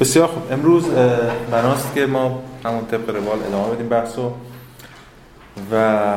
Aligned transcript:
بسیار 0.00 0.26
خوب. 0.26 0.52
امروز 0.52 0.88
بناست 1.50 1.94
که 1.94 2.06
ما 2.06 2.42
همون 2.64 2.86
طبق 2.86 3.10
روال 3.10 3.42
ادامه 3.42 3.74
بدیم 3.74 3.88
بحثو 3.88 4.32
و 5.72 6.14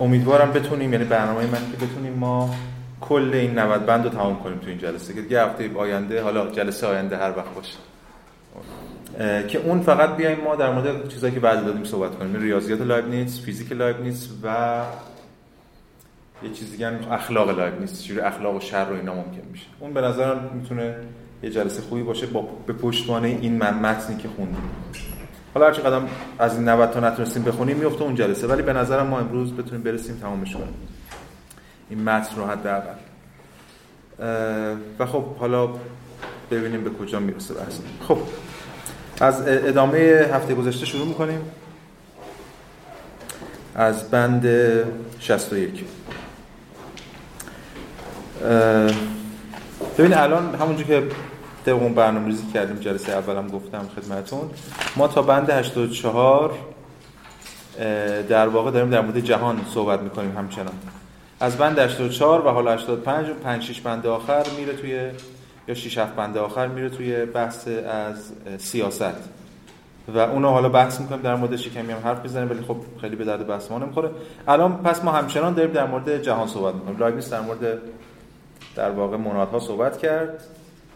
امیدوارم 0.00 0.52
بتونیم 0.52 0.92
یعنی 0.92 1.04
برنامه 1.04 1.40
من 1.40 1.50
که 1.50 1.86
بتونیم 1.86 2.12
ما 2.12 2.54
کل 3.00 3.30
این 3.34 3.58
90 3.58 3.86
بند 3.86 4.04
رو 4.04 4.10
تمام 4.10 4.38
کنیم 4.42 4.58
تو 4.58 4.68
این 4.68 4.78
جلسه 4.78 5.14
که 5.14 5.20
یه 5.30 5.42
هفته 5.42 5.70
آینده 5.76 6.22
حالا 6.22 6.50
جلسه 6.50 6.86
آینده 6.86 7.16
هر 7.16 7.30
وقت 7.30 7.54
باشه. 7.54 7.78
که 9.48 9.58
اون 9.58 9.80
فقط 9.80 10.16
بیایم 10.16 10.40
ما 10.44 10.56
در 10.56 10.72
مورد 10.72 11.08
چیزایی 11.08 11.34
که 11.34 11.40
وعده 11.40 11.64
دادیم 11.64 11.84
صحبت 11.84 12.18
کنیم. 12.18 12.42
ریاضیات 12.42 12.80
لایبنیتس 12.80 13.40
فیزیک 13.40 13.72
لایبنیتس 13.72 14.28
و 14.42 14.80
یه 16.42 16.50
چیز 16.50 16.70
دیگه 16.70 17.12
اخلاق 17.12 17.58
لایبنیتس. 17.58 18.02
چجوری 18.02 18.20
اخلاق 18.20 18.56
و 18.56 18.60
شر 18.60 18.86
و 18.90 18.94
اینا 18.94 19.14
ممکن 19.14 19.42
میشه. 19.52 19.66
اون 19.80 19.94
به 19.94 20.00
نظرم 20.00 20.50
می‌تونه 20.54 20.96
یه 21.42 21.50
جلسه 21.50 21.82
خوبی 21.82 22.02
باشه 22.02 22.26
با 22.26 22.48
به 22.66 22.72
پشتوانه 22.72 23.28
این 23.28 23.58
متنی 23.58 24.16
که 24.16 24.28
خوندیم. 24.36 24.70
حالا 25.54 25.66
هر 25.66 25.72
قدم 25.72 26.08
از 26.38 26.56
این 26.56 26.68
90 26.68 26.90
تا 26.90 27.00
نتونستیم 27.00 27.42
بخونیم 27.42 27.76
میفته 27.76 28.02
اون 28.02 28.14
جلسه. 28.14 28.46
ولی 28.46 28.62
به 28.62 28.72
نظرم 28.72 29.06
ما 29.06 29.18
امروز 29.18 29.52
بتونیم 29.52 29.82
برسیم 29.82 30.16
تمامش 30.16 30.52
کنیم. 30.52 30.74
این 31.90 32.04
متن 32.04 32.36
رو 32.36 32.46
حداقل. 32.46 32.94
و 34.98 35.06
خب 35.06 35.36
حالا 35.36 35.68
ببینیم 36.50 36.84
به 36.84 36.90
کجا 36.90 37.20
می‌رسه 37.20 37.54
بحث. 37.54 37.78
خب 38.08 38.18
از 39.20 39.42
ادامه 39.46 39.98
هفته 40.32 40.54
گذشته 40.54 40.86
شروع 40.86 41.06
می‌کنیم. 41.06 41.40
از 43.74 44.10
بند 44.10 44.46
61 45.20 45.84
ببین 49.98 50.14
الان 50.14 50.54
همونجور 50.54 50.86
که 50.86 51.02
طبق 51.68 51.82
اون 51.82 51.94
برنامه‌ریزی 51.94 52.46
کردیم 52.54 52.76
جلسه 52.76 53.12
اولم 53.12 53.48
گفتم 53.48 53.88
خدمتون 53.96 54.50
ما 54.96 55.08
تا 55.08 55.22
بند 55.22 55.50
84 55.50 56.54
در 58.28 58.48
واقع 58.48 58.70
داریم 58.70 58.90
در 58.90 59.00
مورد 59.00 59.20
جهان 59.20 59.60
صحبت 59.74 60.00
می‌کنیم 60.00 60.36
همچنان. 60.36 60.74
از 61.40 61.56
بند 61.56 61.78
84 61.78 62.46
و 62.46 62.50
حالا 62.50 62.74
85 62.74 63.28
و 63.28 63.34
5 63.34 63.62
6 63.62 63.80
بند 63.80 64.06
آخر 64.06 64.46
میره 64.58 64.72
توی 64.72 65.10
یا 65.68 65.74
6 65.74 65.98
7 65.98 66.16
بند 66.16 66.38
آخر 66.38 66.66
میره 66.66 66.88
توی 66.88 67.24
بحث 67.24 67.68
از 67.68 68.32
سیاست. 68.58 69.02
و 70.14 70.18
اونو 70.18 70.48
حالا 70.50 70.68
بحث 70.68 71.00
می‌کنیم 71.00 71.22
در 71.22 71.34
موردش 71.34 71.68
کمی 71.68 71.92
هم 71.92 72.00
حرف 72.04 72.24
بزنیم 72.24 72.50
ولی 72.50 72.60
خب 72.68 72.76
خیلی 73.00 73.16
به 73.16 73.24
درد 73.24 73.46
بحث 73.46 73.70
ما 73.70 73.78
نمی‌خوره. 73.78 74.10
الان 74.48 74.76
پس 74.76 75.04
ما 75.04 75.12
همچنان 75.12 75.54
داریم 75.54 75.72
در 75.72 75.86
مورد 75.86 76.22
جهان 76.22 76.46
صحبت 76.48 76.74
می‌کنیم. 76.74 76.98
لایبنیتس 76.98 77.30
در 77.30 77.40
مورد 77.40 77.78
در 78.76 78.90
واقع 78.90 79.16
منادها 79.16 79.58
صحبت 79.58 79.98
کرد. 79.98 80.44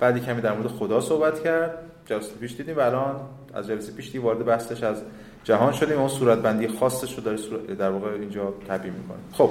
بعدی 0.02 0.20
کمی 0.20 0.40
در 0.40 0.52
مورد 0.52 0.66
خدا 0.66 1.00
صحبت 1.00 1.42
کرد. 1.42 1.78
جلسه 2.06 2.32
پیش 2.40 2.56
دیدیم 2.56 2.76
و 2.76 2.80
الان 2.80 3.16
از 3.54 3.66
جلسه 3.66 3.92
پیش 3.92 4.10
دی 4.10 4.18
وارد 4.18 4.44
بحثش 4.44 4.82
از 4.82 4.96
جهان 5.44 5.72
شدیم. 5.72 5.98
اون 5.98 6.08
صورت 6.08 6.38
بندی 6.38 6.68
خاصش 6.68 7.14
رو 7.14 7.22
داره 7.22 7.36
در 7.74 7.90
واقع 7.90 8.10
اینجا 8.10 8.54
تبیین 8.68 8.94
می‌کنه. 8.94 9.18
خب. 9.32 9.50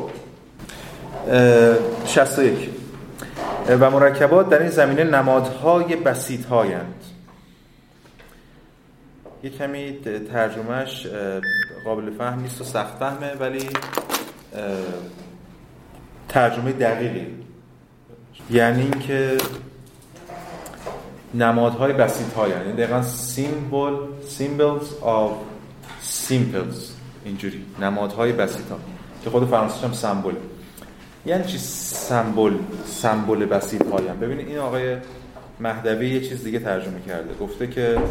61 2.05 2.69
و 3.69 3.91
مرکبات 3.91 4.49
در 4.49 4.59
این 4.59 4.69
زمینه 4.69 5.03
نمادهای 5.03 5.95
بسیط 5.95 6.45
هایند 6.45 7.03
یه 9.43 9.49
کمی 9.49 9.99
ترجمهش 10.33 11.07
قابل 11.85 12.11
فهم 12.17 12.39
نیست 12.39 12.61
و 12.61 12.63
سخت 12.63 12.97
فهمه 12.99 13.33
ولی 13.39 13.69
ترجمه 16.29 16.71
دقیقی. 16.71 17.27
یعنی 18.49 18.81
اینکه 18.81 19.37
نمادهای 21.33 21.93
بسیط 21.93 22.33
های 22.33 22.51
یعنی 22.51 22.73
دقیقا 22.73 23.01
سیمبل 23.01 23.95
symbols 24.37 25.03
of 25.03 25.31
simples. 26.29 26.91
اینجوری. 27.25 27.65
نمادهای 27.81 28.31
بسیط 28.31 28.69
ها 28.69 28.77
که 29.23 29.29
خود 29.29 29.49
فرانسیش 29.49 29.83
هم 29.83 29.93
سمبل. 29.93 30.33
یعنی 31.25 31.43
چی 31.43 31.57
سمبل؟ 31.57 32.53
سمبل 32.85 33.45
بسیط 33.45 33.87
هایم 33.87 34.19
ببینید 34.19 34.47
این 34.47 34.57
آقای 34.57 34.97
مهدوی 35.59 36.09
یه 36.09 36.29
چیز 36.29 36.43
دیگه 36.43 36.59
ترجمه 36.59 37.01
کرده. 37.07 37.33
گفته 37.41 37.67
که 37.67 38.01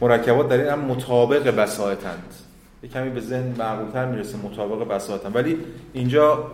مرکبات 0.00 0.48
در 0.48 0.58
این 0.58 0.68
هم 0.68 0.80
مطابق 0.80 1.56
بساطند. 1.56 2.34
یه 2.82 2.88
کمی 2.88 3.10
به 3.10 3.20
ذهن 3.20 3.54
معقولتر 3.58 4.06
می‌رسه 4.06 4.38
مطابق 4.38 4.88
بساطند. 4.88 5.36
ولی 5.36 5.58
اینجا 5.92 6.50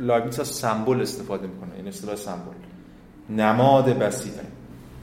لایبنیتس 0.00 0.40
از 0.40 0.48
سمبل 0.48 1.00
استفاده 1.00 1.46
می‌کنه. 1.46 1.70
این 1.76 1.88
اصطلاح 1.88 2.16
سمبل. 2.16 2.54
نماد 3.30 3.84
بسیطه. 3.84 4.42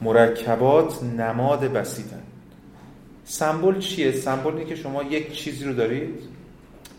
مرکبات 0.02 1.02
نماد 1.02 1.60
بسیطن 1.60 2.22
سمبل 3.24 3.78
چیه؟ 3.78 4.12
سمبل 4.12 4.52
اینه 4.52 4.64
که 4.64 4.76
شما 4.76 5.02
یک 5.02 5.32
چیزی 5.32 5.64
رو 5.64 5.72
دارید 5.74 6.20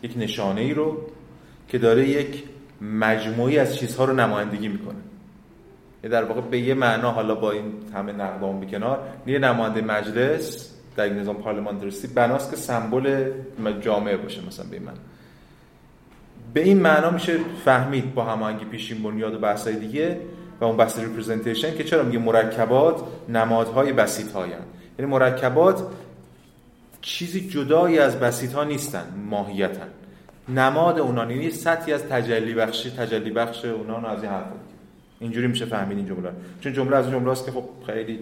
یک 0.03 0.14
نشانه 0.18 0.62
ای 0.62 0.74
رو 0.74 0.97
که 1.68 1.78
داره 1.78 2.09
یک 2.09 2.44
مجموعی 2.81 3.59
از 3.59 3.75
چیزها 3.75 4.06
رو 4.06 4.13
نمایندگی 4.13 4.68
می‌کنه. 4.68 5.00
در 6.03 6.24
واقع 6.24 6.42
به 6.42 6.59
یه 6.59 6.74
معنا 6.74 7.12
حالا 7.12 7.36
با 7.36 7.52
این 7.52 7.63
همه 7.94 8.12
نقدام 8.12 8.59
به 8.59 8.66
کنار 8.66 9.00
یه 9.28 9.40
نماینده 9.40 9.81
مجلس 9.81 10.74
در 10.96 11.03
این 11.03 11.13
نظام 11.13 11.36
پارلماندرسی 11.36 12.08
بناست 12.08 12.52
که 12.52 12.58
سمبل 12.58 13.31
جامعه 13.81 14.18
باشه 14.18 14.46
مثلا 14.47 14.66
به 14.72 14.80
من 14.80 14.94
به 16.53 16.63
این 16.63 16.80
معنا 16.80 17.09
میشه 17.09 17.38
فهمید 17.66 18.13
با 18.13 18.24
هماهنگی 18.25 18.66
پیشین 18.66 19.03
بنیاد 19.03 19.34
و 19.34 19.40
بحث‌های 19.40 19.75
دیگه 19.75 20.19
و 20.62 20.66
اون 20.66 20.78
بحث 20.78 21.00
ریپرزنتیشن 21.00 21.78
که 21.78 21.84
چرا 21.84 22.03
میگه 22.03 22.19
مرکبات 22.19 23.02
نمادهای 23.30 23.94
بسیط 23.94 24.31
هاین 24.31 24.53
یعنی 25.00 25.12
مرکبات 25.12 25.84
چیزی 27.02 27.50
جدایی 27.50 28.00
از 28.00 28.19
بسیط 28.19 28.53
ها 28.53 28.63
نیستن 28.63 29.03
ماهیتن. 29.30 29.88
نماد 30.50 31.00
اونا 31.00 31.31
یعنی 31.31 31.50
سطحی 31.50 31.94
از 31.94 32.03
تجلی 32.03 32.53
بخشی 32.53 32.90
تجلی 32.90 33.31
بخش 33.31 33.66
اونا 33.66 34.08
از 34.08 34.24
این 34.24 34.31
حرف 34.31 34.46
اینجوری 35.19 35.47
میشه 35.47 35.66
فهمید 35.66 35.97
این 35.97 36.08
جمله. 36.08 36.30
چون 36.62 36.74
جمله 36.74 36.96
از 36.96 37.12
جمله 37.12 37.31
است 37.31 37.46
که 37.46 37.52
خب 37.52 37.63
خیلی 37.86 38.19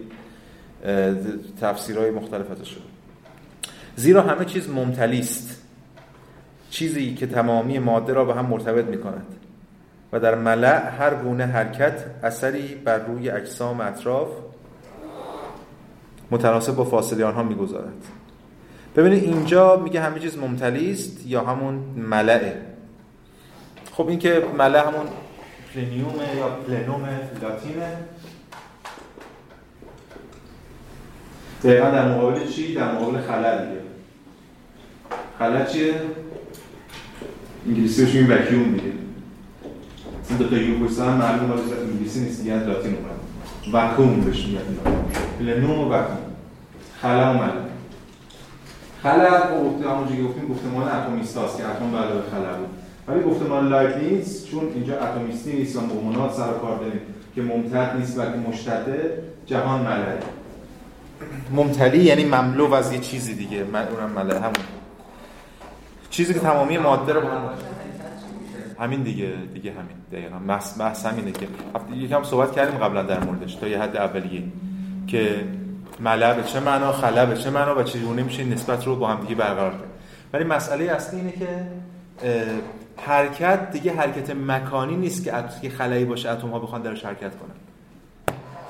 تفسیرهای 1.60 2.10
مختلف 2.10 2.50
ازش 2.50 2.68
شده. 2.68 2.82
زیرا 3.96 4.22
همه 4.22 4.44
چیز 4.44 4.68
ممتلی 4.68 5.18
است 5.18 5.62
چیزی 6.70 7.14
که 7.14 7.26
تمامی 7.26 7.78
ماده 7.78 8.12
را 8.12 8.24
به 8.24 8.34
هم 8.34 8.46
مرتبط 8.46 8.84
می 8.84 8.98
کند 8.98 9.26
و 10.12 10.20
در 10.20 10.34
ملع 10.34 10.88
هر 10.98 11.14
گونه 11.14 11.46
حرکت 11.46 12.04
اثری 12.22 12.74
بر 12.74 12.98
روی 12.98 13.30
اجسام 13.30 13.80
اطراف 13.80 14.28
متناسب 16.30 16.76
با 16.76 16.84
فاصله 16.84 17.24
آنها 17.24 17.42
می‌گذارد. 17.42 18.04
ببینید 18.96 19.24
اینجا 19.24 19.76
میگه 19.76 20.00
همه 20.00 20.20
چیز 20.20 20.38
ممتلی 20.38 20.92
است 20.92 21.26
یا 21.26 21.40
همون 21.44 21.74
ملعه 21.96 22.62
خب 23.92 24.08
این 24.08 24.18
که 24.18 24.42
ملأ 24.58 24.88
همون 24.88 25.06
plenum 25.74 26.14
یا 26.38 26.48
plenum 26.48 27.08
لاتینه. 27.42 27.96
دقیقا 31.64 31.90
در 31.90 32.08
مقابل 32.08 32.46
چی؟ 32.46 32.74
در 32.74 32.92
مقابل 32.92 33.20
خلا 33.20 33.64
دیگه. 33.64 33.80
خلا 35.38 35.64
چیه؟ 35.64 35.94
انگلیسی 37.66 38.04
بهش 38.04 38.30
وکیوم 38.30 38.72
دیگه 38.72 38.92
این 40.28 40.38
دو 40.38 40.48
تا 40.48 40.56
u 40.56 40.86
پشت 40.86 40.98
هم 40.98 41.12
معلوم 41.12 41.44
مال 41.46 41.58
انگلیسی 41.58 42.20
نیست 42.20 42.40
دیگه 42.40 42.52
از 42.52 42.66
لاتین 42.66 42.96
اومد 42.96 43.22
وکوم 43.72 44.20
بهش 44.20 44.46
میگن 44.46 44.60
plenum 45.38 45.78
و 45.78 45.92
وکوم. 45.92 46.18
خلا 47.02 47.32
ملأ 47.32 47.52
خلا 49.02 49.30
گفته 49.30 49.90
همونجوری 49.90 50.22
گفتیم 50.22 50.48
گفتمان 50.48 50.88
اتمیست 50.88 51.34
که 51.34 51.40
اتم 51.40 51.96
علاوه 51.96 52.22
خلا 52.30 52.56
بود. 52.58 52.68
ولی 53.08 53.22
گفتمان 53.22 53.68
لایبنیتس 53.68 54.46
چون 54.46 54.68
اینجا 54.74 54.94
اتمیستی 55.00 55.52
نیست 55.52 55.76
و 55.76 55.80
مومونات 55.80 56.32
سر 56.32 56.52
کار 56.52 56.78
داریم 56.78 57.00
که 57.34 57.42
ممتد 57.42 57.96
نیست 57.96 58.18
بلکه 58.18 58.38
مشتته 58.48 59.18
جهان 59.46 59.80
ملعه 59.80 60.18
ممتلی 61.52 62.04
یعنی 62.04 62.24
مملو 62.24 62.74
از 62.74 62.92
یه 62.92 62.98
چیزی 62.98 63.34
دیگه. 63.34 63.64
من 63.72 63.88
اونم 63.88 64.10
ملعه 64.10 64.38
همون. 64.38 64.52
چیزی 66.10 66.34
که 66.34 66.40
تمامی 66.40 66.78
ماده 66.78 67.12
رو 67.12 67.20
با 67.20 67.28
هم 67.28 67.42
همین 68.82 69.02
دیگه 69.02 69.32
دیگه 69.54 69.70
همین 69.70 69.96
دقیقا. 70.12 70.38
بحث 70.38 70.80
بحث 70.80 71.06
همینه 71.06 71.32
که 71.32 71.48
یکم 71.94 72.22
صحبت 72.22 72.52
کردیم 72.52 72.78
قبلا 72.78 73.02
در 73.02 73.24
موردش 73.24 73.54
تا 73.54 73.68
یه 73.68 73.82
حد 73.82 73.96
اولیه 73.96 74.42
که 75.06 75.44
ملعه 76.00 76.34
به 76.34 76.42
چه 76.42 76.60
معنا 76.60 77.26
به 77.26 77.36
چه 77.36 77.50
معنا 77.50 77.78
و 77.78 77.82
چجوری 77.82 78.22
میشه 78.22 78.44
نسبت 78.44 78.86
رو 78.86 78.96
با 78.96 79.08
هم 79.08 79.20
دیگه 79.20 79.34
برقرار 79.34 79.70
کرد. 79.70 79.90
ولی 80.32 80.44
مسئله 80.44 80.84
اصلی 80.84 81.20
اینه 81.20 81.32
که 81.32 81.46
حرکت 82.96 83.70
دیگه 83.70 83.92
حرکت 83.92 84.30
مکانی 84.30 84.96
نیست 84.96 85.24
که 85.24 85.32
که 85.62 85.70
خلایی 85.70 86.04
باشه 86.04 86.30
اتم 86.30 86.48
ها 86.48 86.58
بخوان 86.58 86.82
درش 86.82 87.04
حرکت 87.04 87.32
کنن. 87.36 87.54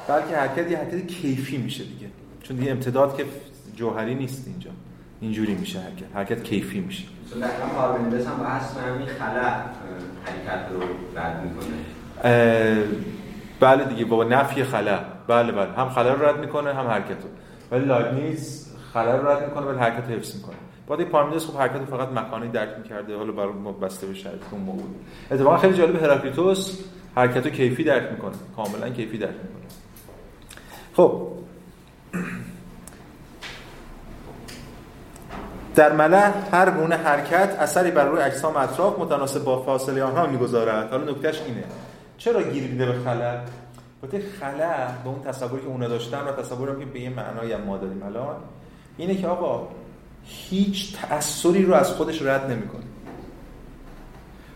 بلکه 0.09 0.37
حرکت 0.37 0.71
یه 0.71 0.79
حرکت 0.79 1.07
کیفی 1.07 1.57
میشه 1.57 1.85
دیگه. 1.85 2.07
چون 2.43 2.57
دیگه 2.57 2.71
امتداد 2.71 3.17
که 3.17 3.25
جوهری 3.77 4.15
نیست 4.15 4.47
اینجا. 4.47 4.71
اینجوری 5.23 5.55
میشه 5.55 5.79
حرکت. 5.79 6.07
حرکت 6.15 6.43
کیفی 6.43 6.81
میشه. 6.81 7.05
مثلا 7.37 7.49
پارمنیدس 7.77 8.27
هم 8.27 8.41
اصل 8.41 8.81
همین 8.81 9.07
خلا 9.07 9.43
حرکت 10.25 10.73
رو 10.73 10.81
رد 11.17 11.43
می‌کنه. 11.45 11.77
بله 13.61 13.85
دیگه 13.85 14.05
با 14.05 14.25
نفی 14.25 14.65
خلا. 14.65 14.99
بله 15.27 15.53
بله. 15.53 15.73
هم 15.73 15.89
خلا 15.89 16.15
رو 16.15 16.25
رد 16.25 16.39
می‌کنه 16.41 16.75
هم 16.75 16.87
حرکت 16.87 17.09
رو. 17.09 17.29
ولی 17.71 17.85
لایبنیز 17.85 18.73
خلل 18.95 19.19
رو 19.19 19.29
رد 19.29 19.49
می‌کنه 19.49 19.67
ولی 19.67 19.79
حرکت 19.79 20.11
حفظ 20.11 20.37
می‌کنه. 20.37 20.57
بعد 20.89 21.03
پارمیدس 21.03 21.47
خب 21.47 21.57
حرکت 21.59 21.85
فقط 21.85 22.09
مکانی 22.09 22.49
درک 22.49 22.69
می‌کرده. 22.79 23.17
حالا 23.17 23.33
برای 23.33 23.53
ما 23.53 23.73
بسته 23.73 24.07
به 24.07 24.15
شرط 24.15 24.33
اون 24.51 24.61
موقع. 24.61 24.83
اتفاقا 25.31 25.57
خیلی 25.57 25.75
جالب 25.75 26.03
هراکلیتوس 26.03 26.81
حرکت 27.17 27.49
کیفی 27.49 27.85
درک 27.85 28.13
می‌کنه. 28.13 28.35
کاملا 28.57 28.89
کیفی 28.91 29.19
درک 29.19 29.31
می‌کنه. 29.31 29.69
خب 30.95 31.32
در 35.75 35.93
ملح 35.93 36.33
هر 36.53 36.71
گونه 36.71 36.97
حرکت 36.97 37.57
اثری 37.59 37.91
بر 37.91 38.05
روی 38.05 38.23
اجسام 38.23 38.57
اطراف 38.57 38.99
متناسب 38.99 39.45
با 39.45 39.63
فاصله 39.63 40.03
آنها 40.03 40.27
می‌گذارد. 40.27 40.91
حالا 40.91 41.11
نکتهش 41.13 41.41
اینه. 41.47 41.65
چرا 42.19 42.43
گیر 42.43 42.71
میده 42.71 42.87
به 42.87 42.93
خلل 42.93 43.39
البته 44.03 44.23
خلع 44.41 44.87
به 45.05 45.09
اون 45.09 45.23
تصوری 45.23 45.63
که 45.63 45.69
اونا 45.69 45.89
داشتن 45.89 46.19
و 46.19 46.43
تصورم 46.43 46.81
که 46.81 46.85
به 46.85 47.01
یه 47.01 47.11
معنای 47.11 47.57
ما 47.57 47.79
داریم 47.79 48.03
الان 48.03 48.37
اینه 48.97 49.15
که 49.15 49.27
آقا 49.27 49.69
هیچ 50.25 50.97
تأثیری 50.97 51.65
رو 51.65 51.75
از 51.75 51.91
خودش 51.91 52.23
رد 52.23 52.51
نمی‌کنه. 52.51 52.83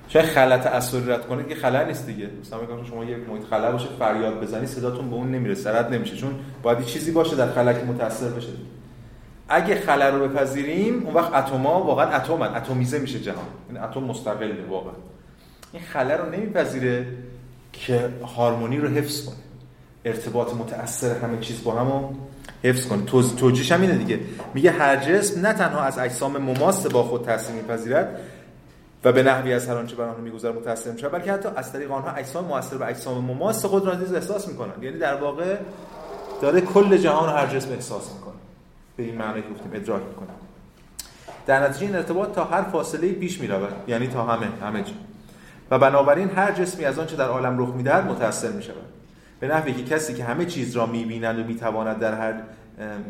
شاید 0.09 0.25
خلع 0.25 0.59
تأثیری 0.59 1.11
رد 1.11 1.27
کنه 1.27 1.45
که 1.45 1.55
خلع 1.55 1.85
نیست 1.85 2.07
دیگه. 2.07 2.29
مثلا 2.41 2.61
میگم 2.61 2.85
شما 2.85 3.05
یک 3.05 3.29
محیط 3.29 3.45
خلع 3.45 3.73
باشه 3.73 3.89
فریاد 3.99 4.41
بزنی 4.41 4.67
صداتون 4.67 5.11
به 5.11 5.17
اون 5.17 5.31
نمی‌رسه 5.31 5.79
رد 5.79 5.95
نمیشه. 5.95 6.17
چون 6.17 6.31
باید 6.63 6.85
چیزی 6.85 7.11
باشه 7.11 7.37
در 7.37 7.51
خلع 7.51 7.73
که 7.73 7.85
متأثر 7.85 8.29
بشه. 8.29 8.49
اگه 9.49 9.81
خلع 9.81 10.11
رو 10.11 10.29
بپذیریم 10.29 11.03
اون 11.05 11.15
وقت 11.15 11.35
اتم‌ها 11.35 11.83
واقعا 11.83 12.17
اتمن 12.17 12.55
اتمیزه 12.55 12.99
میشه 12.99 13.21
جهان. 13.21 13.47
این 13.69 13.79
اتم 13.81 14.01
مستقله 14.01 14.65
واقعا. 14.71 14.93
این 15.73 15.83
خلع 15.83 16.17
رو 16.17 16.31
نمیپذیره 16.31 17.07
که 17.73 18.09
هارمونی 18.37 18.79
رو 18.79 18.89
حفظ 18.89 19.25
کنه. 19.25 19.37
ارتباط 20.05 20.55
متأثر 20.55 21.19
همه 21.19 21.39
چیز 21.41 21.65
با 21.65 21.73
هم 21.73 22.17
حفظ 22.63 22.87
کنه. 22.87 23.05
توجیش 23.37 23.73
هم 23.73 23.81
اینه 23.81 23.95
دیگه. 23.95 24.21
میگه 24.55 24.71
هر 24.71 24.97
جسم 24.97 25.47
نه 25.47 25.53
تنها 25.53 25.81
از 25.81 25.99
اجسام 25.99 26.37
مماس 26.37 26.87
با 26.87 27.03
خود 27.03 27.25
تاثیر 27.25 27.55
میپذیرد 27.55 28.21
و 29.05 29.13
به 29.13 29.23
نحوی 29.23 29.53
از 29.53 29.69
هر 29.69 29.75
آنچه 29.75 29.97
بر 29.97 30.05
آنها 30.05 30.21
میگذره 30.21 30.53
متأثر 30.53 30.91
میشه 30.91 31.09
بلکه 31.09 31.33
حتی 31.33 31.49
از 31.57 31.73
طریق 31.73 31.93
آنها 31.93 32.11
اجسام 32.11 32.45
موثر 32.45 32.77
به 32.77 32.87
اجسام 32.87 33.25
مماس 33.25 33.65
خود 33.65 33.87
را 33.87 33.95
نیز 33.95 34.13
احساس 34.13 34.49
می‌کنن 34.49 34.83
یعنی 34.83 34.99
در 34.99 35.15
واقع 35.15 35.57
داره 36.43 36.61
کل 36.61 36.97
جهان 36.97 37.29
هر 37.29 37.47
جسم 37.47 37.73
احساس 37.73 38.13
می‌کنه. 38.15 38.36
به 38.97 39.03
این 39.03 39.19
معنی 39.19 39.43
که 39.43 39.49
گفتیم 39.49 39.71
ادراک 39.75 40.03
می‌کنه 40.03 40.29
در 41.47 41.69
نتیجه 41.69 41.87
این 41.87 41.97
ارتباط 41.97 42.33
تا 42.33 42.45
هر 42.45 42.63
فاصله 42.63 43.13
پیش 43.13 43.41
می‌رود 43.41 43.73
یعنی 43.89 44.07
تا 44.07 44.25
همه 44.25 44.49
همه 44.63 44.83
جا 44.83 44.93
و 45.71 45.79
بنابراین 45.79 46.31
هر 46.31 46.53
جسمی 46.53 46.85
از 46.85 46.99
آنچه 46.99 47.17
در 47.17 47.29
عالم 47.29 47.59
رخ 47.59 47.69
می‌دهد 47.75 48.07
متأثر 48.07 48.49
می‌شود. 48.49 48.77
به 49.41 49.49
نحوی 49.49 49.73
که 49.73 49.85
کسی 49.85 50.15
که 50.15 50.25
همه 50.25 50.45
چیز 50.45 50.77
را 50.77 50.87
می‌بیند 50.87 51.39
و 51.39 51.45
می‌تواند 51.45 51.99
در 51.99 52.15
هر 52.15 52.35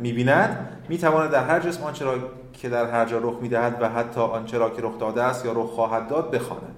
می‌بیند 0.02 0.68
می‌تواند 0.88 1.30
در 1.30 1.44
هر 1.44 1.60
جسم 1.60 1.82
آنچه 1.82 2.04
را 2.04 2.14
که 2.52 2.68
در 2.68 2.90
هر 2.90 3.04
جا 3.04 3.18
رخ 3.18 3.34
می‌دهد 3.40 3.76
و 3.80 3.88
حتی 3.88 4.20
آنچه 4.20 4.58
را 4.58 4.70
که 4.70 4.82
رخ 4.82 4.98
داده 4.98 5.22
است 5.22 5.44
یا 5.44 5.52
رخ 5.52 5.66
خواهد 5.70 6.08
داد 6.08 6.30
بخواند. 6.30 6.76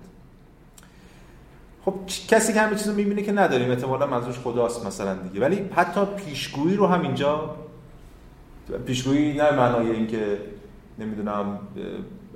خب 1.85 1.95
کسی 2.29 2.53
که 2.53 2.61
همه 2.61 2.77
چیز 2.77 2.89
رو 2.89 2.95
می‌بینه 2.95 3.23
که 3.23 3.33
نداریم 3.33 3.71
احتمالا 3.71 4.07
منظورش 4.07 4.39
خداست 4.39 4.87
مثلا 4.87 5.15
دیگه. 5.15 5.41
ولی 5.41 5.71
حتی 5.77 6.01
پیشگویی 6.05 6.77
رو 6.77 6.87
هم 6.87 7.03
اینجا 7.03 7.57
پیشگویی 8.87 9.33
نه 9.33 9.51
معنای 9.51 9.91
اینکه 9.91 10.39
نمی‌دونم 10.99 11.59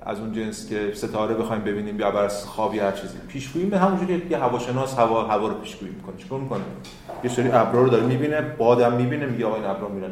از 0.02 0.19
اون 0.19 0.32
جنس 0.32 0.69
که 0.69 0.93
ستاره 0.94 1.34
بخوایم 1.34 1.62
ببینیم 1.62 2.00
یا 2.00 2.11
بر 2.11 2.29
خوابی 2.29 2.79
هر 2.79 2.93
چیزی. 2.93 3.14
پیشگویی 3.29 3.64
به 3.64 3.79
همونجوری 3.79 4.29
که 4.29 4.38
هواشناس 4.38 4.99
هوا 4.99 5.26
هوا 5.26 5.49
رو 5.49 5.55
پیشگویی 5.55 5.93
می‌کنه. 5.93 6.17
چیکار 6.17 6.40
می‌کنه؟ 6.40 6.62
یه 7.25 7.31
سری 7.31 7.49
ابرا 7.49 7.82
رو 7.82 7.88
داره 7.88 8.06
می‌بینه 8.06 8.40
بادم 8.40 8.93
می‌بینه 8.93 9.26
میگه 9.26 9.46
آقا 9.46 9.56
این 9.56 9.64
ابرا 9.64 9.88
میرن 9.88 10.11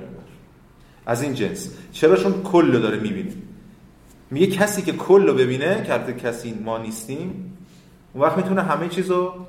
از 1.06 1.22
این 1.22 1.34
جنس. 1.34 1.74
چرا 1.92 2.16
چون 2.16 2.42
کل 2.42 2.72
رو 2.72 2.78
داره 2.78 2.98
می‌بینه. 2.98 3.32
میگه 4.30 4.46
کسی 4.46 4.82
که 4.82 4.92
کل 4.92 5.26
رو 5.26 5.34
ببینه 5.34 5.82
کرده 5.82 6.12
کسی 6.12 6.54
ما 6.64 6.78
نیستیم 6.78 7.56
اون 8.12 8.24
وقت 8.24 8.36
می‌تونه 8.36 8.62
همه 8.62 8.88
چیز 8.88 9.10
رو 9.10 9.46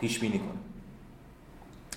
پیش 0.00 0.18
بینی 0.18 0.38
کنه. 0.38 0.48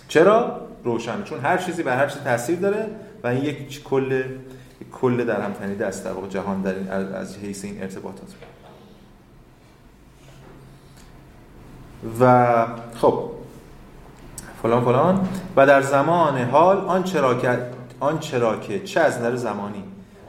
چرا؟ 0.08 0.62
روشن 0.84 1.24
چون 1.24 1.40
هر 1.40 1.58
چیزی 1.58 1.84
بر 1.84 1.98
هر 1.98 2.08
چیز 2.08 2.22
تاثیر 2.22 2.60
داره. 2.60 2.90
و 3.24 3.28
این 3.28 3.44
یک 3.44 3.84
کل 3.84 4.24
کل 4.92 5.26
در 5.26 5.42
هم 5.42 5.54
تنیده 5.54 5.86
است 5.86 6.06
در 6.06 6.12
واقع 6.12 6.28
جهان 6.28 6.62
در 6.62 6.76
این 6.76 6.88
از 6.90 7.38
حیث 7.38 7.66
این 7.66 7.82
ارتباطات. 7.82 8.34
و 12.20 12.66
خب 12.96 13.30
فلان 14.64 14.84
فلان. 14.84 15.30
و 15.56 15.66
در 15.66 15.82
زمان 15.82 16.38
حال 16.38 16.78
آن 16.78 17.04
چرا 17.04 17.36
که 17.36 17.60
آن 18.00 18.20
چرا 18.20 18.60
که 18.60 18.80
چه 18.80 19.00
از 19.00 19.18
نظر 19.18 19.36
زمانی 19.36 19.84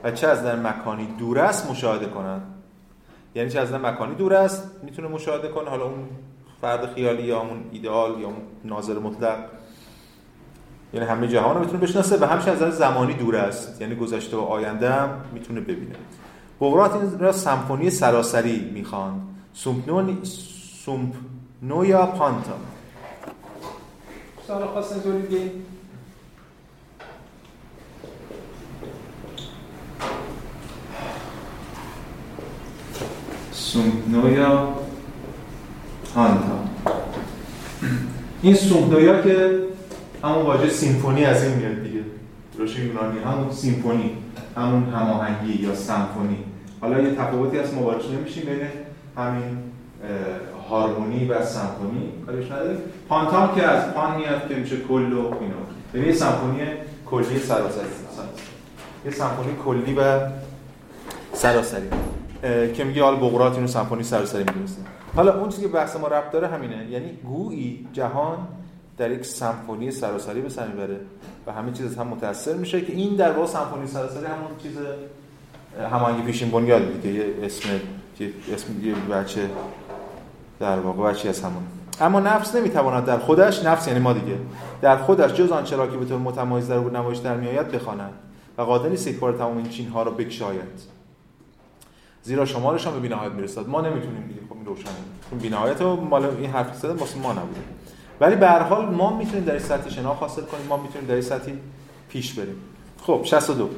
و 0.04 0.10
چه 0.10 0.26
از 0.28 0.38
نظر 0.38 0.56
مکانی 0.56 1.06
دور 1.18 1.38
است 1.38 1.70
مشاهده 1.70 2.06
کنند. 2.06 2.42
یعنی 3.34 3.50
چه 3.50 3.60
از 3.60 3.68
نظر 3.68 3.78
مکانی 3.78 4.14
دور 4.14 4.34
است 4.34 4.70
می‌تونه 4.82 5.08
مشاهده 5.08 5.48
کنه؟ 5.48 5.70
حالا 5.70 5.84
اون 5.84 6.08
فرد 6.60 6.94
خیالی 6.94 7.22
یا 7.22 7.40
اون 7.40 7.64
ایدئال 7.72 8.20
یا 8.20 8.26
اون 8.26 8.36
ناظر 8.64 8.98
مطلق 8.98 9.38
یعنی 10.94 11.06
همه 11.06 11.28
جهان 11.28 11.54
رو 11.54 11.60
می‌تونه 11.60 11.78
بشناسه 11.78 12.16
و 12.16 12.24
همچنین 12.24 12.56
از 12.56 12.62
نظر 12.62 12.70
زمانی 12.70 13.14
دور 13.14 13.36
است. 13.36 13.80
یعنی 13.80 13.94
گذشته 13.94 14.36
و 14.36 14.40
آینده 14.40 14.92
هم 14.92 15.08
می‌تونه 15.32 15.60
ببینه. 15.60 15.94
بغرات 16.60 16.94
این 16.94 17.18
را 17.18 17.32
سمفونی 17.32 17.90
سراسری 17.90 18.70
می‌خوان 18.74 19.22
سومپنو 19.54 20.24
سومپنویا 20.84 22.06
پانتا 22.06 22.56
سال 24.46 24.66
خواستن 24.66 25.00
سومپنویا 33.52 34.74
پانتا 36.14 36.64
این 38.42 38.54
سومپنویا 38.54 39.22
که 39.22 39.64
همون 40.24 40.42
واژه 40.42 40.68
سیمفونی 40.68 41.24
از 41.24 41.44
این 41.44 41.54
میاد 41.54 41.82
دیگه. 41.82 42.00
درست 42.58 42.78
یونانی 42.78 43.18
همون 43.18 43.52
سیمفونی 43.52 44.16
همون 44.56 44.82
هماهنگی 44.82 45.62
یا 45.62 45.74
سمفونی. 45.74 46.38
حالا 46.80 47.00
یه 47.00 47.14
تفاوتی 47.14 47.58
هست 47.58 47.74
مواجه 47.74 48.08
نمیشیم 48.08 48.44
بین 48.44 48.60
همین 49.16 49.58
هارمونی 50.70 51.28
و 51.28 51.44
سمفونی. 51.44 52.12
کارش 52.26 52.50
نداریم. 52.50 52.78
پانتام 53.08 53.54
که 53.54 53.62
از 53.62 53.94
پان 53.94 54.16
میاد 54.16 54.48
که 54.48 54.54
میشه 54.54 54.76
کل 54.76 55.12
و 55.12 55.18
اینا. 55.18 55.54
یعنی 55.94 56.12
سمفونی 56.12 56.60
کلی 57.06 57.38
سراسری. 57.38 57.86
یه 59.04 59.10
سمفونی 59.10 59.52
کلی 59.64 59.94
و 59.94 60.20
سراسری. 61.32 61.88
که 62.74 62.84
میگه 62.84 63.02
حالا 63.02 63.16
بغرات 63.16 63.54
اینو 63.54 63.66
سمفونی 63.66 64.02
سراسری 64.02 64.44
می‌دونسته. 64.44 64.82
حالا 65.16 65.40
اون 65.40 65.48
چیزی 65.48 65.62
که 65.62 65.68
بحث 65.68 65.96
ما 65.96 66.08
ربط 66.08 66.30
داره 66.30 66.48
همینه. 66.48 66.86
یعنی 66.90 67.10
گویی 67.24 67.88
جهان 67.92 68.38
در 68.98 69.10
یک 69.10 69.24
سمفونی 69.24 69.90
سراسری 69.90 70.40
به 70.40 70.48
سر 70.48 70.66
می‌بره 70.66 71.00
و 71.46 71.52
همه 71.52 71.72
چیز 71.72 71.86
از 71.86 71.96
هم 71.96 72.06
متاثر 72.06 72.52
میشه 72.52 72.80
که 72.80 72.92
این 72.92 73.16
در 73.16 73.32
واقع 73.32 73.46
سمفونی 73.48 73.86
سراسری 73.86 74.26
همون 74.26 74.58
چیز 74.62 74.72
همانگی 75.92 76.22
پیشین 76.22 76.50
بنیاد 76.50 77.02
دیگه 77.02 77.14
یه 77.14 77.34
اسم 77.42 77.68
یه 78.20 78.30
اسم 78.52 78.86
یه 78.86 78.94
بچه 78.94 79.50
در 80.60 80.78
واقع 80.78 81.12
بچه 81.12 81.28
از 81.28 81.42
همون. 81.42 81.62
اما 82.00 82.20
نفس 82.20 82.54
نمی‌تواند 82.54 83.04
در 83.04 83.18
خودش 83.18 83.64
نفس 83.64 83.88
یعنی 83.88 84.00
ما 84.00 84.12
دیگه 84.12 84.36
در 84.82 84.96
خودش 84.96 85.32
جز 85.32 85.50
آنچه 85.50 85.76
را 85.76 85.86
که 85.86 85.96
به 85.96 86.04
طور 86.04 86.18
متمایز 86.18 86.68
در 86.68 86.78
نمایش 86.78 87.18
در 87.18 87.36
میآید 87.36 87.70
بخواند 87.70 88.12
و 88.58 88.62
قادر 88.62 88.88
نیست 88.88 89.06
یک 89.06 89.18
بار 89.18 89.32
تمام 89.32 89.56
این 89.56 89.68
چین 89.68 89.88
ها 89.88 90.02
را 90.02 90.10
بکشاید. 90.10 90.94
زیرا 92.22 92.44
شمارش 92.44 92.86
هم 92.86 92.92
به 92.92 92.98
بی‌نهایت 92.98 93.32
می‌رسد. 93.32 93.68
ما 93.68 93.80
نمی‌تونیم 93.80 94.24
دیگه 94.28 94.40
خب 94.48 94.56
این 94.56 94.66
روشنه. 94.66 94.92
چون 95.30 95.38
بی‌نهایت 95.38 95.82
مال 95.82 96.24
این 96.24 96.50
حرف 96.50 96.76
زده 96.76 96.92
واسه 96.92 97.18
ما 97.18 97.32
نبوده. 97.32 97.60
ولی 98.24 98.36
به 98.36 98.48
هر 98.48 98.62
حال 98.62 98.84
ما 98.84 99.16
می‌تونیم 99.16 99.44
در 99.44 99.52
این 99.52 99.62
سطح 99.62 99.90
شناخت 99.90 100.20
حاصل 100.20 100.42
کنیم 100.42 100.66
ما 100.66 100.76
می‌تونیم 100.76 101.06
در 101.06 101.14
این 101.14 101.22
سطحی 101.22 101.58
پیش 102.08 102.32
بریم. 102.32 102.56
خب 103.02 103.20
62 103.24 103.70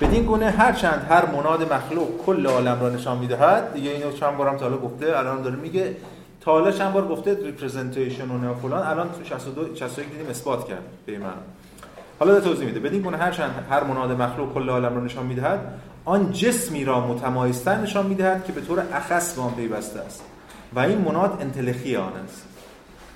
بدین 0.00 0.24
گونه 0.24 0.50
هر 0.50 0.72
چند 0.72 1.06
هر 1.10 1.26
مناد 1.26 1.72
مخلوق 1.72 2.08
کل 2.26 2.46
عالم 2.46 2.80
را 2.80 2.90
نشان 2.90 3.18
می‌دهد 3.18 3.74
دیگه 3.74 3.90
اینو 3.90 4.12
چند 4.12 4.36
بارم 4.36 4.56
تا 4.56 4.78
گفته 4.78 5.18
الان 5.18 5.42
داره 5.42 5.56
میگه. 5.56 5.96
تا 6.40 6.72
چند 6.72 6.92
بار 6.92 7.08
گفته 7.08 7.38
ریپرزنتیشن 7.44 8.30
و 8.30 8.54
فلان 8.54 8.86
الان 8.86 9.08
تو 9.12 9.24
62 9.24 9.74
61 9.74 10.10
دیدیم 10.10 10.26
اثبات 10.30 10.68
کرد 10.68 10.82
به 11.06 11.18
من 11.18 11.32
حالا 12.18 12.40
توضیح 12.40 12.66
میده. 12.66 12.80
بدین 12.80 13.02
گونه 13.02 13.16
هر 13.16 13.30
چند 13.30 13.66
هر 13.70 13.84
مناد 13.84 14.22
مخلوق 14.22 14.54
کل 14.54 14.68
عالم 14.68 14.94
را 14.94 15.04
نشان 15.04 15.26
می‌دهد 15.26 15.60
آن 16.04 16.32
جسمی 16.32 16.84
را 16.84 17.06
متمایزتر 17.06 17.76
نشان 17.76 18.06
می‌دهد 18.06 18.44
که 18.44 18.52
به 18.52 18.60
طور 18.60 18.82
اخص 18.92 19.34
به 19.34 19.42
آن 19.42 19.54
پیوسته 19.54 20.00
است. 20.00 20.22
و 20.74 20.80
این 20.80 20.98
مناد 20.98 21.38
انتلخی 21.40 21.96
آن 21.96 22.12
است. 22.24 22.55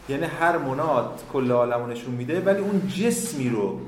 یعنی 0.08 0.24
هر 0.24 0.58
مناد 0.58 1.22
کل 1.32 1.50
عالم 1.50 1.90
نشون 1.90 2.14
میده 2.14 2.40
ولی 2.40 2.58
اون 2.58 2.88
جسمی 2.88 3.48
رو 3.48 3.80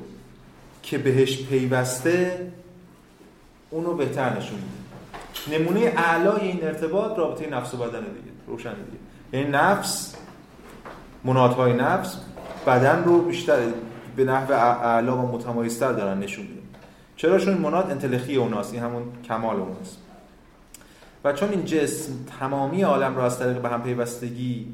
که 0.82 0.98
بهش 0.98 1.42
پیوسته 1.42 2.52
اونو 3.70 3.94
بهتر 3.94 4.38
نشون 4.38 4.58
میده. 4.58 4.82
نمونه 5.58 5.80
اعلای 5.96 6.40
این 6.40 6.64
ارتباط 6.64 7.18
رابطه 7.18 7.50
نفس 7.50 7.74
و 7.74 7.76
بدن 7.76 8.00
دیگه 8.00 8.32
روشن 8.46 8.74
دیگه. 8.74 8.98
یعنی 9.32 9.50
نفس 9.50 10.16
منادهای 11.24 11.72
نفس 11.72 12.16
بدن 12.66 13.04
رو 13.04 13.22
بیشتر 13.22 13.58
به 14.16 14.24
نحو 14.24 14.52
اعلا 14.52 15.16
و 15.16 15.32
متمایزتر 15.32 15.92
دارن 15.92 16.18
نشون 16.18 16.44
میدن 16.44 16.62
چرا؟ 17.16 17.38
چون 17.38 17.54
مناد 17.54 17.90
انتلخی 17.90 18.36
اوناست 18.36 18.74
این 18.74 18.82
همون 18.82 19.02
کمال 19.24 19.56
اوناست. 19.56 19.98
و 21.24 21.32
چون 21.32 21.50
این 21.50 21.64
جسم 21.64 22.12
تمامی 22.40 22.82
عالم 22.82 23.16
را 23.16 23.26
از 23.26 23.38
طریق 23.38 23.62
به 23.62 23.68
هم 23.68 23.82
پیوستگی 23.82 24.66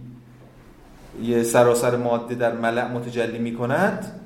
یه 1.23 1.43
سراسر 1.43 1.97
ماده 1.97 2.35
در 2.35 2.53
ملع 2.53 2.93
متجلی 2.93 3.39
می 3.39 3.55
کند 3.55 4.21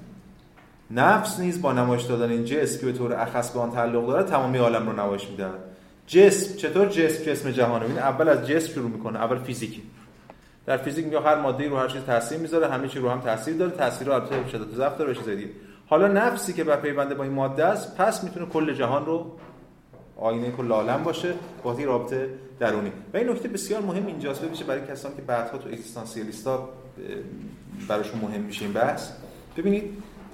نفس 0.90 1.40
نیز 1.40 1.62
با 1.62 1.72
نمایش 1.72 2.02
دادن 2.02 2.30
این 2.30 2.44
جسم 2.44 2.80
که 2.80 2.86
به 2.86 2.92
طور 2.92 3.14
اخص 3.14 3.50
به 3.50 3.60
آن 3.60 3.70
تعلق 3.70 4.06
دارد 4.06 4.26
تمامی 4.26 4.58
عالم 4.58 4.86
رو 4.86 4.92
نمایش 4.92 5.28
میده 5.28 5.46
جسم 6.06 6.56
چطور 6.56 6.86
جسم 6.86 7.24
جسم 7.24 7.50
جهانه؟ 7.50 7.84
این 7.84 7.98
اول 7.98 8.28
از 8.28 8.46
جسم 8.46 8.72
شروع 8.72 8.90
می‌کنه 8.90 9.18
اول 9.18 9.38
فیزیکی. 9.38 9.82
در 10.66 10.76
فیزیک 10.76 11.04
میگه 11.04 11.20
هر 11.20 11.40
ماده 11.40 11.68
رو 11.68 11.76
هر 11.76 11.88
چیز 11.88 12.02
تاثیر 12.02 12.38
می‌ذاره 12.38 12.68
همه 12.68 12.88
چی 12.88 12.98
رو 12.98 13.10
هم 13.10 13.20
تاثیر 13.20 13.56
داره 13.56 13.70
تاثیر 13.70 14.08
رو 14.08 14.14
البته 14.14 14.48
شدت 14.52 14.74
ضعف 14.74 14.98
داره 14.98 15.14
چیز 15.14 15.28
دیگه. 15.28 15.48
حالا 15.86 16.08
نفسی 16.08 16.52
که 16.52 16.64
بر 16.64 16.76
پیونده 16.76 17.14
با 17.14 17.24
این 17.24 17.32
ماده 17.32 17.64
است 17.64 17.96
پس 17.96 18.24
می‌تونه 18.24 18.46
کل 18.46 18.74
جهان 18.74 19.06
رو 19.06 19.26
آینه 20.16 20.50
کل 20.50 20.72
عالم 20.72 21.02
باشه 21.02 21.34
با 21.62 21.72
رابطه 21.72 22.28
درونی. 22.58 22.92
و 23.14 23.16
این 23.16 23.28
نکته 23.28 23.48
بسیار 23.48 23.80
مهم 23.80 24.06
اینجاست. 24.06 24.42
ببینید 24.42 24.66
برای 24.66 24.86
کسانی 24.86 25.16
که 25.16 25.22
بعدها 25.22 25.58
تو 25.58 25.68
اگزیستانسیالیستا 25.68 26.68
براشون 27.88 28.20
مهم 28.20 28.40
میشه 28.40 28.64
این 28.64 28.72
بحث. 28.72 29.10
ببینید 29.56 29.84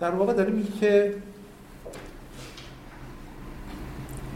در 0.01 0.11
واقع 0.11 0.33
داره 0.33 0.51
میگه 0.51 0.71
که 0.81 1.15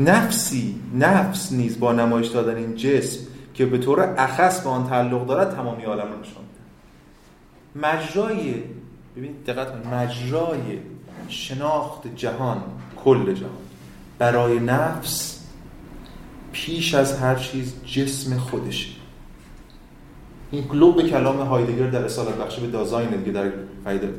نفسی 0.00 0.80
نفس 0.94 1.52
نیز 1.52 1.80
با 1.80 1.92
نمایش 1.92 2.26
دادن 2.26 2.56
این 2.56 2.76
جسم 2.76 3.20
که 3.54 3.66
به 3.66 3.78
طور 3.78 4.14
اخص 4.18 4.61
به 4.61 4.68
آن 4.68 4.88
تعلق 4.88 5.26
دارد 5.26 5.54
تمامی 5.54 5.84
عالم 5.84 6.12
رو 6.12 6.20
نشان 6.20 6.42
مجرای 7.76 8.54
ببینید 9.16 9.44
دقت 9.44 9.87
مجرای 9.87 10.78
شناخت 11.28 12.16
جهان 12.16 12.62
کل 13.04 13.34
جهان 13.34 13.50
برای 14.18 14.61
نفس 14.61 15.32
پیش 16.52 16.94
از 16.94 17.18
هر 17.18 17.35
چیز 17.35 17.75
جسم 17.85 18.37
خودشه 18.37 18.88
این 20.50 20.64
گلوب 20.64 21.02
کلام 21.02 21.40
هایدگر 21.40 21.87
در 21.87 22.04
اصالت 22.04 22.35
بخشی 22.35 22.61
به 22.61 22.66
دازاین 22.66 23.11
دیگه 23.11 23.32
در 23.32 23.49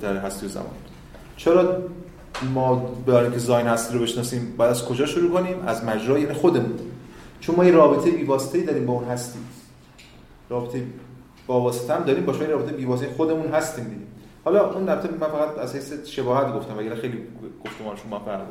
در 0.02 0.18
هستی 0.18 0.48
زمان. 0.48 0.68
چرا 1.38 1.78
ما 2.54 2.76
برای 3.06 3.32
که 3.32 3.38
زاین 3.38 3.68
هستی 3.68 3.94
رو 3.94 4.04
بشناسیم 4.04 4.54
باید 4.58 4.72
از 4.72 4.86
کجا 4.86 5.06
شروع 5.06 5.32
کنیم؟ 5.32 5.68
از 5.68 5.84
مجرای 5.84 6.22
یعنی 6.22 6.34
خودمون. 6.34 6.80
چون 7.40 7.56
ما 7.56 7.66
یه 7.66 7.72
رابطه 7.72 8.12
بیواسطه‌ای 8.12 8.64
داریم 8.64 8.86
با 8.86 8.94
اون 8.94 9.06
هستی 9.06 9.40
رابطه 10.50 10.84
با 11.48 11.62
واسطه 11.62 11.94
هم 11.94 12.04
داریم 12.04 12.26
با 12.26 12.34
شما 12.34 12.46
رابطه 12.46 12.72
بیواسطه 12.72 13.14
خودمون 13.18 13.52
هستیم 13.52 13.84
دیگه. 13.84 14.02
حالا 14.46 14.74
اون 14.74 14.90
البته 14.90 15.10
من 15.12 15.28
فقط 15.28 15.58
از 15.58 15.76
حیث 15.76 15.94
شباهت 16.06 16.54
گفتم 16.54 16.78
وگرنه 16.78 16.96
خیلی 16.96 17.18
گفتمانشون 17.66 18.10
ما 18.10 18.20
فرق 18.20 18.42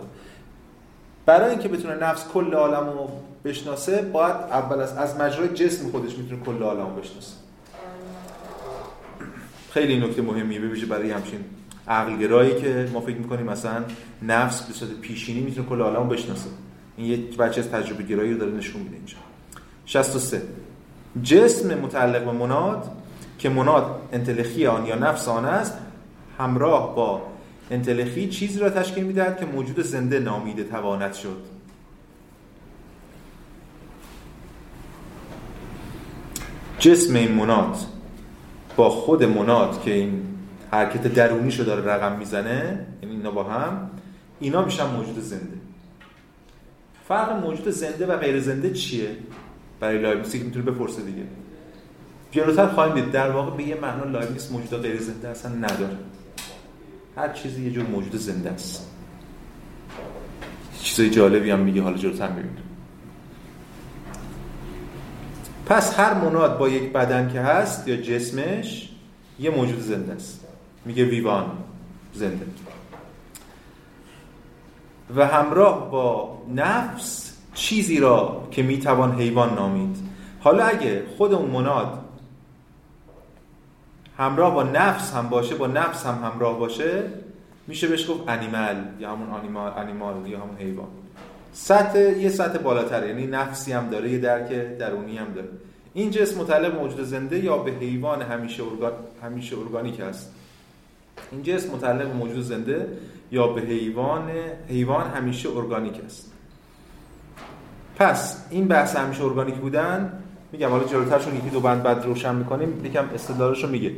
برای 1.27 1.51
اینکه 1.51 1.69
بتونه 1.69 1.95
نفس 1.95 2.29
کل 2.29 2.55
عالم 2.55 2.87
رو 2.87 3.11
بشناسه 3.45 4.03
باید 4.03 4.35
اول 4.35 4.81
از 4.81 4.97
از 4.97 5.17
مجرای 5.17 5.49
جسم 5.49 5.91
خودش 5.91 6.19
می‌تونه 6.19 6.43
کل 6.43 6.63
عالم 6.63 6.97
بشناسه. 6.97 7.35
خیلی 9.71 10.01
نکته 10.01 10.23
مهمیه 10.23 10.61
ببینید 10.61 10.89
برای 10.89 11.11
همچین 11.11 11.41
عقلگرایی 11.89 12.61
که 12.61 12.89
ما 12.93 13.01
فکر 13.01 13.17
می‌کنیم 13.17 13.47
مثلا 13.47 13.85
نفس 14.23 14.63
به 14.63 14.73
صورت 14.73 14.91
پیشینی 14.91 15.41
می‌تونه 15.41 15.69
کل 15.69 15.81
عالم 15.81 16.09
بشناسه. 16.09 16.49
این 16.97 17.07
یه 17.07 17.17
بچه 17.17 17.61
از 17.61 17.71
تجربه 17.71 18.03
گرایی 18.03 18.33
رو 18.33 18.39
داره 18.39 18.53
نشون 18.53 18.83
میده 18.83 18.97
اینجا. 18.97 19.17
63 19.87 20.43
جسم 21.23 21.79
متعلق 21.79 22.25
به 22.25 22.33
مناد 22.33 22.91
که 23.39 23.49
مناد 23.49 24.01
انتلخی 24.13 24.67
آن 24.67 24.87
یا 24.87 24.95
نفس 24.95 25.29
آن 25.29 25.45
است 25.45 25.79
همراه 26.39 26.97
با 26.97 27.23
انتلخی 27.71 28.29
چیزی 28.29 28.61
را 28.61 28.71
تشکیل 28.71 29.05
می‌دهد 29.05 29.41
که 29.41 29.47
موجود 29.47 29.81
زنده 29.81 30.19
نامیده 30.19 30.65
تواند 30.65 31.13
شد. 31.15 31.52
جسم 36.83 37.15
این 37.15 37.33
موناد 37.33 37.77
با 38.77 38.91
خود 38.91 39.25
موناد 39.25 39.83
که 39.83 39.95
این 39.95 40.23
حرکت 40.71 41.15
درونی 41.15 41.51
رو 41.51 41.65
داره 41.65 41.85
رقم 41.85 42.19
می‌زنه 42.19 42.87
یعنی 43.03 43.15
اینا 43.17 43.31
با 43.31 43.45
هم 43.45 43.91
اینا 44.41 44.65
میشن 44.65 44.87
موجود 44.87 45.21
زنده. 45.21 45.57
فرق 47.09 47.33
موجود 47.45 47.69
زنده 47.69 48.07
و 48.07 48.17
غیر 48.17 48.41
زنده 48.41 48.71
چیه؟ 48.71 49.17
برای 49.81 49.99
لایبنیتس 49.99 50.33
که 50.33 50.45
می‌تونه 50.45 50.65
بپرسه 50.65 51.03
دیگه. 51.03 51.23
جلوتر 52.31 52.67
خواهیم 52.67 52.95
دید. 52.95 53.11
در 53.11 53.31
واقع 53.31 53.57
به 53.57 53.63
یه 53.63 53.81
معنا 53.81 54.05
لایبنیتس 54.05 54.53
موجود 54.53 54.83
غیر 54.83 55.01
زنده 55.01 55.29
اصلا 55.29 55.55
نداره. 55.55 55.97
هر 57.17 57.29
چیزی 57.29 57.65
یه 57.65 57.71
جور 57.71 57.87
موجود 57.87 58.17
زنده 58.17 58.51
است. 58.51 58.91
چیزای 60.83 61.11
جالبی 61.11 61.51
هم 61.51 61.61
میگه. 61.61 61.83
حالا 61.83 61.97
جلوتر 61.97 62.29
می‌بینیم. 62.29 62.62
پس 65.67 66.01
هر 66.01 66.15
مناد 66.15 66.59
با 66.59 66.69
یک 66.69 66.93
بدن 66.93 67.33
که 67.33 67.41
هست 67.41 67.89
یا 67.89 67.97
جسمش 67.97 68.89
یه 69.39 69.51
موجود 69.51 69.81
زنده 69.81 70.13
است. 70.13 70.47
میگه 70.85 71.05
ویوان 71.05 71.47
زنده. 72.13 72.47
و 75.17 75.27
همراه 75.27 75.91
با 75.91 76.39
نفس 76.55 77.37
چیزی 77.55 78.01
را 78.01 78.49
که 78.51 78.63
می‌توان 78.63 79.13
حیوان 79.13 79.55
نامید. 79.55 79.97
حالا 80.41 80.65
اگه 80.65 81.03
خود 81.17 81.35
اون 81.35 81.51
مناد 81.51 81.99
همراه 84.19 84.55
با 84.55 84.63
نفس 84.63 85.15
هم 85.15 85.29
باشه 85.29 85.55
با 85.55 85.67
نفس 85.67 86.07
هم 86.07 86.25
همراه 86.25 86.59
باشه 86.59 87.03
میشه 87.67 87.89
بهش 87.89 88.11
گفت 88.11 88.29
انیمال 88.29 88.77
یا 88.99 89.13
همون 89.13 89.31
انیمال 89.31 89.73
انیمال 89.77 90.27
یا 90.27 90.41
همون 90.41 90.57
حیوان. 90.57 90.89
سطح 91.53 91.99
یه 91.99 92.29
سطح 92.29 92.59
بالاتر 92.59 93.07
یعنی 93.07 93.27
نفسی 93.27 93.73
هم 93.73 93.91
داره 93.91 94.11
یه 94.11 94.19
درک 94.19 94.79
درونی 94.79 95.19
هم 95.19 95.33
داره. 95.35 95.49
این 95.95 96.11
جسم 96.11 96.41
متعلق 96.41 96.75
موجود 96.75 97.05
زنده 97.05 97.39
یا 97.39 97.59
به 97.59 97.71
حیوان 97.71 98.23
همیشه 98.23 98.63
ارگان 98.63 98.93
همیشه 99.23 99.59
ارگانیک 99.59 100.01
است. 100.01 100.33
این 101.33 101.43
جسم 101.43 101.75
متعلق 101.75 102.15
موجود 102.17 102.43
زنده 102.43 102.87
یا 103.31 103.47
به 103.47 103.61
حیوان 103.61 104.31
حیوان 104.69 105.07
همیشه 105.07 105.49
ارگانیک 105.57 106.05
است. 106.05 106.33
پس 107.97 108.47
این 108.51 108.69
بحث 108.69 108.97
همیشه 108.97 109.25
ارگانیک 109.25 109.55
بودن 109.55 110.13
میگم 110.53 110.69
حالا 110.69 110.85
جلوترشون 110.85 111.37
یکی 111.37 111.51
دو 111.51 111.61
بند 111.61 111.83
بعد 111.83 112.05
روشن 112.05 112.35
می‌کنیم 112.35 112.85
یکم 112.85 113.05
استدلالش 113.15 113.65
رو 113.65 113.71
میگه. 113.71 113.93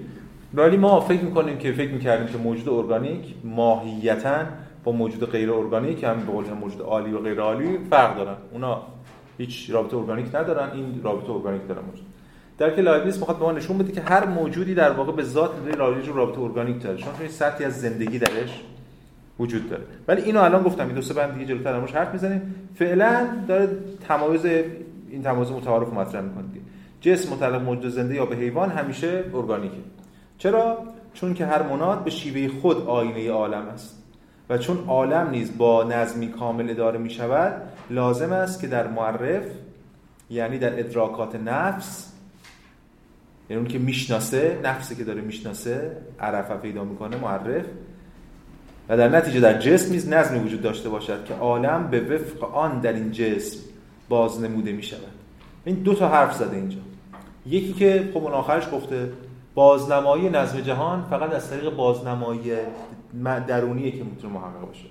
ولی 0.55 0.77
ما 0.77 1.01
فکر 1.01 1.23
می‌کنیم 1.23 1.59
که 1.59 1.73
فکر 1.73 1.91
می‌کردیم 1.91 2.27
که 2.27 2.39
موجود 2.39 2.69
ارگانیک 2.69 3.35
ماهیتا 3.45 4.45
با 4.85 4.93
موجود 4.93 5.31
غیر 5.31 5.53
ارگانیک 5.53 6.05
هم 6.05 6.21
به 6.21 6.33
قول 6.33 6.45
موجود 6.61 6.81
عالی 6.81 7.13
و 7.13 7.19
غیر 7.19 7.41
عالی 7.41 7.79
فرق 7.91 8.17
دارن. 8.17 8.37
اونا 8.53 8.83
هیچ 9.39 9.71
رابطه 9.71 9.97
ارگانیک 9.97 10.35
ندارن 10.35 10.71
این 10.71 11.01
رابطه 11.03 11.33
ارگانیک 11.33 11.69
دارن 11.69 11.83
موجود. 11.85 12.07
در 12.59 12.71
که 12.71 12.83
لایبنیتس 12.83 13.19
می‌خواد 13.19 13.39
به 13.39 13.45
ما 13.45 13.53
نشون 13.53 13.79
بده 13.79 13.93
که 13.93 14.01
هر 14.01 14.27
موجودی 14.27 14.75
در 14.75 14.91
واقع 14.91 15.13
به 15.13 15.23
ذات 15.23 15.51
رابطه 15.77 16.13
رابطه 16.13 16.41
ارگانیک 16.41 16.83
داره. 16.83 16.97
چون 16.97 17.09
این 17.21 17.29
سطحی 17.29 17.65
از 17.65 17.81
زندگی 17.81 18.19
درش 18.19 18.61
وجود 19.39 19.71
داره. 19.71 19.83
ولی 20.09 20.23
اینو 20.23 20.43
الان 20.43 20.63
گفتم 20.63 20.87
این 20.87 20.95
دو 20.95 21.03
سه 21.03 21.15
بند 21.15 21.35
دیگه 21.35 21.47
جلوتر 21.47 21.75
امروز 21.75 21.91
حرف 21.91 22.13
می‌زنیم. 22.13 22.55
فعلا 22.75 23.27
داره 23.49 23.69
تمایز 24.09 24.45
این 25.11 25.23
تمایز 25.23 25.51
متعارف 25.51 25.93
مطرح 25.93 26.21
می‌کنه 26.21 26.45
جسم 27.01 27.35
متعلق 27.35 27.63
موجود 27.63 27.91
زنده 27.91 28.15
یا 28.15 28.27
به 28.27 28.37
حیوان 28.37 28.71
همیشه 28.71 29.25
ارگانیکه. 29.35 29.77
چرا؟ 30.39 30.79
چون 31.15 31.35
که 31.35 31.47
هر 31.47 31.63
مناد 31.63 32.05
به 32.05 32.11
شیوه 32.11 32.61
خود 32.61 32.87
آینه 32.87 33.31
عالم 33.31 33.67
است. 33.75 34.04
و 34.49 34.59
چون 34.59 34.85
عالم 34.89 35.31
نیز 35.31 35.59
با 35.59 35.85
نظمی 35.85 36.29
کامل 36.29 36.71
اداره 36.71 36.99
می 36.99 37.11
شود 37.11 37.63
لازم 37.91 38.33
است 38.33 38.61
که 38.61 38.67
در 38.67 38.87
معرف 38.87 39.45
یعنی 40.31 40.59
در 40.59 40.79
ادراکات 40.79 41.37
نفس 41.37 42.13
یعنی 43.51 43.63
اون 43.63 43.71
که 43.71 43.79
می‌شناسه 43.79 44.59
نفسی 44.65 44.97
که 44.97 45.05
داره 45.05 45.21
می‌شناسه 45.21 45.97
عرفه 46.21 46.55
پیدا 46.55 46.85
می‌کنه 46.85 47.17
معرف. 47.17 47.65
و 48.89 48.97
در 48.97 49.09
نتیجه 49.09 49.41
در 49.41 49.59
جسم 49.59 49.93
نیز 49.93 50.09
نظمی 50.09 50.39
وجود 50.39 50.63
داشته 50.63 50.89
باشد 50.89 51.25
که 51.25 51.35
عالم 51.35 51.89
به 51.91 52.01
وفق 52.01 52.55
آن 52.55 52.81
در 52.81 52.93
این 52.93 53.13
جسم 53.13 53.59
بازنموده 54.09 54.73
می 54.73 54.83
شود 54.83 55.01
این 55.65 55.77
دو 55.77 55.95
تا 55.95 56.09
حرف 56.09 56.35
زده 56.37 56.57
اینجا. 56.57 56.79
یکی 57.47 57.73
که 57.73 58.11
خب 58.15 58.25
اون 58.25 58.33
آخرش 58.33 58.65
گفته 58.73 59.13
بازنمایی 59.55 60.31
نظم 60.31 60.61
جهان 60.61 61.07
فقط 61.11 61.33
از 61.33 61.51
طریق 61.51 61.71
بازنمایی 61.71 62.41
درونیه 63.47 63.91
که 63.91 64.05
می‌تونه 64.05 64.35
محقق 64.35 64.67
باشه. 64.67 64.85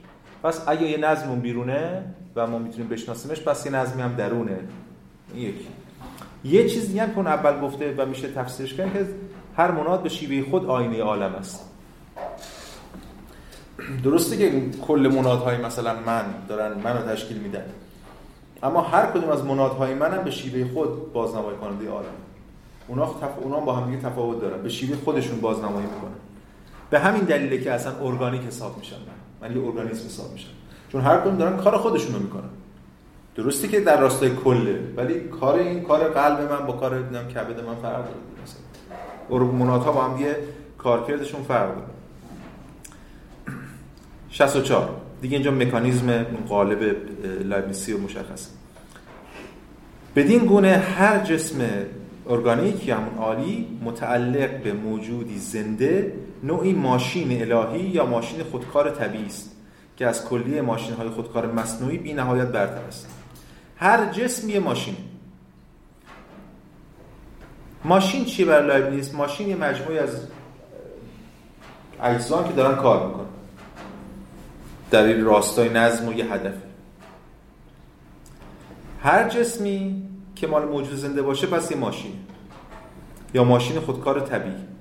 پس 0.44 0.64
اگه 0.68 0.90
یه 0.90 0.98
نظم 0.98 1.40
بیرونه 1.40 2.04
و 2.36 2.48
ما 2.48 2.60
می‌تونیم 2.60 2.90
بشناسیمش 2.90 3.42
پس 3.42 3.66
یه 3.66 3.72
نظمی 3.72 4.02
هم 4.02 4.16
درونه. 4.16 4.60
این 5.34 5.50
یکی. 5.50 5.68
یه 6.44 6.70
چیز 6.70 6.88
دیگه 6.88 7.08
که 7.16 7.20
اول 7.20 7.62
گفته 7.62 7.96
و 7.98 8.06
میشه 8.06 8.28
تفسیرش 8.28 8.74
کرد 8.74 8.94
که 8.94 9.06
هر 9.58 9.72
مناد 9.72 10.04
به 10.04 10.10
شیوه 10.10 10.50
خود 10.50 10.66
آینه 10.66 11.02
عالم 11.02 11.36
است. 11.36 11.70
درسته 14.04 14.38
که 14.38 14.70
کل 14.82 15.12
منادهای 15.16 15.58
مثلا 15.58 15.96
من 16.06 16.26
دارن 16.48 16.82
منو 16.82 17.14
تشکیل 17.14 17.38
میدن. 17.38 17.66
اما 18.64 18.82
هر 18.82 19.06
کدوم 19.06 19.30
از 19.30 19.46
منادهای 19.46 19.94
منم 19.94 20.24
به 20.24 20.32
شیوه 20.32 20.74
خود 20.74 21.14
بازنمایی 21.14 21.58
کننده 21.58 21.90
عالم. 21.90 22.06
اونا, 22.88 23.06
تف... 23.06 23.40
اونا 23.42 23.60
با 23.60 23.74
هم 23.74 23.92
دیگه 23.92 24.10
تفاوت 24.10 24.42
دارن. 24.42 24.62
به 24.62 24.70
شیوه 24.70 24.98
خودشون 25.04 25.42
بازنمایی 25.42 25.86
می‌کنن. 25.86 26.33
به 26.94 27.00
همین 27.00 27.22
دلیله 27.22 27.58
که 27.58 27.72
اصلا 27.72 27.94
ارگانیک 28.02 28.42
حساب 28.42 28.78
میشن. 28.78 28.96
من 28.96 29.50
من 29.50 29.56
یه 29.56 29.64
ارگانیسم 29.64 30.06
حساب 30.06 30.32
میشم 30.34 30.50
چون 30.92 31.02
هر 31.02 31.18
کدوم 31.18 31.38
دارن 31.38 31.58
کار 31.58 31.78
خودشونو 31.78 32.20
می‌کنن. 32.20 32.50
درسته 33.36 33.68
که 33.68 33.80
در 33.80 34.02
راستای 34.02 34.36
کله 34.36 34.80
ولی 34.98 35.20
کار 35.20 35.56
این 35.56 35.84
کار 35.84 36.10
قلب 36.10 36.52
من 36.52 36.68
با 36.68 36.74
کار 36.74 37.02
دیدم 37.02 37.28
کبد 37.28 37.66
من 37.66 37.76
فرق 37.76 38.04
داره. 38.04 38.16
مثلا 39.30 39.78
ها 39.78 39.92
با 39.92 40.04
هم 40.04 40.22
یه 40.22 40.38
کارکردشون 40.78 41.44
فرق 41.44 41.76
داره. 41.76 41.88
64 44.30 44.90
دیگه 45.22 45.36
اینجا 45.36 45.52
مکانیزم 45.52 46.24
قالب 46.48 46.96
لایبنیسی 47.44 47.94
رو 47.94 48.00
مشخصه. 48.00 48.50
بدین 50.16 50.46
گونه 50.46 50.78
هر 50.78 51.24
جسم 51.24 51.58
ارگانیک 52.30 52.88
یا 52.88 52.98
همون 52.98 53.18
عالی 53.18 53.68
متعلق 53.84 54.64
به 54.64 54.74
موجودی 54.74 55.38
زنده 55.38 56.14
نوعی 56.44 56.74
ماشین 56.74 57.54
الهی 57.54 57.80
یا 57.80 58.06
ماشین 58.06 58.44
خودکار 58.44 58.90
طبیعی 58.90 59.26
است 59.26 59.56
که 59.98 60.08
از 60.08 60.26
کلیه 60.26 60.62
ماشین 60.62 60.96
های 60.96 61.10
خودکار 61.10 61.52
مصنوعی 61.52 61.98
بی 61.98 62.14
نهایت 62.14 62.48
برتر 62.48 62.86
است. 62.88 63.08
هر 63.78 64.06
جسم 64.12 64.50
یه 64.50 64.60
ماشین. 64.60 64.96
ماشین 67.86 68.26
چیه 68.26 68.46
برای 68.46 68.68
لایبنیز 68.68 69.16
ماشین 69.16 69.50
یه 69.50 69.56
مجموعی 69.56 70.00
از 70.00 70.28
اجزا 72.02 72.44
که 72.44 72.54
دارن 72.54 72.76
کار 72.76 73.08
می‌کنن. 73.08 73.26
در 74.92 75.04
این 75.04 75.26
راستای 75.26 75.70
نظم 75.70 76.08
و 76.08 76.14
یه 76.14 76.34
هدفی 76.34 76.62
هر 79.04 79.30
جسمی 79.30 80.10
که 80.36 80.48
مال 80.48 80.66
موجود 80.66 80.96
زنده 80.96 81.22
باشه 81.22 81.48
پس 81.48 81.72
یه 81.72 81.78
ماشین 81.78 82.14
یا 83.34 83.44
ماشین 83.44 83.80
خودکار 83.80 84.20
طبیعی. 84.20 84.73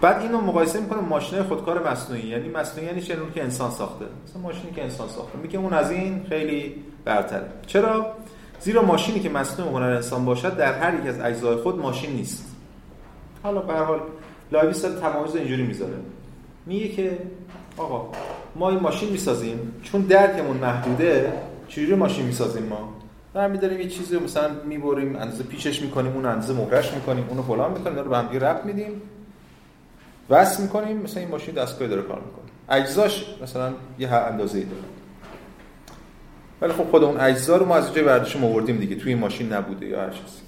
بعد 0.00 0.22
اینو 0.22 0.40
مقایسه 0.40 0.80
می‌کنه 0.80 1.00
ماشین 1.00 1.42
خودکار 1.42 1.90
مصنوعی. 1.90 2.28
یعنی 2.28 2.48
مصنوعی 2.48 2.86
یعنی 2.86 3.00
چه 3.00 3.16
که 3.34 3.42
انسان 3.42 3.70
ساخته. 3.70 4.04
مثلا 4.24 4.42
ماشینی 4.42 4.72
که 4.72 4.82
انسان 4.82 5.08
ساخته. 5.08 5.38
میگه 5.38 5.58
اون 5.58 5.72
از 5.72 5.90
این 5.90 6.26
خیلی 6.28 6.74
برتره. 7.04 7.46
چرا؟ 7.66 8.06
زیرا 8.60 8.82
ماشینی 8.82 9.20
که 9.20 9.28
مصنوع 9.28 9.68
هنر 9.68 9.90
انسان 9.90 10.24
باشد 10.24 10.56
در 10.56 10.72
هر 10.72 10.94
یک 10.94 11.06
از 11.06 11.20
اجزای 11.20 11.56
خود 11.56 11.78
ماشین 11.78 12.12
نیست. 12.12 12.56
حالا 13.42 13.60
به 13.60 13.72
هر 13.72 13.84
حال 13.84 14.00
لایبنیتس 14.52 14.80
تمایز 14.80 15.36
اینجوری 15.36 15.62
می‌ذاره. 15.62 15.94
میگه 16.66 16.88
که 16.88 17.18
آقا 17.76 18.08
ما 18.56 18.70
این 18.70 18.80
ماشین 18.80 19.10
می‌سازیم. 19.10 19.72
چون 19.82 20.00
درکمون 20.00 20.56
محدوده 20.56 21.32
چجوری 21.68 21.94
ماشین 21.94 22.26
می‌سازیم 22.26 22.62
ما؟ 22.62 22.94
برمی‌داریم 23.34 23.80
یه 23.80 23.88
چیزی 23.88 24.18
مثلا 24.18 24.50
می‌بریم 24.64 25.16
اندازه 25.16 25.44
پیچش 25.44 25.82
می‌کنیم 25.82 26.12
اون 26.12 26.26
اندازه 26.26 26.54
مهرش 26.54 26.92
می‌کنیم 26.92 27.24
اونو 27.28 27.42
فلان 27.42 27.72
می‌کنیم 27.72 27.98
رو 27.98 28.10
به 28.10 28.18
هم 28.18 28.28
ربط 28.28 28.64
میدیم. 28.64 29.02
وصل 30.30 30.62
می‌کنیم 30.62 30.96
مثلا 30.96 31.20
این 31.20 31.30
ماشین 31.30 31.54
دستگاهی 31.54 31.90
داره 31.90 32.02
کار 32.02 32.20
می‌کنه. 32.20 32.44
اجزاش 32.68 33.24
مثلا 33.42 33.72
یه 33.98 34.12
اندازه‌ای 34.12 34.64
داره. 34.64 34.82
ولی 36.60 36.72
خب 36.72 36.90
خود 36.90 37.04
اون 37.04 37.20
اجزا 37.20 37.56
رو 37.56 37.66
ما 37.66 37.76
از 37.76 37.94
جای 37.94 38.04
برداشت 38.04 38.36
آوردیم 38.36 38.78
دیگه. 38.78 38.96
توی 38.96 39.12
این 39.12 39.20
ماشین 39.20 39.52
نبوده 39.52 39.86
یا 39.86 40.00
هر 40.00 40.10
چیزی. 40.10 40.42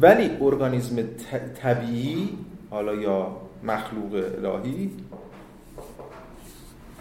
ولی 0.00 0.30
ارگانیسم 0.40 0.96
طبیعی 1.62 2.38
حالا 2.70 2.94
یا 2.94 3.36
مخلوق 3.64 4.14
الهی 4.44 4.90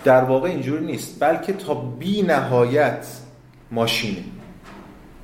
در 0.04 0.24
واقع 0.24 0.50
اینجوری 0.50 0.86
نیست. 0.86 1.18
بلکه 1.20 1.54
تا 1.54 1.74
بی 1.74 2.22
نهایت 2.22 3.08
ماشینه. 3.72 4.24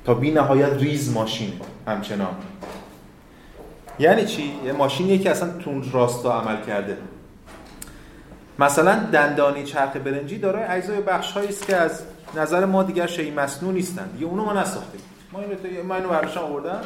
تا 0.04 0.14
بی 0.14 0.30
نهایت 0.30 0.72
ریز 0.72 1.12
ماشین 1.12 1.52
همچنان. 1.86 2.34
یعنی 3.98 4.24
چی؟ 4.26 4.54
یه 4.64 4.72
ماشینیه 4.72 5.18
که 5.18 5.30
اصلا 5.30 5.48
تون 5.58 5.84
راستا 5.92 6.40
عمل 6.40 6.64
کرده. 6.66 6.98
مثلا 8.58 9.00
دندانی 9.12 9.64
چرخ 9.64 9.96
برنجی 9.96 10.38
دارای 10.38 10.64
اجزای 10.64 11.00
بخش 11.00 11.36
است 11.36 11.66
که 11.66 11.76
از 11.76 12.02
نظر 12.36 12.64
ما 12.64 12.82
دیگر 12.82 13.06
شی 13.06 13.30
مصنوع 13.30 13.72
نیستن. 13.72 14.06
دیگه 14.06 14.26
اونو 14.26 14.44
ما 14.44 14.52
نساختیم. 14.52 15.00
ما 15.32 15.40
اینو 15.40 15.84
من 15.84 15.96
اینو 15.96 16.08
برداشتم 16.08 16.40
آوردم 16.40 16.80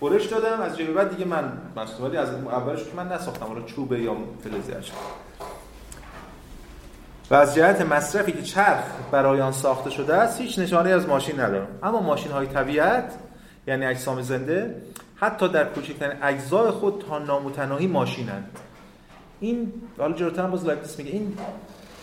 برش 0.00 0.26
دادم 0.26 0.60
از 0.60 0.78
جای 0.78 0.86
بعد 0.86 1.10
دیگه 1.10 1.24
من 1.24 1.52
مصنوعی 1.76 2.16
از 2.16 2.28
اولش 2.28 2.84
که 2.84 2.90
من 2.96 3.12
نساختم 3.12 3.46
حالا 3.46 3.62
چوبه 3.62 4.00
یا 4.00 4.16
فلزی 4.44 4.72
و 7.30 7.34
از 7.34 7.54
جهت 7.54 7.80
مصرفی 7.80 8.32
که 8.32 8.42
چرخ 8.42 8.84
برای 9.12 9.40
آن 9.40 9.52
ساخته 9.52 9.90
شده 9.90 10.14
است 10.14 10.40
هیچ 10.40 10.58
نشانه 10.58 10.90
از 10.90 11.08
ماشین 11.08 11.40
ندارم. 11.40 11.66
اما 11.82 12.00
ماشین 12.00 12.32
های 12.32 12.46
طبیعت 12.46 13.14
یعنی 13.66 13.86
اجسام 13.86 14.22
زنده 14.22 14.74
حتی 15.20 15.48
در 15.48 15.64
کوچکترین 15.64 16.22
اجزای 16.22 16.70
خود 16.70 17.04
تا 17.08 17.18
نامتناهی 17.18 17.86
ماشینند 17.86 18.58
این 19.40 19.72
حالا 19.98 20.14
جلوتر 20.14 20.46
باز 20.46 20.64
لایبنیتس 20.64 20.98
میگه 20.98 21.10
این 21.10 21.34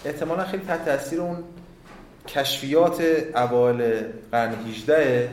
احتمالا 0.05 0.45
خیلی 0.45 0.63
تحت 0.63 0.85
تاثیر 0.85 1.21
اون 1.21 1.43
کشفیات 2.27 3.01
اوایل 3.35 4.03
قرن 4.31 4.55
18 4.67 5.29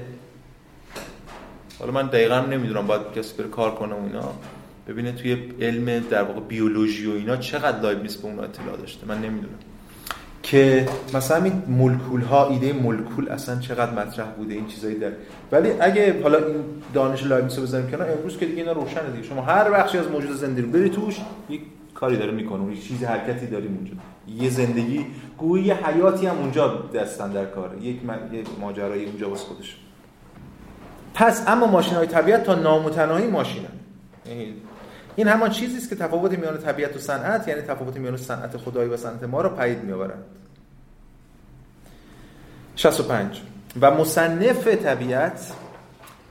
حالا 1.79 1.93
من 1.93 2.07
دقیقا 2.07 2.41
نمی‌دونم 2.41 2.87
باید 2.87 3.13
کسی 3.17 3.37
بره 3.37 3.49
کار 3.49 3.75
کنه 3.75 3.95
اینا. 3.95 4.33
ببینه 4.89 5.13
توی 5.13 5.53
علم 5.61 5.99
در 5.99 6.23
واقع 6.23 6.41
بیولوژی 6.41 7.07
و 7.07 7.15
اینا 7.15 7.37
چقدر 7.37 7.81
لایبنیتس 7.81 8.17
به 8.17 8.25
اون 8.25 8.39
اطلاع 8.39 8.77
داشته. 8.77 9.07
من 9.07 9.19
نمی‌دونم. 9.19 9.59
که 10.43 10.89
مثلا 11.15 11.45
این 11.45 11.63
مولکول 11.67 12.21
ها 12.21 12.49
ایده 12.49 12.73
مولکول 12.73 13.29
اصلا 13.29 13.61
چقدر 13.61 13.93
مطرح 13.93 14.27
بوده 14.27 14.55
این 14.55 14.67
چیزایی 14.67 14.99
در. 14.99 15.13
ولی 15.53 15.71
اگه 15.81 16.23
حالا 16.23 16.39
این 16.39 16.65
دانش 16.95 17.25
لایبنیتس 17.27 17.59
رو 17.59 17.63
بزنیم 17.63 17.91
کنار 17.91 18.11
امروز 18.11 18.39
که 18.39 18.47
دیگه 18.47 18.59
اینا 18.59 18.73
روشنه 18.73 19.11
دیگه. 19.11 19.23
شما 19.23 19.43
هر 19.43 19.71
بخشی 19.71 19.99
از 19.99 20.09
موجود 20.09 20.37
زنده 20.37 20.63
رو 20.63 20.69
بری 20.69 20.89
توش 20.89 21.21
یک 21.51 21.61
کاری 21.95 22.17
داره 22.17 22.33
می‌کنه. 22.33 22.73
یک 22.73 22.89
چیز 22.89 23.05
حرکتی 23.05 23.47
داریم 23.47 23.77
اونجا 23.77 23.93
یه 24.45 24.51
زندگی 24.51 25.07
گویی 25.39 25.65
یه 25.65 25.87
حیاتی 25.87 26.27
هم 26.27 26.39
اونجا 26.39 26.85
دستن 26.95 27.31
در 27.33 27.45
کاره 27.45 27.79
یک 27.83 27.97
یک 28.33 28.47
ماجرایی 28.61 29.05
اونجا 29.05 29.31
واسه 29.31 29.45
خودش. 29.45 29.77
پس 31.15 31.45
اما 31.47 31.67
ماشین 31.67 31.95
های 31.95 32.07
طبیعت 32.07 32.45
تا 32.45 32.55
نامتناهی 32.55 33.27
ماشینن. 33.27 33.69
یعنی 34.29 34.55
این 35.17 35.29
همان 35.29 35.51
چیزی 35.51 35.77
است 35.77 35.89
که 35.89 35.97
تفاوت 35.97 36.39
میان 36.39 36.59
طبیعت 36.59 36.97
و 36.97 36.99
صنعت 36.99 37.49
یعنی 37.49 37.61
تفاوت 37.63 37.97
میان 37.97 38.17
صنعت 38.17 38.57
خدایی 38.57 38.91
و 38.91 38.97
صنعت 38.97 39.25
ما 39.25 39.41
را 39.41 39.49
پدید 39.49 39.85
میآورد. 39.85 40.25
65 42.77 43.41
و 43.81 43.91
مصنف 43.91 44.67
طبیعت 44.69 45.53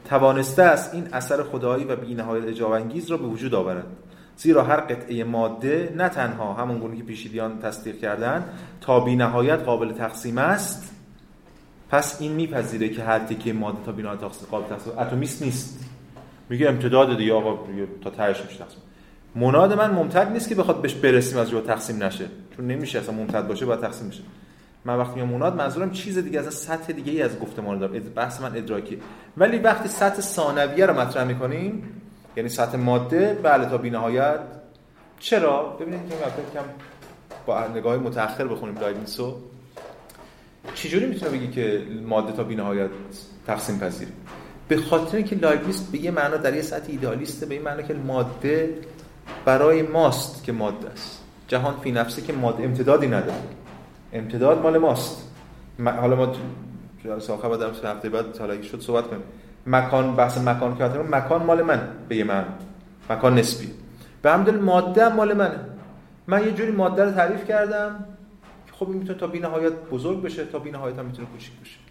توانسته 0.09 0.63
است 0.63 0.93
این 0.93 1.07
اثر 1.13 1.43
خدایی 1.43 1.85
و 1.85 1.95
بی‌نهایت 1.95 2.47
اجابانگیز 2.47 3.11
را 3.11 3.17
به 3.17 3.27
وجود 3.27 3.55
آورد. 3.55 3.85
زیرا 4.37 4.63
هر 4.63 4.77
قطعه 4.77 5.23
ماده 5.23 5.93
نه 5.97 6.09
تنها 6.09 6.53
همون 6.53 6.79
گونه 6.79 6.97
که 6.97 7.03
پیشیدیان 7.03 7.59
تصدیق 7.59 7.99
کردن 7.99 8.45
تا 8.81 8.99
بی‌نهایت 8.99 9.59
قابل 9.59 9.93
تقسیم 9.93 10.37
است 10.37 10.91
پس 11.89 12.21
این 12.21 12.31
میپذیره 12.31 12.89
که 12.89 13.03
هر 13.03 13.19
تکه 13.19 13.53
ماده 13.53 13.77
تا 13.85 13.91
بی‌نهایت 13.91 14.19
قابل 14.51 14.75
تقسیم 14.75 14.99
اتمیست 14.99 15.41
نیست. 15.41 15.90
میگه 16.51 16.69
امتداد 16.69 17.17
دیگه 17.17 17.33
آقا 17.33 17.59
تا 18.03 18.09
تهش 18.09 18.41
میشه 18.41 18.63
مناد 19.35 19.73
من 19.73 19.91
ممتد 19.91 20.31
نیست 20.31 20.49
که 20.49 20.55
بخواد 20.55 20.81
بهش 20.81 20.93
برسیم 20.93 21.37
از 21.37 21.49
جوا 21.49 21.61
تقسیم 21.61 22.03
نشه. 22.03 22.25
چون 22.57 22.67
نمیشه 22.67 22.99
اصلا 22.99 23.15
ممتد 23.15 23.47
باشه 23.47 23.65
باید 23.65 23.79
تقسیم 23.79 24.09
بشه. 24.09 24.23
من 24.85 24.97
وقتی 24.97 25.19
میگم 25.19 25.33
مناد 25.33 25.55
منظورم 25.55 25.91
چیز 25.91 26.17
دیگه 26.17 26.39
از 26.39 26.53
سطح 26.53 26.93
دیگه 26.93 27.11
ای 27.11 27.21
از 27.21 27.39
گفتمان 27.39 27.79
دارم. 27.79 27.93
بحث 28.15 28.41
من 28.41 28.57
ادراکی 28.57 29.01
ولی 29.37 29.57
وقتی 29.57 29.89
سطح 29.89 30.21
ثانویه 30.21 30.85
رو 30.85 31.01
مطرح 31.01 31.23
می‌کنیم 31.23 31.83
یعنی 32.37 32.49
سطح 32.49 32.77
ماده 32.77 33.39
بله 33.43 33.65
تا 33.65 33.77
بی‌نهایت. 33.77 34.39
چرا؟ 35.19 35.63
ببینید 35.63 36.09
که 36.09 36.15
کم 36.53 36.65
با 37.45 37.67
نگاه 37.67 37.97
متأخر 37.97 38.47
بخونیم 38.47 38.77
لایبنیتسو. 38.77 39.35
چجوری 40.75 41.05
می‌تونه 41.05 41.31
بگی 41.31 41.47
که 41.47 41.83
ماده 42.07 42.31
تا 42.31 42.43
بی‌نهایت 42.43 42.89
تقسیم 43.47 43.79
پذیره؟ 43.79 44.11
به 44.71 44.77
خاطر 44.77 45.17
اینکه 45.17 45.35
لایبنیتس 45.35 45.81
به 45.81 45.97
یه 45.97 46.11
معنا 46.11 46.37
در 46.37 46.55
یه 46.55 46.61
سطح 46.61 46.85
ایدئالیسته 46.87 47.45
به 47.45 47.53
این 47.53 47.63
معنا 47.63 47.81
که 47.81 47.93
ماده 47.93 48.77
برای 49.45 49.81
ماست 49.81 50.43
که 50.43 50.51
ماده 50.51 50.89
است. 50.89 51.23
جهان 51.47 51.75
فی 51.83 51.91
نفسه 51.91 52.21
که 52.21 52.33
ماده 52.33 52.63
امتدادی 52.63 53.07
نداره. 53.07 53.43
امتداد 54.13 54.61
مال 54.61 54.77
ماست. 54.77 55.31
حالا 55.85 56.15
ما 56.15 56.35
آخر 57.29 57.49
بعد 57.49 57.61
هفته 57.61 58.09
بعد 58.09 58.37
حالا 58.37 58.61
شد 58.61 58.81
صحبت 58.81 59.07
کنیم. 59.07 59.23
مکان 59.67 60.15
بحث 60.15 60.37
مکان 60.37 60.77
که 60.77 60.83
مکان 60.83 61.43
مال 61.43 61.61
من 61.61 61.87
به 62.09 62.15
یه 62.15 62.23
من 62.23 62.45
مکان 63.09 63.39
نسبی. 63.39 63.69
به 64.21 64.31
همدل 64.31 64.59
ماده 64.59 65.15
مال 65.15 65.33
منه. 65.33 65.59
من 66.27 66.45
یه 66.45 66.51
جوری 66.51 66.71
ماده 66.71 67.05
رو 67.05 67.11
تعریف 67.11 67.45
کردم. 67.45 68.05
که 68.67 68.73
خب 68.73 68.87
می‌تونه 68.87 69.19
تا 69.19 69.27
نهایت 69.27 69.73
بزرگ 69.91 70.21
بشه 70.21 70.45
تا 70.45 70.63
نهایت 70.71 70.99
هم 70.99 71.05
می‌تونه 71.05 71.27
کوچیک 71.27 71.51
بشه. 71.61 71.90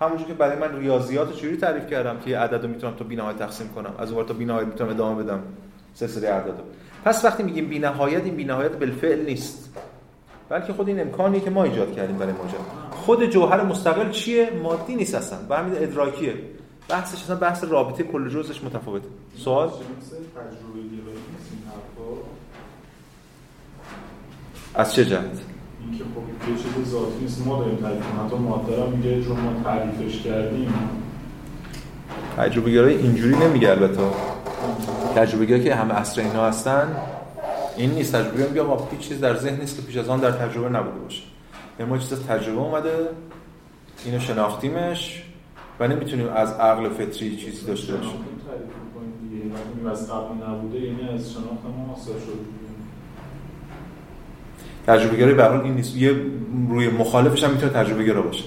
همونجور 0.00 0.26
که 0.26 0.34
برای 0.34 0.58
من 0.58 0.78
ریاضیات 0.78 1.36
چجوری 1.36 1.56
تعریف 1.56 1.86
کردم 1.90 2.18
که 2.18 2.30
یه 2.30 2.38
عدد 2.38 2.66
می‌تونم 2.66 2.94
تا 2.94 3.04
نهایت 3.04 3.38
تقسیم 3.38 3.68
کنم؟ 3.68 3.94
از 3.98 4.12
اون 4.12 4.26
تا 4.26 4.34
نهایت 4.34 4.66
می‌تونم 4.66 4.90
ادامه 4.90 5.22
بدم. 5.22 5.42
سلسله 5.94 6.28
اعداد 6.28 6.62
پس 7.04 7.24
وقتی 7.24 7.42
میگیم 7.42 7.84
نهایت 7.84 8.24
این 8.24 8.50
نهایت 8.50 8.72
بالفعل 8.72 9.24
نیست. 9.24 9.74
بلکه 10.48 10.72
خود 10.72 10.88
این 10.88 11.00
امکانی 11.00 11.40
که 11.40 11.50
ما 11.50 11.64
ایجاد 11.64 11.92
کردیم 11.92 12.16
برای 12.16 12.32
ماجرا 12.32 12.60
خود 12.90 13.26
جوهر 13.26 13.62
مستقل 13.62 14.10
چیه؟ 14.10 14.50
مادی 14.62 14.94
نیست 14.94 15.14
اصلا. 15.14 15.38
و 15.48 15.56
همین 15.56 15.82
ادراکیه. 15.82 16.34
بحثش 16.88 17.22
اصلا 17.22 17.36
بحث 17.36 17.64
رابطه 17.64 18.02
کل 18.02 18.28
جزش 18.28 18.64
متفاوته. 18.64 19.08
سوال؟ 19.36 19.70
از 24.74 24.94
چه 24.94 25.04
جهت؟ 25.04 25.47
اینکه 25.90 26.04
خب 26.04 26.50
یه 26.50 26.56
چیز 26.56 26.92
ذاتی 26.92 27.18
نیست. 27.20 27.46
ما 27.46 27.58
داریم 27.58 27.76
تعریف 27.76 28.02
حتی 28.26 28.36
ماده 28.36 28.96
میگه 28.96 29.24
چون 29.24 29.40
ما 29.40 29.62
تعریفش 29.64 30.22
کردیم. 30.22 30.74
تجربه 32.36 32.70
گرای 32.70 32.96
اینجوری 32.96 33.36
نمیگه 33.36 33.70
البته. 33.70 34.02
تجربه 35.16 35.46
گرایی 35.46 35.64
که 35.64 35.74
همه 35.74 35.94
اصر 35.94 36.20
اینا 36.20 36.46
هستن 36.46 36.96
این 37.76 37.90
نیست. 37.90 38.14
تجربه 38.16 38.48
میگه 38.48 38.62
آقا 38.62 38.88
هیچ 38.90 39.00
چیز 39.08 39.20
در 39.20 39.36
ذهن 39.36 39.60
نیست 39.60 39.76
که 39.76 39.82
پیش 39.82 39.96
از 39.96 40.08
آن 40.08 40.20
در 40.20 40.30
تجربه 40.30 40.68
نبوده 40.68 40.98
باشه. 40.98 41.22
یعنی 41.78 41.90
ما 41.90 41.98
چیز 41.98 42.12
از 42.12 42.26
تجربه 42.26 42.60
اومده 42.60 43.08
اینو 44.04 44.20
شناختیمش 44.20 45.24
و 45.80 45.88
نمی‌تونیم 45.88 46.28
از 46.28 46.52
عقل 46.52 46.88
فطری 46.88 47.36
چیزی 47.36 47.66
داشته 47.66 47.96
باشیم. 47.96 48.24
از 49.90 50.10
قبل 50.10 50.48
نبوده 50.48 50.80
یعنی 50.80 51.08
از 51.14 51.32
شناخت 51.32 51.64
ما 51.88 51.96
شد. 52.04 52.57
تجربه 54.88 55.16
گرایی 55.16 55.34
به 55.34 55.64
این 55.64 55.74
نیست. 55.74 55.96
یه 55.96 56.16
روی 56.68 56.88
مخالفش 56.88 57.44
هم 57.44 57.50
می‌تونه 57.50 57.72
تجربه 57.72 58.04
گرا 58.04 58.22
باشه. 58.22 58.44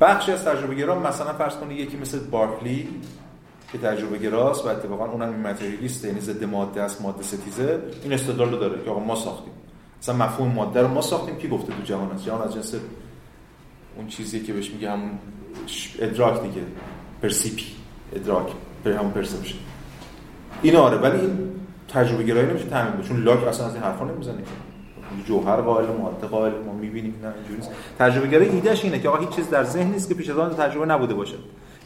بخشی 0.00 0.32
از 0.32 0.44
تجربه 0.44 0.74
گرا 0.74 0.98
مثلا 0.98 1.32
فرض 1.32 1.56
کنید 1.56 1.78
یکی 1.78 1.96
مثل 1.96 2.18
بارکلی 2.30 2.88
که 3.72 3.78
تجربه 3.78 4.18
گراست 4.18 4.64
و 4.64 4.68
اتفاقا 4.68 5.06
اونم 5.06 5.28
این 5.28 5.40
متریالیست 5.40 6.04
یعنی 6.04 6.20
ضد 6.20 6.44
ماده 6.44 6.82
است 6.82 7.02
ماده 7.02 7.22
ستیزه 7.22 7.82
این 8.02 8.12
استدلال 8.12 8.50
رو 8.50 8.56
داره 8.58 8.84
که 8.84 8.90
آقا 8.90 9.00
ما 9.00 9.14
ساختیم. 9.14 9.52
مثلا 10.02 10.16
مفهوم 10.16 10.48
ماده 10.48 10.82
رو 10.82 10.88
ما 10.88 11.00
ساختیم 11.00 11.36
کی 11.36 11.48
گفته 11.48 11.72
تو 11.72 11.82
جهان 11.82 12.10
است؟ 12.10 12.24
جهان 12.24 12.42
از 12.42 12.54
جنس 12.54 12.74
اون 13.96 14.06
چیزی 14.06 14.40
که 14.40 14.52
بهش 14.52 14.70
میگه 14.70 14.90
همون 14.90 15.10
ادراک 15.98 16.42
دیگه. 16.42 16.66
پرسیپی. 17.22 17.64
ادراک. 18.16 18.46
پر 18.84 18.92
همون 18.92 19.10
پرسپشن. 19.10 19.58
این 20.62 20.76
آره 20.76 20.96
ولی 20.96 21.20
این 21.20 21.38
تجربه 21.88 22.22
گرایی 22.22 22.46
نمیشه 22.46 22.64
تعمین 22.64 23.02
چون 23.02 23.22
لاک 23.22 23.48
اصلا 23.48 23.66
از 23.66 23.74
این 23.74 23.82
حرفا 23.82 24.04
نمی‌زنه 24.04 24.42
جوهر 25.26 25.56
قائل 25.56 25.86
ماده 25.86 26.26
قائل 26.26 26.52
ما 26.66 26.72
می‌بینیم 26.72 27.14
نه 27.22 27.32
اینجوری 27.36 27.56
نیست. 27.56 27.70
تجربه 27.98 28.28
گرایی 28.28 28.50
ایدهش 28.50 28.84
اینه 28.84 28.98
که 28.98 29.08
آقا 29.08 29.18
هیچ 29.18 29.28
چیز 29.28 29.50
در 29.50 29.64
ذهن 29.64 29.90
نیست 29.90 30.08
که 30.08 30.14
پیش 30.14 30.30
از 30.30 30.38
آن 30.38 30.54
تجربه 30.54 30.86
نبوده 30.86 31.14
باشه. 31.14 31.36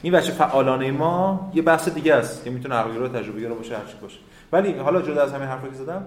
این 0.03 0.13
بچه 0.13 0.33
فعالانه 0.33 0.91
ما 0.91 1.51
یه 1.55 1.63
بحث 1.63 1.89
دیگه 1.89 2.15
است 2.15 2.45
که 2.45 2.51
می‌تونه 2.51 2.75
عقل 2.75 2.97
رو 2.97 3.09
تجربه 3.09 3.41
گرا 3.41 3.55
باشه 3.55 3.77
هر 3.77 3.85
چی 3.85 3.95
باشه. 4.03 4.19
ولی 4.53 4.73
حالا 4.73 5.03
جدا 5.03 5.23
از 5.23 5.33
همین 5.33 5.49
حرفا 5.49 5.69
که 5.69 5.75
زدم 5.75 6.03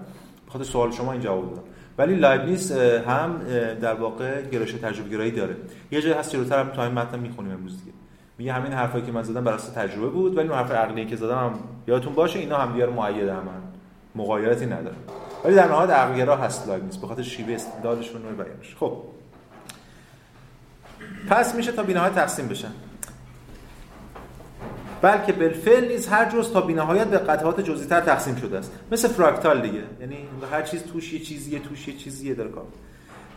بخاطر 0.48 0.64
سوال 0.64 0.90
شما 0.90 1.12
این 1.12 1.20
جواب 1.20 1.50
دادم. 1.50 1.62
ولی 1.98 2.14
لایبنیس 2.14 2.72
هم 2.72 3.40
در 3.80 3.94
واقع 3.94 4.42
گرایش 4.42 4.72
تجربه 4.72 5.08
گرایی 5.08 5.30
داره. 5.30 5.56
یه 5.90 6.02
جای 6.02 6.12
هست 6.12 6.32
جلوتر 6.32 6.60
هم 6.60 6.68
تا 6.68 6.84
این 6.84 6.92
متن 6.92 7.18
می‌خونیم 7.18 7.52
امروز 7.52 7.78
دیگه. 7.78 7.92
میگه 8.38 8.52
همین 8.52 8.72
حرفایی 8.72 9.04
که 9.04 9.12
من 9.12 9.22
زدم 9.22 9.44
بر 9.44 9.52
اساس 9.52 9.70
تجربه 9.74 10.08
بود 10.08 10.36
ولی 10.36 10.48
اون 10.48 10.58
حرف 10.58 10.72
عقلی 10.72 11.06
که 11.06 11.16
زدم 11.16 11.38
هم 11.38 11.54
یادتون 11.86 12.14
باشه 12.14 12.38
اینا 12.38 12.58
هم 12.58 12.72
دیگه 12.72 12.86
مؤید 12.86 13.28
هم 13.28 13.48
مغایرتی 14.14 14.66
نداره. 14.66 14.96
ولی 15.44 15.54
در 15.54 15.68
نهایت 15.68 15.90
عقلگرا 15.90 16.36
هست 16.36 16.68
لایبنیس 16.68 16.96
به 16.96 17.06
خاطر 17.06 17.22
شیوه 17.22 17.54
استدلالشون 17.54 18.22
و 18.24 18.44
بیانش 18.44 18.76
خب. 18.80 18.96
پس 21.28 21.54
میشه 21.54 21.72
تا 21.72 21.82
بینهایت 21.82 22.14
تقسیم 22.14 22.48
بشن. 22.48 22.72
بلکه 25.02 25.32
بالفعل 25.32 25.88
نیز 25.88 26.08
هر 26.08 26.30
جز 26.30 26.52
تا 26.52 26.60
بینهایت 26.60 27.06
به 27.06 27.18
قطعات 27.18 27.60
جزئی‌تر 27.60 28.00
تقسیم 28.00 28.36
شده 28.36 28.58
است. 28.58 28.72
مثل 28.92 29.08
فراکتال 29.08 29.62
دیگه. 29.62 29.82
یعنی 30.00 30.16
هر 30.50 30.62
چیز 30.62 30.82
توش 30.82 31.12
یه 31.12 31.20
چیزیه 31.20 31.58
توش 31.58 31.88
یه 31.88 31.96
چیزیه 31.96 32.34
داره 32.34 32.50
کار. 32.50 32.64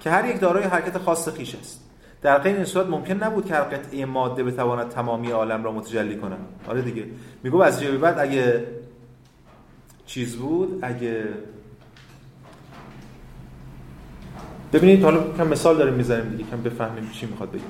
که 0.01 0.09
هر 0.09 0.25
یک 0.29 0.39
دارای 0.39 0.63
حرکت 0.63 0.97
خاص 0.97 1.29
خیش 1.29 1.55
است. 1.55 1.81
در 2.21 2.37
غیر 2.37 2.55
این 2.55 2.65
صورت 2.65 2.87
ممکن 2.87 3.23
نبود 3.23 3.45
که 3.45 3.53
هر 3.53 3.61
قطعه 3.61 4.05
ماده 4.05 4.43
بتواند 4.43 4.89
تمامی 4.89 5.31
عالم 5.31 5.63
را 5.63 5.71
متجلی 5.71 6.17
کنه 6.17 6.35
آره 6.67 6.81
دیگه. 6.81 7.05
میگو 7.43 7.61
از 7.61 7.81
جای 7.81 7.97
بعد 7.97 8.19
اگه 8.19 8.67
چیز 10.05 10.35
بود 10.35 10.79
اگه 10.81 11.27
ببینید 14.75 15.03
حالا 15.03 15.23
کم 15.37 15.47
مثال 15.47 15.77
داریم 15.77 15.93
می‌زنیم 15.93 16.29
دیگه 16.29 16.49
کم 16.51 16.61
بفهمیم 16.61 17.09
چی 17.13 17.25
می‌خواد 17.25 17.51
بگه 17.51 17.61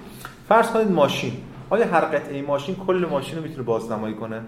فرض 0.50 0.70
کنید 0.70 0.92
ماشین. 0.92 1.34
آیا 1.70 1.88
هر 1.88 2.02
قطعه 2.02 2.42
ماشین 2.42 2.76
کل 2.76 3.06
ماشین 3.10 3.38
رو 3.38 3.44
می‌تونه 3.44 3.64
بازنمایی 3.64 4.14
کنه؟ 4.14 4.42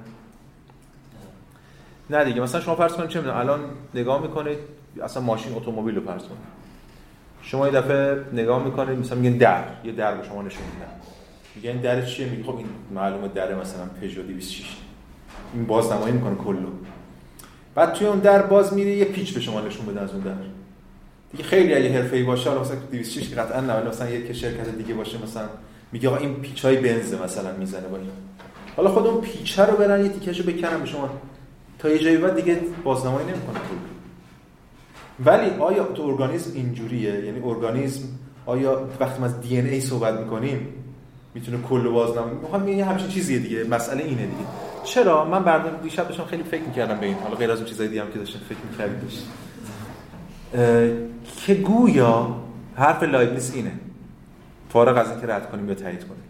نه 2.10 2.24
دیگه. 2.24 2.42
مثلا 2.42 2.62
شما 2.62 2.76
فرض 2.76 2.94
کنید 2.94 3.10
چه 3.10 3.20
می‌دونم 3.20 3.38
الان 3.38 3.60
نگاه 3.96 4.22
می‌کنید 4.22 4.58
اصلا 5.04 5.24
ماشین 5.24 5.56
اتومبیل 5.56 5.96
رو 5.96 6.02
فرض 6.02 6.22
کنید. 6.22 6.58
شما 7.42 7.68
یه 7.68 7.74
دفعه 7.74 8.24
نگاه 8.34 8.66
می‌کنید 8.66 9.00
مثلا 9.00 9.18
میگن 9.18 9.38
در. 9.38 9.64
یه 9.84 9.92
در 9.92 10.16
به 10.16 10.28
شما 10.28 10.42
نشون 10.42 10.64
میدن 10.74 10.92
میگن 11.56 11.82
در 11.82 12.06
چیه؟ 12.06 12.30
میگه 12.30 12.44
خب 12.44 12.58
این 12.58 12.68
معلومه 12.96 13.28
در 13.28 13.56
مثلا 13.56 13.86
پژو 14.02 14.24
206 14.24 14.78
این 15.54 15.66
بازنمایی 15.66 16.14
می‌کنه 16.14 16.36
کلو 16.36 16.70
بعد 17.76 17.94
توی 17.94 18.08
اون 18.08 18.20
در 18.20 18.42
باز 18.42 18.74
میره 18.74 18.92
یه 18.92 19.06
پیچ 19.06 19.34
به 19.34 19.40
شما 19.40 19.62
نشون 19.62 19.86
بده 19.86 20.02
از 20.02 20.12
اون 20.12 20.22
در. 20.22 20.57
دیگه 21.32 21.44
خیلی 21.44 21.74
اگه 21.74 21.94
حرفه‌ای 21.94 22.24
باشه 22.24 22.60
مثلا 22.60 22.76
206 22.92 23.34
قطعا 23.34 23.62
نه 23.62 23.74
ولی 23.74 23.90
مثلا 23.90 24.10
یک 24.10 24.34
شرکت 24.34 24.78
دیگه 24.78 24.94
باشه 24.94 25.24
مثلا 25.24 25.50
میگه 25.92 26.10
آقا 26.10 26.18
این 26.18 26.34
پیچای 26.34 26.78
بنز 26.78 27.14
مثلا 27.14 27.52
می‌زنه 27.58 27.88
با 27.88 27.98
این. 27.98 28.08
حالا 28.76 28.90
خود 28.90 29.08
اون 29.08 29.22
پیچه 29.22 29.66
رو 29.66 29.78
برن 29.78 30.06
یه 30.06 30.10
تیکشو 30.10 30.44
بکنن 30.44 30.80
به 30.80 30.86
شما. 30.86 31.10
تا 31.80 31.90
یه 31.90 32.00
جایی 32.00 32.18
بعد 32.18 32.36
دیگه 32.36 32.60
بازنمایی 32.84 33.28
نمی‌کنه 33.28 33.60
ولی 35.26 35.50
آیا 35.60 35.84
تو 35.84 36.04
ارگانیسم 36.04 36.52
اینجوریه؟ 36.56 37.26
یعنی 37.26 37.42
ارگانیسم 37.44 38.04
آیا 38.46 38.88
وقتی 39.00 39.20
ما 39.20 39.26
از 39.26 39.42
دی 39.42 39.60
ای 39.60 39.82
صحبت 39.82 40.20
می‌کنیم 40.20 40.68
می‌تونه 41.34 41.58
کل 41.62 41.90
بازنمایی 41.90 42.38
می‌خوام 42.42 42.68
یه 42.68 42.86
همچین 42.86 43.08
چیزیه 43.08 43.40
دیگه. 43.40 43.64
مسئله 43.64 44.04
اینه 44.04 44.26
دیگه. 44.26 44.46
چرا؟ 44.84 45.26
من 45.26 45.44
بعد 45.44 45.82
دیشب 45.82 46.08
داشتم 46.08 46.26
خیلی 46.26 46.44
فکر 46.44 46.62
می‌کردم 46.62 47.00
به 47.00 47.06
این. 47.06 47.16
حالا 47.16 47.36
غیر 47.36 47.52
از 47.52 47.58
اون 47.58 47.68
چیزای 47.68 47.88
دیگه 47.88 48.02
هم 48.02 48.12
که 48.12 48.20
داشتم 48.20 48.40
فکر 48.50 48.58
می‌کردم. 48.72 49.08
که 51.48 51.54
گویا 51.54 52.36
حرف 52.76 53.04
لایبنیس 53.04 53.52
اینه. 53.56 53.72
فارغ 54.70 54.98
از 54.98 55.12
اینکه 55.12 55.28
رد 55.28 55.52
کنیم 55.52 55.70
یا 55.70 55.76
تایید 55.76 56.00
کنیم. 56.00 56.24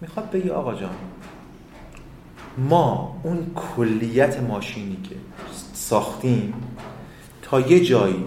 می‌خواد 0.00 0.30
بگی 0.30 0.50
آقا 0.50 0.74
جان 0.74 0.90
ما 2.58 3.20
اون 3.22 3.46
کلیت 3.54 4.40
ماشینی 4.40 4.96
که 5.02 5.14
ساختیم 5.72 6.54
تا 7.42 7.60
یه 7.60 7.84
جایی 7.84 8.24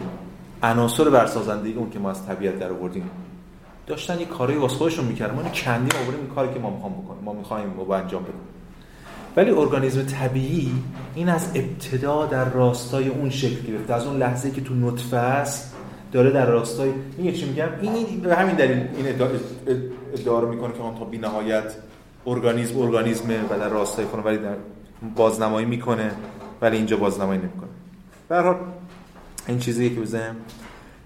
عناصر 0.64 1.10
برسازنده 1.10 1.70
اون 1.70 1.90
که 1.90 2.00
ما 2.00 2.10
از 2.10 2.26
طبیعت 2.26 2.60
در 2.60 2.72
آوردیم 2.72 3.10
داشتن 3.88 4.20
یه 4.20 4.26
کاری 4.26 4.56
واسه 4.56 4.76
خودشون 4.76 5.06
می‌کردن. 5.06 5.36
ما 5.36 5.42
اینو 5.42 5.54
کندیم 5.54 6.00
آوردیم 6.02 6.20
این 6.20 6.36
کاری 6.36 6.54
که 6.54 6.60
ما 6.60 6.70
می‌خوام 6.70 6.94
بکنیم. 6.94 7.24
ما 7.24 7.34
می‌خوایم 7.34 7.74
رو 7.78 7.92
انجام 7.92 8.24
بدیم. 8.24 8.36
ولی 9.36 9.52
ارگانیسم 9.52 10.04
طبیعی 10.04 10.72
این 11.16 11.30
از 11.30 11.52
ابتدا 11.56 12.26
در 12.26 12.50
راستای 12.50 13.08
اون 13.08 13.30
شکل 13.30 13.68
گرفته. 13.68 13.94
از 13.94 14.06
اون 14.06 14.18
لحظه 14.18 14.52
که 14.52 14.62
تو 14.62 14.74
نطفه 14.74 15.18
است 15.18 15.73
داره 16.14 16.32
در 16.32 16.46
راستای 16.46 16.92
این 17.18 17.34
چی 17.34 17.46
میگم؟ 17.46 17.70
این 17.82 18.20
به 18.20 18.36
همین 18.36 18.56
دلیل 18.56 18.88
این 18.98 19.08
ادعا 20.14 20.40
رو 20.40 20.50
می‌کنه 20.50 20.74
که 20.74 20.82
اون 20.82 20.96
تا 20.96 21.06
بی‌نهایت 21.06 21.74
ارگانیسم 22.28 22.80
ارگانیسمه 22.80 23.44
و 23.50 23.60
در 23.60 23.70
راستای 23.70 24.06
خونه 24.06 24.24
ولی 24.24 24.38
در 24.38 24.56
بازنمایی 25.16 25.66
می‌کنه 25.66 26.12
ولی 26.62 26.78
اینجا 26.78 26.98
بازنمایی 26.98 27.40
نمی‌کنه. 27.40 27.70
به 28.30 28.36
هر 28.36 28.56
این 29.48 29.60
چیزیه 29.60 29.90
که 29.90 30.02
بزنم 30.02 30.36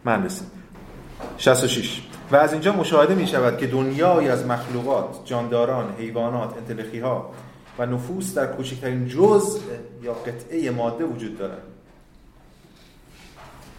من 0.05 0.25
رسیم 0.25 0.47
66 1.37 2.01
و 2.31 2.35
از 2.35 2.53
اینجا 2.53 2.73
مشاهده 2.73 3.15
می 3.15 3.27
شود 3.27 3.57
که 3.57 3.67
دنیای 3.67 4.29
از 4.29 4.45
مخلوقات 4.45 5.25
جانداران 5.25 5.85
حیوانات 5.97 6.53
انتلخی 6.57 6.99
ها 6.99 7.31
و 7.79 7.85
نفوس 7.85 8.33
در 8.33 8.45
کوچکترین 8.45 9.07
جزء 9.07 9.59
یا 10.03 10.13
قطعه 10.13 10.71
ماده 10.71 11.05
وجود 11.05 11.37
دارد. 11.37 11.61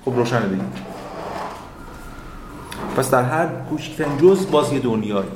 خب 0.04 0.16
روشن 0.16 0.48
دیگه 0.48 0.62
پس 2.98 3.10
در 3.10 3.22
هر 3.22 3.46
کوچکترین 3.70 4.18
جزء 4.18 4.50
باز 4.50 4.72
یه 4.72 4.80
دنیایی 4.80 5.28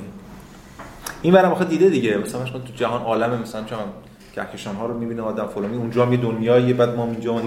این 1.22 1.34
برام 1.34 1.52
آخه 1.52 1.64
دیده 1.64 1.88
دیگه. 1.88 2.16
مثلا 2.18 2.44
تو 2.44 2.72
جهان 2.76 3.02
عالم 3.02 3.40
مثلا 3.40 3.64
چون 3.64 3.78
کهکشان 4.34 4.76
ها 4.76 4.86
رو 4.86 4.98
می‌بینه 4.98 5.22
آدم 5.22 5.46
فلانی 5.46 5.76
اونجا 5.76 6.06
هم 6.06 6.12
یه 6.12 6.18
دنیایی 6.18 6.72
بعد 6.72 6.96
ما 6.96 7.04
اینجا 7.04 7.40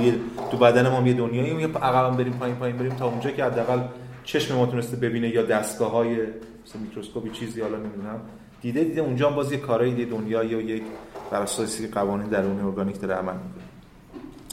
تو 0.51 0.57
بدن 0.57 0.89
ما 0.89 1.07
یه 1.07 1.13
دنیایی 1.13 1.61
یه 1.61 1.67
عقبم 1.67 2.17
بریم 2.17 2.33
پایین 2.33 2.55
پایین 2.55 2.77
بریم 2.77 2.95
تا 2.95 3.05
اونجا 3.05 3.31
که 3.31 3.43
حداقل 3.43 3.79
چشم 4.23 4.55
ما 4.55 4.65
تونسته 4.65 4.97
ببینه 4.97 5.29
یا 5.29 5.43
دستگاه 5.43 5.91
های 5.91 6.15
مثلا 6.15 6.81
میکروسکوپی 6.81 7.29
چیزی 7.29 7.61
حالا 7.61 7.77
نمی‌دونم. 7.77 8.19
دیده 8.61 8.83
دیده 8.83 9.01
اونجا 9.01 9.29
هم 9.29 9.35
باز 9.35 9.51
یه 9.51 9.57
کارایی 9.57 10.05
دنیایی 10.05 10.55
و 10.55 10.61
یک 10.61 10.83
بر 11.31 11.41
اساس 11.41 11.81
قوانین 11.81 12.27
درونی 12.27 12.61
ارگانیک 12.61 13.01
داره 13.01 13.13
عمل 13.13 13.33
می‌کنه. 13.33 13.63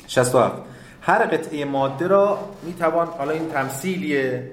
67 0.07 0.55
هر 1.01 1.27
قطعه 1.27 1.65
ماده 1.65 2.07
را 2.07 2.39
می‌توان 2.67 3.07
حالا 3.07 3.31
این 3.31 3.49
تمثیلیه 3.49 4.51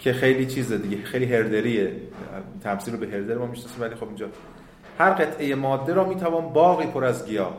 که 0.00 0.12
خیلی 0.12 0.46
چیزه 0.46 0.78
دیگه 0.78 1.02
خیلی 1.02 1.34
هردریه. 1.34 1.96
تمثیل 2.62 2.94
رو 2.94 3.00
به 3.00 3.06
هردر 3.06 3.38
ما 3.38 3.46
می‌شناسیم 3.46 3.80
ولی 3.80 3.94
خب 3.94 4.06
اینجا. 4.06 4.26
هر 4.98 5.10
قطعه 5.10 5.54
ماده 5.54 5.94
را 5.94 6.04
می‌توان 6.04 6.52
باقی 6.52 6.86
پر 6.86 7.04
از 7.04 7.26
گیاه 7.26 7.56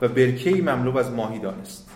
و 0.00 0.08
برکه‌ای 0.08 0.60
مملو 0.60 0.98
از 0.98 1.10
ماهی 1.10 1.38
دانست. 1.38 1.90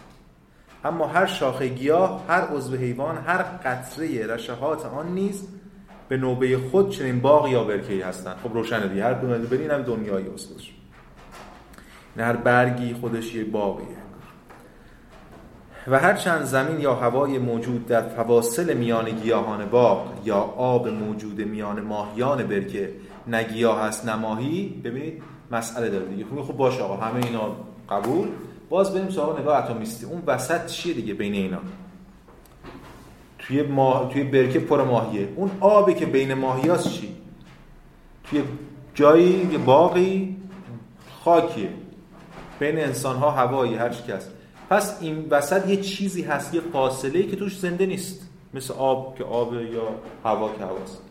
اما 0.84 1.06
هر 1.06 1.26
شاخه 1.26 1.68
گیاه 1.68 2.24
هر 2.28 2.40
عضو 2.40 2.76
حیوان 2.76 3.16
هر 3.16 3.42
قطره 3.42 4.26
رشهات 4.26 4.86
آن 4.86 5.14
نیز 5.14 5.48
به 6.08 6.16
نوبه 6.16 6.58
خود 6.58 6.90
چنین 6.90 7.20
باغ 7.20 7.48
یا 7.48 7.64
برکه‌ای 7.64 8.00
هستند. 8.00 8.36
خب 8.36 8.54
روشنه 8.54 8.88
دیگه 8.88 9.04
هر 9.04 9.12
دونه 9.12 9.38
برین 9.38 9.70
هم 9.70 9.82
دنیایی 9.82 10.26
هست 10.34 10.52
هر 12.18 12.36
برگی 12.36 12.94
خودش 12.94 13.34
یه 13.34 13.44
باقیه. 13.44 14.05
و 15.88 15.98
هر 15.98 16.14
چند 16.14 16.42
زمین 16.42 16.80
یا 16.80 16.94
هوای 16.94 17.38
موجود 17.38 17.86
در 17.86 18.02
فواصل 18.02 18.74
میان 18.74 19.10
گیاهان 19.10 19.66
باغ 19.66 20.06
یا 20.24 20.36
آب 20.56 20.88
موجود 20.88 21.40
میان 21.40 21.80
ماهیان 21.80 22.46
برکه 22.46 22.90
نگیاه 23.26 23.80
هست 23.80 24.08
نماهی 24.08 24.80
ببینید 24.84 25.22
مسئله 25.50 25.90
داره 25.90 26.04
دیگه. 26.06 26.24
خب 26.24 26.56
باشه 26.56 26.82
آقا 26.82 26.96
همه 26.96 27.26
اینا 27.26 27.56
قبول. 27.90 28.28
باز 28.68 28.94
بریم 28.94 29.10
سراغ 29.10 29.40
نگاه 29.40 29.64
اتمیستی. 29.64 30.06
اون 30.06 30.22
وسط 30.26 30.66
چیه 30.66 30.94
دیگه 30.94 31.14
بین 31.14 31.32
اینا؟ 31.32 31.58
توی 33.38 33.62
ماه... 33.62 34.12
توی 34.12 34.24
برکه 34.24 34.60
پر 34.60 34.84
ماهیه. 34.84 35.28
اون 35.36 35.50
آبی 35.60 35.94
که 35.94 36.06
بین 36.06 36.34
ماهیاست 36.34 36.88
چی؟ 36.88 37.16
توی 38.24 38.42
جایی 38.94 39.48
یه 39.52 39.58
باقی 39.58 40.36
خاکیه. 41.24 41.68
بین 42.58 42.78
انسان 42.78 43.16
ها 43.16 43.30
هوایی 43.30 43.74
هر 43.74 43.88
کس 43.88 44.28
پس 44.70 44.96
این 45.00 45.26
وسط 45.30 45.68
یه 45.68 45.76
چیزی 45.76 46.22
هست 46.22 46.54
یه 46.54 46.60
فاصله 46.72 47.22
که 47.22 47.36
توش 47.36 47.58
زنده 47.58 47.86
نیست 47.86 48.28
مثل 48.54 48.74
آب 48.74 49.18
که 49.18 49.24
آب 49.24 49.54
یا 49.54 49.88
هوا 50.24 50.50
که 50.58 50.64
هواست. 50.64 51.02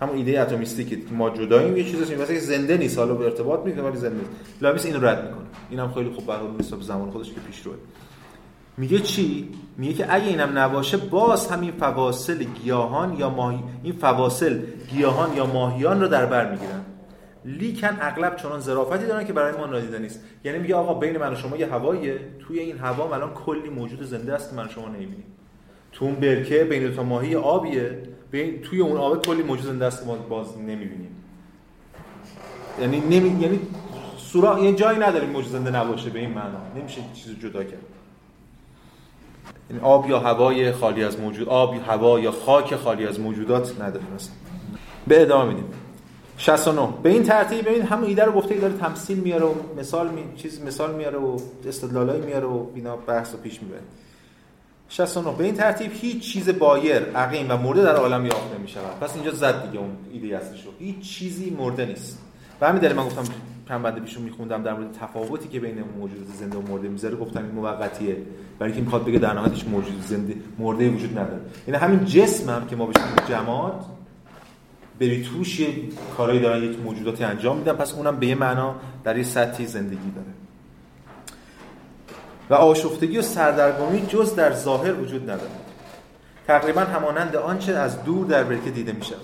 همون 0.00 0.16
ایده 0.16 0.40
اتمیستی 0.40 0.84
که 0.84 0.98
ما 1.10 1.30
جداییم 1.30 1.76
یه 1.76 1.84
چیزی 1.84 2.14
مثلا 2.14 2.38
زنده 2.38 2.76
نیست. 2.76 2.98
حالا 2.98 3.14
به 3.14 3.24
ارتباط 3.24 3.60
می‌کنه 3.60 3.82
ولی 3.82 3.96
زنده 3.96 4.16
نیست. 4.16 4.30
لابیس 4.60 4.86
اینو 4.86 5.06
رد 5.06 5.24
می‌کنه. 5.24 5.46
اینم 5.70 5.92
خیلی 5.92 6.10
خوب 6.10 6.26
برای 6.26 6.46
حساب 6.60 6.82
زمان 6.82 7.10
خودش 7.10 7.32
که 7.32 7.40
پیش 7.40 7.60
روه. 7.60 7.74
میگه 8.76 8.98
چی؟ 8.98 9.48
میگه 9.76 9.94
که 9.94 10.14
اگه 10.14 10.26
اینم 10.26 10.58
نباشه 10.58 10.96
باز 10.96 11.46
همین 11.46 11.72
فواصل 11.72 12.44
گیاهان 12.44 13.18
یا 13.18 13.30
ماهی 13.30 13.58
این 13.82 13.92
فواصل 13.92 14.60
گیاهان 14.90 15.36
یا 15.36 15.46
ماهیان 15.46 16.00
رو 16.00 16.08
در 16.08 16.26
بر 16.26 16.50
می‌گیرن. 16.50 16.84
لیکن 17.44 17.98
اغلب 18.00 18.36
چنان 18.36 18.60
ظرافتی 18.60 19.06
دارن 19.06 19.26
که 19.26 19.32
برای 19.32 19.58
ما 19.58 19.66
نادیده 19.66 19.98
نیست. 19.98 20.20
یعنی 20.44 20.58
میگه 20.58 20.74
آقا 20.74 20.94
بین 20.94 21.18
من 21.18 21.32
و 21.32 21.36
شما 21.36 21.56
یه 21.56 21.72
هواییه. 21.72 22.18
توی 22.40 22.58
این 22.58 22.78
هوا 22.78 23.14
الان 23.14 23.34
کلی 23.34 23.68
موجود 23.68 24.02
زنده 24.02 24.34
است 24.34 24.50
که 24.50 24.56
من 24.56 24.68
شما 24.68 24.88
نمی‌بینیم. 24.88 25.24
تو 25.92 26.04
اون 26.04 26.14
برکه 26.14 26.64
بین 26.64 26.88
دو 26.88 26.96
تا 26.96 27.02
ماهی 27.02 27.34
آبیه. 27.36 27.98
بین 28.30 28.62
توی 28.62 28.80
اون 28.80 28.96
آب 28.96 29.26
کلی 29.26 29.42
موجود 29.42 29.66
زنده 29.66 29.84
است 29.84 30.00
که 30.00 30.10
باز 30.28 30.58
نمی‌بینیم. 30.58 31.16
یعنی 32.80 33.00
نمی 33.00 33.42
یعنی 33.42 33.60
سورا 34.16 34.58
یه 34.58 34.72
جایی 34.72 34.98
نداریم 34.98 35.30
موجود 35.30 35.52
زنده 35.52 35.70
نباشه 35.70 36.10
به 36.10 36.18
این 36.18 36.30
معنا. 36.30 36.58
نمیشه 36.76 37.00
چیزو 37.14 37.34
جدا 37.34 37.64
کرد. 37.64 37.82
یعنی 39.70 39.82
آب 39.82 40.10
یا 40.10 40.18
هوای 40.18 40.72
خالی 40.72 41.04
از 41.04 41.20
موجود 41.20 41.48
آب 41.48 41.74
یا 41.74 41.80
هوا 41.82 42.20
یا 42.20 42.30
خاک 42.30 42.76
خالی 42.76 43.06
از 43.06 43.20
موجودات 43.20 43.80
نداره. 43.80 44.04
مثلا 44.14 44.34
به 45.06 45.22
ادامه 45.22 45.48
میدیم. 45.48 45.64
69 46.36 46.88
به 47.02 47.08
این 47.10 47.22
ترتیب 47.22 47.68
ببین 47.68 47.82
همون 47.82 48.04
ایده 48.04 48.24
رو 48.24 48.32
گفته 48.32 48.54
داره 48.54 48.72
تمثیل 48.72 49.18
میاره 49.18 49.44
و 49.44 49.54
مثال 49.78 50.08
می... 50.08 50.22
چیز 50.36 50.62
مثال 50.62 50.94
میاره 50.94 51.18
و 51.18 51.38
استدلالایی 51.66 52.20
میاره 52.20 52.46
و 52.46 52.66
اینا 52.74 52.96
بحث 52.96 53.32
رو 53.32 53.38
پیش 53.38 53.62
می‌بره. 53.62 53.80
69 54.88 55.36
به 55.38 55.44
این 55.44 55.54
ترتیب 55.54 55.90
هیچ 55.94 56.32
چیز 56.32 56.58
بایر 56.58 57.02
عقیم 57.02 57.46
و 57.50 57.56
مرده 57.56 57.82
در 57.82 57.96
عالم 57.96 58.26
یافت 58.26 58.58
نمی 58.58 58.68
شود 58.68 59.00
پس 59.00 59.14
اینجا 59.14 59.32
زد 59.32 59.66
دیگه 59.66 59.78
اون 59.78 59.90
ایده 60.12 60.38
هستش 60.38 60.66
هیچ 60.78 61.00
چیزی 61.00 61.50
مرده 61.50 61.86
نیست. 61.86 62.18
و 62.60 62.68
همین 62.68 62.80
دلیل 62.80 62.96
من 62.96 63.06
گفتم 63.06 63.22
چند 63.68 63.82
بنده 63.82 64.00
پیشون 64.00 64.22
میخوندم 64.22 64.62
در 64.62 64.74
مورد 64.74 64.92
تفاوتی 64.92 65.48
که 65.48 65.60
بین 65.60 65.84
موجود 65.98 66.26
زنده 66.38 66.58
و 66.58 66.62
مرده 66.62 66.88
می‌ذاره. 66.88 67.16
گفتم 67.16 67.42
این 67.42 67.52
موقتیه. 67.54 68.16
برای 68.58 68.72
اینکه 68.72 68.84
می‌خواد 68.84 69.04
بگه 69.04 69.18
در 69.18 69.32
نهایت 69.32 69.52
هیچ 69.52 69.64
موجود 69.64 70.02
زنده 70.06 70.34
مرده 70.58 70.88
وجود 70.88 71.18
نداره. 71.18 71.40
یعنی 71.68 71.80
همین 71.80 72.04
جسم 72.04 72.50
هم 72.50 72.66
که 72.66 72.76
ما 72.76 72.86
بهش 72.86 72.96
جماد 73.28 73.84
بری 75.02 75.22
توش 75.22 75.60
یه 75.60 75.68
کارایی 76.16 76.40
دارن 76.40 76.62
یک 76.62 76.78
موجوداتی 76.78 77.24
انجام 77.24 77.56
میدن. 77.56 77.72
پس 77.72 77.94
اونم 77.94 78.16
به 78.16 78.26
یه 78.26 78.34
معنا 78.34 78.74
در 79.04 79.16
یه 79.16 79.24
سطحی 79.24 79.66
زندگی 79.66 80.10
داره. 80.14 80.26
و 82.50 82.54
آشفتگی 82.54 83.18
و 83.18 83.22
سردرگمی 83.22 84.06
جز 84.06 84.34
در 84.34 84.52
ظاهر 84.52 84.94
وجود 84.94 85.22
نداره 85.22 85.50
تقریبا 86.46 86.80
همانند 86.80 87.36
آنچه 87.36 87.72
از 87.72 88.04
دور 88.04 88.26
در 88.26 88.44
برکه 88.44 88.70
دیده 88.70 88.92
می 88.92 89.04
شود 89.04 89.20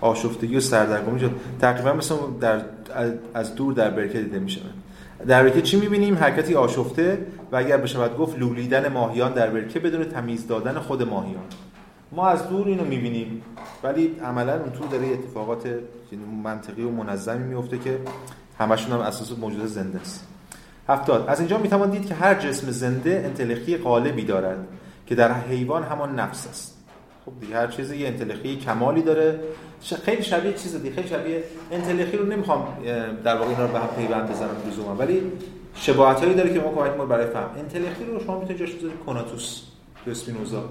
آشفتگی 0.00 0.56
و 0.56 0.60
سردرگمی 0.60 1.20
جز 1.20 1.30
تقریبا 1.60 1.92
مثل 1.92 2.14
در 2.40 2.60
از 3.34 3.54
دور 3.54 3.72
در 3.72 3.90
برکه 3.90 4.20
دیده 4.20 4.38
می 4.38 4.50
شود 4.50 4.74
در 5.26 5.42
برکه 5.42 5.62
چی 5.62 5.80
می‌بینیم؟ 5.80 6.18
حرکتی 6.18 6.54
آشفته 6.54 7.26
و 7.52 7.56
اگر 7.56 7.76
بشود 7.76 8.16
گفت 8.16 8.38
لولیدن 8.38 8.88
ماهیان 8.88 9.32
در 9.32 9.50
برکه 9.50 9.80
بدون 9.80 10.04
تمیز 10.04 10.46
دادن 10.46 10.78
خود 10.78 11.02
ماهیان. 11.02 11.44
ما 12.12 12.28
از 12.28 12.48
دور 12.48 12.66
اینو 12.66 12.84
می‌بینیم. 12.84 13.42
ولی 13.82 14.16
عملا 14.24 14.60
اون 14.60 14.72
تو 14.72 14.86
داره 14.86 15.06
اتفاقات 15.06 15.62
منطقی 16.44 16.82
و 16.82 16.90
منظمی 16.90 17.44
میفته 17.44 17.78
که 17.78 17.98
همشون 18.58 18.92
هم 18.92 19.00
اساس 19.00 19.38
موجود 19.38 19.66
زنده 19.66 20.00
است. 20.00 20.26
هفتاد 20.88 21.24
از 21.28 21.40
اینجا 21.40 21.58
می‌توان 21.58 21.90
دید 21.90 22.06
که 22.06 22.14
هر 22.14 22.34
جسم 22.34 22.70
زنده 22.70 23.22
انتلخی 23.24 23.76
غالبی 23.76 24.24
دارد 24.24 24.66
که 25.06 25.14
در 25.14 25.32
حیوان 25.32 25.82
همان 25.82 26.20
نفس 26.20 26.46
است. 26.48 26.78
خب 27.26 27.32
دیگه 27.40 27.56
هر 27.56 27.66
چیزی 27.66 27.96
یه 27.96 28.08
انتلخی 28.08 28.56
کمالی 28.56 29.02
داره. 29.02 29.40
خیلی 30.04 30.22
شبیه 30.22 30.52
چیز 30.52 30.82
دیگه 30.82 30.94
خیلی 30.94 31.08
شبیه 31.08 31.44
انتلخی 31.70 32.16
رو 32.16 32.26
نمی‌خوام 32.26 32.66
در 33.24 33.36
واقع 33.36 33.50
اینا 33.50 33.66
رو 33.66 33.72
به 33.72 33.78
هم 33.78 33.88
پیوند 33.96 34.30
بزنم 34.30 34.56
لزوما 34.68 34.94
ولی 34.94 35.22
شباهت 35.74 36.20
هایی 36.20 36.34
داره 36.34 36.52
که 36.54 36.60
ما 36.60 36.68
کمک 36.68 36.96
ما 36.96 37.06
برای 37.06 37.26
فهم. 37.26 37.50
انتلخی 37.58 38.04
رو 38.04 38.20
شما 38.20 38.40
می‌تونید 38.40 38.60
جاش 38.60 38.72
بذارید 38.72 38.98
کناتوس 39.06 39.62
تو 40.04 40.10
اسپینوزا. 40.10 40.68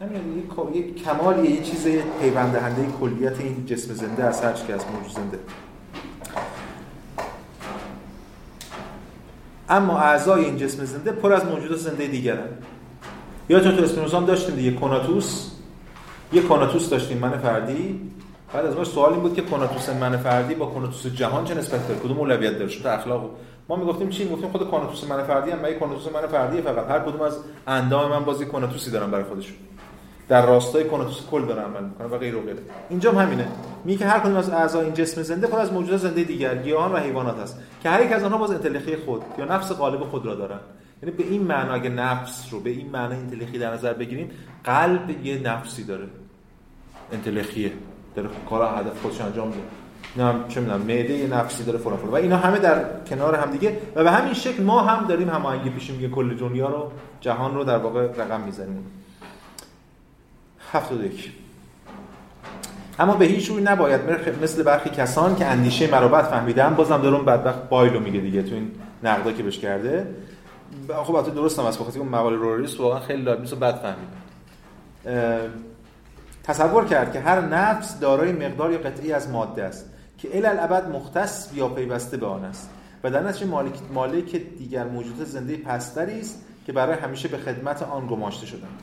همین 0.00 0.38
یک 0.74 1.04
کمال 1.04 1.44
یه 1.44 1.62
چیز 1.62 1.86
پیوند 2.20 2.52
دهنده 2.52 2.86
کلیت 3.00 3.40
این 3.40 3.66
جسم 3.66 3.94
زنده 3.94 4.24
از 4.24 4.44
هر 4.44 4.52
که 4.52 4.74
از 4.74 4.84
موجود 4.92 5.12
زنده. 5.14 5.38
اما 9.68 9.98
اعضای 9.98 10.44
این 10.44 10.56
جسم 10.56 10.84
زنده 10.84 11.12
پر 11.12 11.32
از 11.32 11.44
موجودات 11.44 11.78
زنده 11.78 12.06
دیگرن. 12.06 12.48
یا 13.48 13.60
تو 13.60 13.84
اسپینوزا 13.84 14.20
هم 14.20 14.26
داشتیم 14.26 14.54
دیگه 14.54 14.72
کناتوس 14.72 15.50
یه 16.32 16.42
کناتوس 16.42 16.90
داشتیم 16.90 17.18
من 17.18 17.38
فردی. 17.38 18.10
بعد 18.52 18.66
از 18.66 18.76
ما 18.76 18.84
سوال 18.84 19.12
این 19.12 19.22
بود 19.22 19.34
که 19.34 19.42
کناتوس 19.42 19.88
من 19.88 20.16
فردی 20.16 20.54
با 20.54 20.66
کناتوس 20.66 21.06
جهان 21.06 21.44
چه 21.44 21.54
نسبت 21.54 21.88
داره؟ 21.88 22.00
کدوم 22.00 22.18
اولویت 22.18 22.52
داره؟ 22.52 22.68
شده 22.68 22.92
اخلاق. 22.92 23.30
ما 23.68 23.76
می‌گفتیم 23.76 24.08
چی؟ 24.08 24.24
می‌گفتیم 24.24 24.50
خود 24.50 24.70
کناتوس 24.70 25.04
من 25.04 25.24
فردی 25.24 25.50
هم 25.50 25.58
من 25.58 25.78
کناتوس 25.78 26.12
من 26.12 26.26
فردی 26.26 26.62
فقط. 26.62 26.90
هر 26.90 26.98
کدوم 26.98 27.20
از 27.20 27.36
اندام 27.66 28.10
من 28.10 28.24
بازی 28.24 28.46
کناتوسی 28.46 28.90
دارن 28.90 29.10
برای 29.10 29.24
خودشون. 29.24 29.56
در 30.30 30.46
راستای 30.46 30.84
کناتوس 30.84 31.20
کل 31.30 31.44
داره 31.44 31.62
عمل 31.62 31.84
می‌کنه 31.84 32.06
و 32.06 32.18
غیر 32.18 32.36
و 32.36 32.40
غیره. 32.40 32.58
اینجا 32.90 33.12
هم 33.12 33.18
همینه. 33.18 33.48
میگه 33.84 33.98
که 33.98 34.06
هر 34.06 34.18
کدوم 34.18 34.36
از 34.36 34.50
اعضای 34.50 34.84
این 34.84 34.94
جسم 34.94 35.22
زنده 35.22 35.46
پر 35.46 35.58
از 35.58 35.72
موجودات 35.72 36.00
زنده 36.00 36.24
دیگر 36.24 36.56
گیاهان 36.56 36.92
و 36.92 36.96
حیوانات 36.96 37.38
هست 37.38 37.58
که 37.82 37.90
هر 37.90 38.04
یک 38.04 38.12
از 38.12 38.24
آنها 38.24 38.38
باز 38.38 38.50
انتلخی 38.50 38.96
خود 38.96 39.22
یا 39.38 39.44
نفس 39.44 39.72
غالب 39.72 40.00
خود 40.00 40.26
را 40.26 40.34
دارن 40.34 40.58
یعنی 41.02 41.16
به 41.16 41.24
این 41.24 41.42
معنا 41.42 41.72
اگه 41.72 41.90
نفس 41.90 42.48
رو 42.50 42.60
به 42.60 42.70
این 42.70 42.90
معنا 42.90 43.14
انتلخی 43.14 43.58
در 43.58 43.74
نظر 43.74 43.92
بگیریم 43.92 44.30
قلب 44.64 45.26
یه 45.26 45.38
نفسی 45.38 45.84
داره. 45.84 46.06
انتلخیه 47.12 47.72
داره 48.14 48.28
کار 48.50 48.78
هدف 48.78 49.02
خودش 49.02 49.20
انجام 49.20 49.48
میده. 49.48 49.60
نه 50.16 50.34
چه 50.48 50.60
می‌دونم 50.60 50.80
معده 50.80 51.12
یه 51.12 51.26
نفسی 51.26 51.64
داره 51.64 51.78
فلان 51.78 51.96
فلان. 51.96 52.12
و 52.12 52.14
اینا 52.14 52.36
همه 52.36 52.58
در 52.58 52.84
کنار 53.06 53.34
هم 53.34 53.50
دیگه. 53.50 53.78
و 53.94 54.04
به 54.04 54.10
همین 54.10 54.34
شکل 54.34 54.62
ما 54.62 54.80
هم 54.80 55.06
داریم 55.06 55.28
هماهنگی 55.28 55.70
پیش 55.70 55.90
میگه. 55.90 56.08
کل 56.08 56.36
دنیا 56.36 56.68
رو 56.68 56.90
جهان 57.20 57.54
رو 57.54 57.64
در 57.64 57.76
واقع 57.76 58.06
رقم 58.06 58.40
می‌زنیم. 58.40 58.84
71 60.72 61.32
اما 62.98 63.14
به 63.14 63.24
هیچ 63.24 63.48
روی 63.48 63.62
نباید 63.62 64.00
مثل 64.42 64.62
برخی 64.62 64.90
کسان 64.90 65.36
که 65.36 65.46
اندیشه 65.46 65.90
مرا 65.90 66.22
فهمیدن 66.22 66.74
بازم 66.74 67.02
دارم 67.02 67.24
بدبخت 67.24 67.68
بایلو 67.68 68.00
میگه 68.00 68.20
دیگه 68.20 68.42
تو 68.42 68.54
این 68.54 68.70
نقدا 69.02 69.32
که 69.32 69.42
بهش 69.42 69.58
کرده. 69.58 70.06
خب 71.04 71.14
البته 71.14 71.30
درست 71.30 71.58
هم 71.58 71.64
است 71.64 71.78
بخاطر 71.78 71.98
اون 71.98 72.08
مقاله 72.08 72.36
روریس 72.36 72.80
واقعا 72.80 73.00
خیلی 73.00 73.22
لابیس 73.22 73.54
بد 73.54 73.74
فهمید 73.74 74.08
تصور 76.44 76.84
کرد 76.84 77.12
که 77.12 77.20
هر 77.20 77.40
نفس 77.40 77.98
دارای 77.98 78.32
مقدار 78.32 78.72
یا 78.72 78.78
قطعی 78.78 79.12
از 79.12 79.30
ماده 79.30 79.64
است 79.64 79.90
که 80.18 80.36
ال 80.36 80.46
الابد 80.46 80.88
مختص 80.88 81.50
یا 81.54 81.68
پیوسته 81.68 82.16
به 82.16 82.26
آن 82.26 82.44
است. 82.44 82.70
و 83.04 83.10
در 83.10 83.22
نتیجه 83.22 83.46
مالک 83.46 83.74
مالک 83.94 84.36
دیگر 84.36 84.84
موجودات 84.84 85.26
زنده 85.26 85.56
پستری 85.56 86.20
است 86.20 86.44
که 86.66 86.72
برای 86.72 86.98
همیشه 86.98 87.28
به 87.28 87.36
خدمت 87.36 87.82
آن 87.82 88.06
گماشته 88.06 88.46
شدند. 88.46 88.80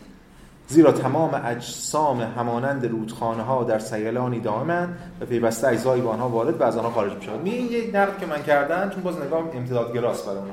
زیرا 0.68 0.92
تمام 0.92 1.42
اجسام 1.46 2.22
همانند 2.22 2.86
رودخانه 2.86 3.44
ها 3.44 3.64
در 3.64 3.80
سیلانی 3.80 4.40
دائمن 4.40 4.98
و 5.22 5.26
پیوسته 5.26 5.68
اجزایی 5.68 6.02
به 6.02 6.10
آنها 6.10 6.30
وارد 6.30 6.62
و 6.62 6.64
از 6.64 6.78
آنها 6.78 6.92
خارج 6.92 7.14
می‌شود. 7.14 7.42
می 7.42 7.50
این 7.50 7.72
یک 7.72 7.96
نقد 7.96 8.20
که 8.20 8.26
من 8.26 8.44
کردم 8.44 8.90
چون 8.90 9.04
باز 9.04 9.22
نگاه 9.22 9.44
امتدادگراست 9.54 10.26
برای 10.26 10.40
من 10.40 10.46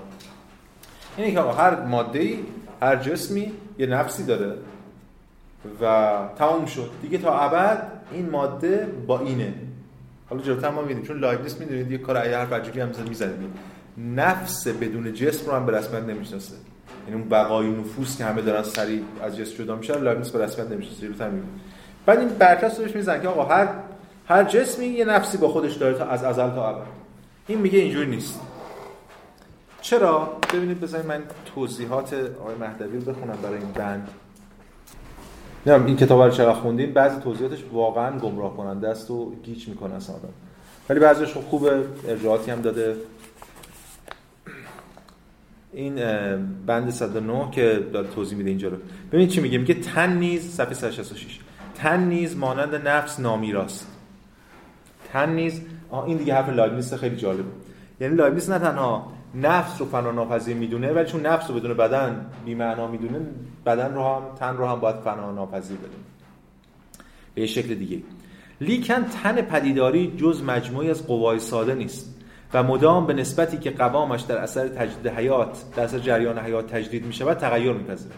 اینه 1.16 1.32
که 1.32 1.40
هر 1.40 1.80
ماده 1.80 2.38
هر 2.82 2.96
جسمی 2.96 3.52
یه 3.78 3.86
نفسی 3.86 4.24
داره 4.24 4.54
و 5.80 6.12
تمام 6.38 6.66
شد. 6.66 6.90
دیگه 7.02 7.18
تا 7.18 7.38
ابد 7.38 7.82
این 8.12 8.30
ماده 8.30 8.88
با 9.06 9.20
اینه. 9.20 9.54
حالا 10.30 10.42
جلوتر 10.42 10.70
ما 10.70 10.80
می‌بینیم 10.80 11.02
چون 11.02 11.18
لایبنیس 11.18 11.58
می‌دونید 11.58 11.90
یه 11.90 11.98
کار 11.98 12.16
هر 12.16 12.54
عجیبی 12.54 12.80
هم 12.80 12.90
می‌زنه 13.08 13.32
نفس 13.98 14.68
بدون 14.68 15.14
جسم 15.14 15.46
رو 15.46 15.56
هم 15.56 15.66
به 15.66 15.78
رسمیت 15.78 16.02
نمی‌شناسه. 16.02 16.54
یعنی 17.08 17.20
اون 17.20 17.28
بقای 17.28 17.70
نفوس 17.70 18.18
که 18.18 18.24
همه 18.24 18.42
دارن 18.42 18.62
سریع 18.62 19.02
از 19.22 19.36
جسم 19.36 19.64
جدا 19.64 19.76
میشن 19.76 20.00
لایبنیس 20.00 20.30
به 20.30 20.44
رسمیت 20.44 20.70
نمیشه 20.70 21.06
رو 21.06 21.14
تامین 21.14 21.42
بعد 22.06 22.18
این 22.18 22.28
برکس 22.28 22.80
روش 22.80 22.96
می‌زنن 22.96 23.22
که 23.22 23.28
آقا 23.28 23.44
هر 23.44 23.68
هر 24.28 24.44
جسمی 24.44 24.86
یه 24.86 25.04
نفسی 25.04 25.38
با 25.38 25.48
خودش 25.48 25.74
داره 25.74 25.98
تا 25.98 26.04
از 26.04 26.24
ازل 26.24 26.50
تا 26.50 26.68
ابد. 26.68 26.86
این 27.46 27.58
میگه 27.58 27.78
اینجوری 27.78 28.10
نیست. 28.10 28.40
چرا؟ 29.80 30.36
ببینید 30.54 30.80
بذارید 30.80 31.06
من 31.06 31.22
توضیحات 31.54 32.14
آقای 32.40 32.54
مهدوی 32.60 32.98
رو 32.98 33.12
بخونم 33.12 33.38
برای 33.42 33.58
این 33.58 33.72
بند. 33.72 34.08
نه 35.66 35.84
این 35.86 35.96
کتاب 35.96 36.22
رو 36.22 36.30
چرا 36.30 36.54
خوندین؟ 36.54 36.92
بعضی 36.92 37.20
توضیحاتش 37.20 37.64
واقعا 37.72 38.18
گمراه 38.18 38.56
کننده 38.56 38.88
است 38.88 39.10
و 39.10 39.32
گیج 39.42 39.68
می‌کنه 39.68 39.94
اصلا. 39.94 40.16
ولی 40.88 41.00
بعضیش 41.00 41.32
خوبه 41.32 41.84
ارجاعاتی 42.08 42.50
هم 42.50 42.60
داده. 42.60 42.96
این 45.74 45.94
بند 46.66 46.90
109 46.90 47.50
که 47.50 47.86
داره 47.92 48.08
توضیح 48.08 48.38
میده 48.38 48.50
اینجا 48.50 48.68
رو. 48.68 48.76
ببینید 49.08 49.28
چی 49.28 49.40
میگه؟ 49.40 49.58
میگه 49.58 49.74
تن 49.74 50.16
نیز 50.16 50.50
صفحه 50.50 50.74
166 50.74 51.38
تن 51.74 52.04
نیز 52.04 52.36
مانند 52.36 52.88
نفس 52.88 53.20
نامیراست. 53.20 53.86
تن 55.12 55.34
نیز 55.34 55.60
این 56.06 56.16
دیگه 56.16 56.34
حرف 56.34 56.48
لایبنیس 56.48 56.94
خیلی 56.94 57.16
جالبه 57.16 57.44
یعنی 58.00 58.14
لایبنیس 58.14 58.50
نه 58.50 58.58
تنها 58.58 59.12
نفس 59.34 59.80
رو 59.80 59.86
فنا 59.86 60.12
ناپذیر 60.12 60.56
می‌دونه 60.56 60.92
ولی 60.92 61.06
چون 61.06 61.26
نفس 61.26 61.50
رو 61.50 61.56
بدون 61.56 61.74
بدن 61.74 62.26
بی 62.44 62.54
معنا 62.54 62.86
می‌دونه 62.86 63.20
بدن 63.66 63.94
رو 63.94 64.02
هم 64.02 64.22
تن 64.38 64.56
رو 64.56 64.66
هم 64.66 64.80
باید 64.80 64.96
فنا 64.96 65.32
ناپذیر 65.32 65.76
بدونه 65.76 66.04
به 67.34 67.46
شکل 67.46 67.74
دیگه 67.74 68.02
لیکن 68.60 69.04
تن 69.04 69.42
پدیداری 69.42 70.14
جز 70.16 70.42
مجموعی 70.42 70.90
از 70.90 71.06
قوای 71.06 71.38
ساده 71.38 71.74
نیست. 71.74 72.13
و 72.54 72.62
مدام 72.62 73.06
به 73.06 73.14
نسبتی 73.14 73.58
که 73.58 73.70
قوامش 73.70 74.20
در 74.20 74.38
اثر 74.38 74.68
تجدید 74.68 75.08
حیات 75.08 75.64
در 75.76 75.82
اثر 75.82 75.98
جریان 75.98 76.38
حیات 76.38 76.66
تجدید 76.66 77.06
می 77.06 77.12
شود 77.12 77.36
تغییر 77.36 77.72
میپذیرد. 77.72 78.14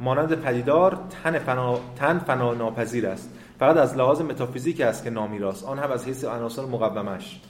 مانند 0.00 0.34
پدیدار 0.34 0.98
تن 1.24 1.38
فنا, 1.38 1.78
تن 1.96 2.18
فنا 2.18 2.54
ناپذیر 2.54 3.06
است. 3.06 3.30
فقط 3.58 3.76
از 3.76 3.96
لحاظ 3.96 4.20
متافیزیک 4.20 4.80
است 4.80 5.04
که 5.04 5.10
نامیراست 5.10 5.64
آن 5.64 5.78
هم 5.78 5.90
از 5.90 6.06
حیث 6.06 6.24
عناصر 6.24 6.62
مقومش. 6.62 7.40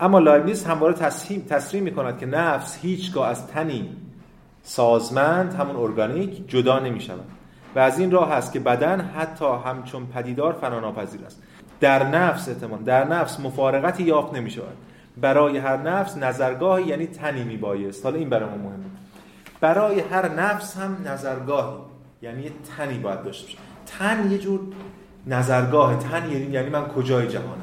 اما 0.00 0.18
لایبنیز 0.18 0.64
همواره 0.64 0.94
تصحیم 0.94 1.40
تصریح 1.40 1.82
می 1.82 1.90
کند 1.90 2.18
که 2.18 2.26
نفس 2.26 2.78
هیچگاه 2.82 3.28
از 3.28 3.46
تنی 3.46 3.96
سازمند 4.62 5.54
همون 5.54 5.76
ارگانیک 5.76 6.48
جدا 6.48 6.78
نمی 6.78 7.00
شود 7.00 7.24
و 7.74 7.78
از 7.78 7.98
این 7.98 8.10
راه 8.10 8.32
است 8.32 8.52
که 8.52 8.60
بدن 8.60 9.00
حتی 9.00 9.44
همچون 9.64 10.06
پدیدار 10.06 10.52
فناناپذیر 10.52 11.20
است. 11.26 11.42
در 11.80 12.08
نفس 12.08 12.48
اعتماد 12.48 12.84
در 12.84 13.04
نفس 13.04 13.40
مفارقتی 13.40 14.02
یافت 14.02 14.34
نمی 14.34 14.50
برای 15.20 15.58
هر 15.58 15.76
نفس 15.76 16.16
نظرگاهی 16.16 16.86
یعنی 16.86 17.06
تنی 17.06 17.44
می 17.44 17.56
بایست 17.56 18.04
حالا 18.04 18.16
این 18.16 18.28
برای 18.28 18.48
ما 18.48 18.56
مهمه. 18.56 18.84
برای 19.60 20.00
هر 20.00 20.28
نفس 20.28 20.76
هم 20.76 20.96
نظرگاهی. 21.04 21.78
یعنی 22.22 22.42
یه 22.42 22.52
تنی 22.76 22.98
باید 22.98 23.22
داشته 23.22 23.44
باشه. 23.44 23.58
تن 23.86 24.30
یه 24.30 24.38
جور 24.38 24.60
نظرگاه. 25.26 25.98
تن 25.98 26.30
یعنی, 26.30 26.44
یعنی 26.44 26.70
من 26.70 26.88
کجای 26.88 27.28
جهانم؟ 27.28 27.62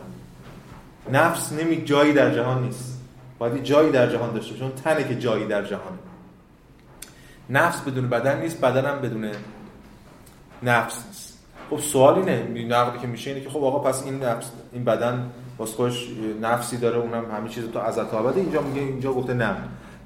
نفس 1.12 1.54
نمی 1.54 1.84
جایی 1.84 2.14
در 2.14 2.36
جهان 2.36 2.64
نیست. 2.64 3.00
باید 3.40 3.64
جایی 3.64 3.92
در 3.92 4.10
جهان 4.10 4.34
داشته 4.34 4.56
چون 4.56 4.72
تنه 4.72 5.04
که 5.04 5.16
جایی 5.16 5.48
در 5.48 5.64
جهانه. 5.64 5.98
نفس 7.50 7.82
بدون 7.82 8.10
بدن 8.10 8.42
نیست. 8.42 8.62
بدنم 8.62 9.02
بدون 9.02 9.32
نفس 10.64 11.06
نیست. 11.08 11.23
خب 11.70 11.80
سوال 11.80 12.16
اینه 12.16 12.66
نقدی 12.66 13.00
که 13.00 13.08
میشه 13.08 13.30
اینه 13.30 13.44
که 13.44 13.50
خب 13.50 13.64
آقا 13.64 13.80
پس 13.80 14.04
این 14.04 14.24
نفس 14.24 14.52
این 14.74 14.84
بدن 14.84 15.32
باز 15.58 15.70
خوش 15.70 16.08
نفسی 16.42 16.78
داره 16.78 16.98
اونم 16.98 17.32
همه 17.32 17.50
چیز 17.50 17.64
تو 17.74 17.80
از 17.80 18.00
آباده 18.00 18.42
اینجا 18.42 18.62
میگه 18.62 18.82
اینجا 18.82 19.14
گفته 19.14 19.34
نه. 19.34 19.56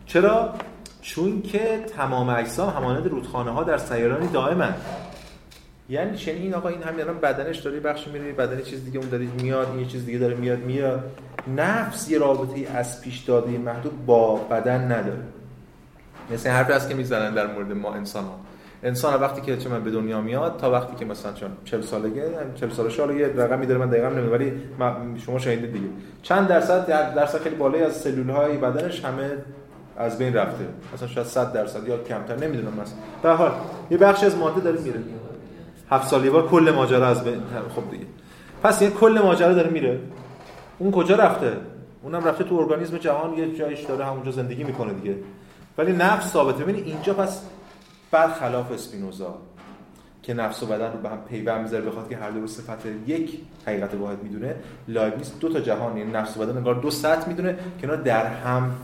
چرا؟ 0.06 0.54
چون 1.02 1.42
که 1.42 1.86
تمام 1.98 2.30
اجسام 2.30 2.70
همانند 2.70 3.08
رودخانه 3.08 3.52
ها 3.52 3.64
در 3.64 3.78
سیارانی 3.78 4.28
دائمن. 4.28 4.76
یعنی 5.90 6.18
چنین 6.18 6.42
این 6.42 6.54
آقا 6.54 6.70
این 6.70 6.84
هم 6.84 7.00
الان 7.00 7.20
بدنش 7.20 7.58
داره 7.58 7.80
بخش 7.80 8.08
میره 8.08 8.32
بدن 8.32 8.62
چیز 8.62 8.86
دیگه 8.86 9.00
اون 9.00 9.10
داره 9.10 9.26
میاد 9.42 9.68
این 9.78 9.88
چیز 9.88 10.06
دیگه 10.06 10.18
داره 10.18 10.36
میاد 10.36 10.60
میاد. 10.60 11.04
نفس 11.58 12.12
یه 12.12 12.20
رابطه 12.20 12.72
از 12.72 13.02
پیش 13.02 13.20
داده 13.20 13.58
محدود 13.58 14.06
با 14.06 14.36
بدن 14.36 14.92
نداره. 14.92 15.24
مثل 16.32 16.50
حرفی 16.50 16.74
هست 16.74 16.90
که 16.90 16.96
می‌زنن 16.96 17.34
در 17.34 17.48
مورد 17.48 17.72
ما 17.72 17.94
انسان 17.94 18.24
ها 18.24 18.40
انسان 18.84 19.22
وقتی 19.22 19.42
که 19.42 19.58
چه 19.58 19.70
من 19.70 19.84
به 19.84 19.92
دنیا 19.92 20.22
میاد 20.22 20.58
تا 20.58 20.72
وقتی 20.72 20.96
که 20.96 21.06
مثلا 21.06 21.34
چون 21.34 21.50
40 21.66 21.82
سالگی 21.82 22.20
40 22.56 22.70
سالشه 22.70 23.02
حالا 23.02 23.14
یه 23.14 23.28
رقمی 23.28 23.66
داره 23.66 23.80
من 23.80 23.90
دقیقاً 23.90 24.10
نمی‌دونم 24.10 24.32
ولی 24.32 24.54
شما 25.26 25.40
شاهدید 25.40 25.74
دیگه. 25.74 25.88
چند 26.24 26.48
درصد 26.48 26.88
درصد 27.16 27.38
خیلی 27.38 27.56
بالایی 27.56 27.84
از 27.84 27.96
سلول 27.96 28.30
های 28.30 28.58
بدنش 28.58 29.06
همه 29.06 29.32
از 29.98 30.18
بین 30.18 30.34
رفته. 30.34 30.66
مثلا 30.94 31.08
شاید 31.08 31.28
100 31.28 31.54
درصد 31.54 31.88
یا 31.88 31.98
کمتر 31.98 32.36
نمی‌دونم 32.36 32.74
مثلا 32.74 32.98
به 33.24 33.30
حال 33.30 33.52
یه 33.92 33.98
بخش 33.98 34.24
از 34.24 34.38
ماده 34.38 34.62
داره 34.62 34.82
میره. 34.82 35.00
هفت 35.92 36.08
سال 36.08 36.26
یه 36.26 36.32
بار 36.32 36.48
کل 36.48 36.72
ماجرا 36.76 37.08
از 37.08 37.24
بین 37.24 37.42
خب 37.76 37.92
دیگه. 37.92 38.06
پس 38.64 38.82
یه 38.82 38.90
کل 38.90 39.20
ماجرا 39.24 39.54
داره 39.54 39.70
میره. 39.70 40.00
اون 40.78 40.92
کجا 40.92 41.16
رفته؟ 41.16 41.52
اونم 42.04 42.24
رفته 42.24 42.44
تو 42.44 42.56
ارگانیسم 42.56 42.98
جهان 42.98 43.34
یه 43.34 43.56
جایش 43.56 43.82
داره 43.82 44.06
همونجا 44.06 44.32
زندگی 44.32 44.64
می‌کنه 44.64 44.94
دیگه. 44.94 45.16
ولی 45.78 45.92
نفس 45.92 46.32
ثابته. 46.32 46.64
ببین 46.64 46.76
اینجا 46.76 47.14
پس 47.14 47.42
برخلاف 48.12 48.72
اسپینوزا 48.72 49.38
که 50.24 50.34
نفس 50.34 50.64
و 50.64 50.66
بدن 50.66 50.92
رو 50.92 51.00
به 51.00 51.10
هم 51.10 51.18
پیوند 51.30 51.62
می‌ذاره 51.62 51.86
بخاطر 51.86 52.10
که 52.10 52.18
هر 52.18 52.30
دو 52.30 52.48
صفت 52.48 52.86
یک 53.08 53.40
حقیقت 53.66 53.94
واحد 53.94 54.24
می‌دونه 54.24 54.56
لایبنیز 54.88 55.32
دو 55.40 55.50
تا 55.54 55.60
جهان 55.60 55.98
یعنی 55.98 56.12
نفس 56.12 56.38
و 56.38 56.40
بدن 56.40 56.58
انگار 56.58 56.76
دو 56.76 56.92
سطح 56.92 57.28
می‌دونه 57.28 57.54
که 57.54 57.62
اینا 57.82 57.96
در 57.96 58.26
هم 58.26 58.76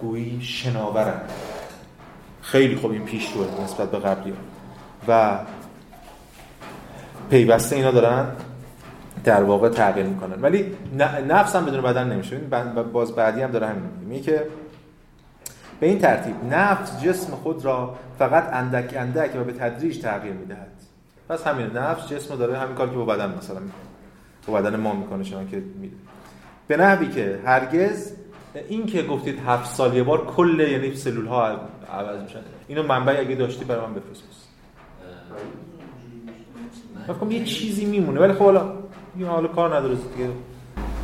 گویی 0.00 0.40
شناورن. 0.42 1.20
خیلی 2.42 2.76
خوب 2.76 2.90
این 2.90 3.04
پیش 3.04 3.32
روه 3.32 3.64
نسبت 3.64 3.90
به 3.90 3.98
قبلی 3.98 4.32
و 5.08 5.38
پیوسته 7.30 7.76
اینا 7.76 7.90
دارن 7.90 8.26
در 9.24 9.42
واقع 9.42 9.68
تغییر 9.68 10.06
می‌کنن. 10.06 10.42
ولی 10.42 10.74
نفس 11.28 11.56
هم 11.56 11.64
بدون 11.64 11.82
بدن 11.82 12.12
نمیشه. 12.12 12.36
باز 12.92 13.14
بعدی 13.14 13.42
هم 13.42 13.50
داره 13.50 13.66
همین 13.66 13.82
میگه 14.08 14.22
که 14.22 14.46
به 15.82 15.88
این 15.88 15.98
ترتیب 15.98 16.34
نفس 16.50 17.02
جسم 17.04 17.32
خود 17.32 17.64
را 17.64 17.94
فقط 18.18 18.48
اندک 18.52 18.94
اندک 18.96 19.36
و 19.36 19.44
به 19.44 19.52
تدریج 19.52 20.00
تغییر 20.00 20.32
می‌دهد. 20.32 20.72
پس 21.28 21.46
همین 21.46 21.66
نفس 21.66 22.08
جسم 22.08 22.36
داره 22.36 22.58
همین 22.58 22.74
کار 22.74 22.88
که 22.88 22.96
با 22.96 23.04
بدن 23.04 23.34
مثلا 23.38 23.60
با 24.46 24.60
بدن 24.60 24.76
ما 24.76 24.92
می‌کنه 24.94 25.24
شما 25.24 25.44
که 25.44 25.62
میده 25.80 25.96
به 26.68 26.76
نحوی 26.76 27.08
که 27.08 27.40
هرگز 27.46 28.12
این 28.68 28.86
که 28.86 29.02
گفتید 29.02 29.38
هفت 29.46 29.74
سال 29.74 29.96
یه 29.96 30.02
بار 30.02 30.26
کل 30.26 30.60
یعنی 30.60 30.94
سلول 30.94 31.26
ها 31.26 31.48
عوض 31.92 32.22
میشن. 32.22 32.40
اینو 32.68 32.82
منبع 32.82 33.20
اگه 33.20 33.34
داشتی 33.34 33.64
برای 33.64 33.86
من 33.86 33.94
بفرست 33.94 34.22
فکر 37.06 37.32
یه 37.32 37.44
چیزی 37.44 37.84
میمونه. 37.84 38.20
ولی 38.20 38.32
خب 38.32 38.44
حالا 38.44 38.72
این 39.16 39.26
حالا 39.26 39.48
کار 39.48 39.76
نداره 39.76 39.94
دیگه. 39.94 40.30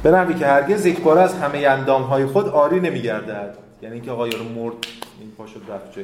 به 0.02 0.10
نحوی 0.10 0.34
که 0.34 0.46
هرگز 0.46 0.86
یک 0.86 1.00
بار 1.00 1.18
از 1.18 1.34
همه 1.34 1.58
اندام 1.58 2.02
های 2.02 2.26
خود 2.26 2.48
آری 2.48 2.80
نمیگردد. 2.80 3.67
یعنی 3.82 3.94
اینکه 3.94 4.10
آقا 4.10 4.28
یارو 4.28 4.48
مرد 4.48 4.74
این 5.20 5.30
پاشو 5.30 5.60
رفت 5.68 5.98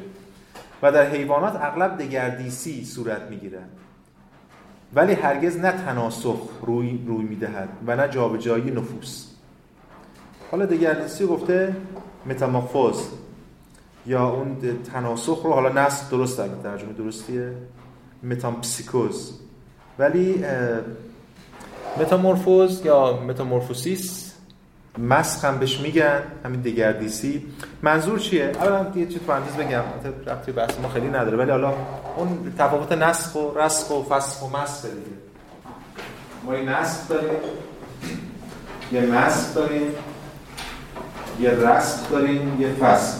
و 0.81 0.91
در 0.91 1.09
حیوانات 1.09 1.55
اغلب 1.55 1.97
دگردیسی 1.97 2.85
صورت 2.85 3.21
می‌گیره. 3.21 3.61
ولی 4.93 5.13
هرگز 5.13 5.57
نه 5.57 5.71
تناسخ 5.71 6.39
روی 6.61 6.99
روی 7.07 7.23
می‌دهد 7.23 7.69
و 7.87 7.95
نه 7.95 8.07
جابجایی 8.07 8.71
نفوس. 8.71 9.27
حالا 10.51 10.65
دگردیسی 10.65 11.25
گفته 11.25 11.75
متامورفوز 12.25 13.07
یا 14.05 14.29
اون 14.29 14.57
تناسخ 14.93 15.41
رو 15.43 15.53
حالا 15.53 15.85
نسل 15.85 16.09
درست 16.11 16.37
در 16.37 16.47
ترجمه 16.47 16.93
درستیه. 16.93 17.53
متامپسیکوز. 18.23 19.39
ولی 19.99 20.45
متامورفوز 21.99 22.85
یا 22.85 23.19
متامورفوسیس 23.27 24.24
مسخ 24.97 25.45
هم 25.45 25.57
بهش 25.57 25.79
میگن 25.79 26.21
همین 26.45 26.61
دگردیسی. 26.61 27.45
منظور 27.81 28.19
چیه؟ 28.19 28.45
اولا 28.45 28.91
یه 28.95 29.05
چیز 29.05 29.17
پرانتز 29.17 29.53
بگم 29.53 29.83
رفتی 30.25 30.51
بحث 30.51 30.79
ما 30.81 30.89
خیلی 30.89 31.07
نداره 31.07 31.37
ولی 31.37 31.51
حالا 31.51 31.73
اون 32.17 32.53
تفاوت 32.57 32.91
نسخ 32.91 33.35
و 33.35 33.59
رسخ 33.59 33.91
و 33.91 34.03
فسخ 34.03 34.43
و 34.43 34.57
مسخ 34.57 34.85
دیگه. 34.85 35.17
ما 36.45 36.55
یه 36.55 36.69
نسخ 36.69 37.07
داریم 37.09 37.29
یه 38.91 39.01
مسخ 39.01 39.55
داریم 39.55 39.91
یه 41.39 41.49
رسخ 41.49 42.09
داریم 42.11 42.61
یه 42.61 42.73
فسخ 42.73 43.17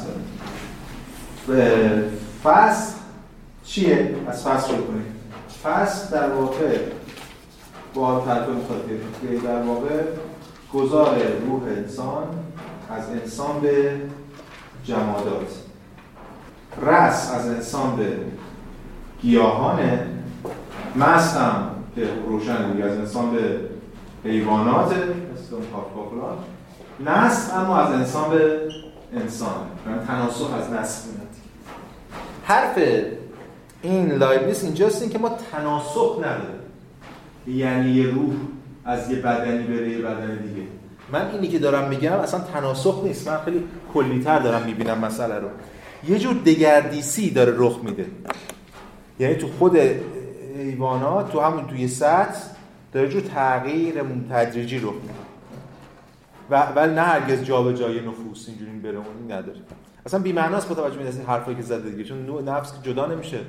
داریم. 1.47 2.04
فسخ 2.43 2.93
چیه؟ 3.64 4.16
از 4.28 4.47
فسخ 4.47 4.68
شروع 4.68 4.88
کنیم. 4.88 5.16
فسخ 5.64 6.12
در 6.12 6.30
واقع 6.30 6.78
با 7.93 8.20
ترکیب 8.20 8.56
مخاطب 8.56 9.43
در 9.43 9.62
واقع 9.62 10.02
گذار 10.76 11.17
روح 11.47 11.63
انسان 11.78 12.23
از 12.89 13.09
انسان 13.09 13.59
به 13.59 13.95
جمادات. 14.86 15.59
رس 16.82 17.32
از 17.34 17.47
انسان 17.47 17.95
به 17.95 18.17
گیاهانه 19.21 20.07
مست 20.95 21.38
هم 21.38 21.69
که 21.95 22.07
روشن 22.28 22.82
از 22.84 22.97
انسان 22.97 23.32
به 23.32 23.59
حیوانات. 24.23 24.93
مثل 24.93 25.55
نسل 26.99 27.57
اما 27.57 27.78
از 27.78 27.93
انسان 27.93 28.30
به 28.30 28.59
انسان. 29.13 29.55
یعنی 29.88 30.05
تناسخ 30.07 30.53
از 30.53 30.71
نسل 30.73 31.09
میاد. 31.09 31.28
حرف 32.43 32.80
این 33.82 34.11
لایبنیس 34.11 34.63
اینجاست 34.63 35.01
این 35.01 35.11
که 35.11 35.17
ما 35.17 35.30
تناسخ 35.51 36.17
نداریم. 36.19 36.61
یعنی 37.47 37.91
یه 37.91 38.07
روح. 38.07 38.34
از 38.86 39.12
یه 39.12 39.20
بدنی 39.20 39.64
بره 39.64 39.90
یه 39.90 39.98
بدن 39.98 40.36
دیگه. 40.36 40.68
من 41.12 41.32
اینی 41.32 41.48
که 41.48 41.60
دارم 41.60 41.90
میگم 41.90 42.12
اصلا 42.12 42.40
تناسخ 42.40 43.02
نیست. 43.04 43.28
من 43.28 43.38
خیلی 43.38 43.64
کلیتر 43.94 44.40
دارم 44.40 44.66
می‌بینم 44.66 45.00
مسئله 45.00 45.36
رو. 45.36 45.48
یه 46.08 46.20
جور 46.20 46.34
دگردیسی 46.34 47.32
داره 47.32 47.54
رخ 47.58 47.80
میده. 47.84 48.06
یعنی 49.20 49.36
تو 49.36 49.48
خود 49.48 49.78
حیوانات 50.58 51.32
تو 51.32 51.40
همون 51.40 51.68
توی 51.68 51.88
سطح 51.88 52.40
داره 52.94 53.10
جور 53.10 53.22
تغییر 53.22 53.96
تدریجی 54.30 54.78
رخ 54.78 54.94
میده. 54.94 55.14
و 56.50 56.66
ولی 56.76 56.94
نه 56.94 57.02
هرگز 57.02 57.44
جابجایی 57.44 58.00
نفوس 58.00 58.46
اینجوری 58.48 58.72
بره 58.72 58.98
اون 58.98 59.32
نداره. 59.32 59.60
اصلا 60.06 60.20
بی 60.20 60.32
معناست 60.32 60.70
با 60.70 60.76
توجه 60.76 60.98
به 60.98 61.06
این 61.06 61.26
حرفایی 61.28 61.58
که 61.58 61.64
زده 61.64 61.90
دیگه. 61.90 62.04
چون 62.04 62.26
نوع 62.26 62.42
نفس 62.42 62.74
جدا 62.84 63.06
نمیشه. 63.06 63.40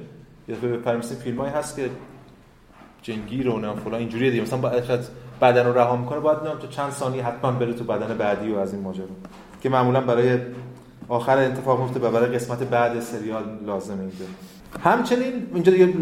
یا 0.49 0.57
به 0.57 1.01
فیلمایی 1.01 1.53
هست 1.53 1.77
که 1.77 1.91
جنگیر 3.03 3.49
و 3.49 3.59
نه 3.59 3.75
فلان 3.75 4.01
اینجوریه 4.01 4.31
دیگه. 4.31 4.43
مثلا 4.43 4.59
با 4.59 4.71
بدن 5.43 5.67
رو 5.67 5.79
رها 5.79 5.97
می‌کنه 5.97 6.21
باید 6.21 6.39
نمی‌دونم 6.39 6.61
تو 6.61 6.67
چند 6.67 6.93
ثانیه 6.93 7.27
حتما 7.27 7.53
بره 7.53 7.73
تو 7.73 7.85
بدن 7.85 8.19
بعدی 8.19 8.53
و 8.53 8.59
از 8.59 8.75
این 8.75 8.83
ماجرا. 8.83 9.07
که 9.63 9.69
معمولا 9.69 10.01
برای 10.01 10.39
آخر 11.09 11.39
اتفاق 11.39 11.81
میفته 11.81 12.01
و 12.01 12.11
برای 12.11 12.35
قسمت 12.35 12.59
بعد 12.59 13.01
سریال 13.01 13.59
لازمه 13.67 14.01
اینجا. 14.01 14.25
همچنین 14.85 15.47
اینجا 15.55 15.73
دیگه 15.73 15.95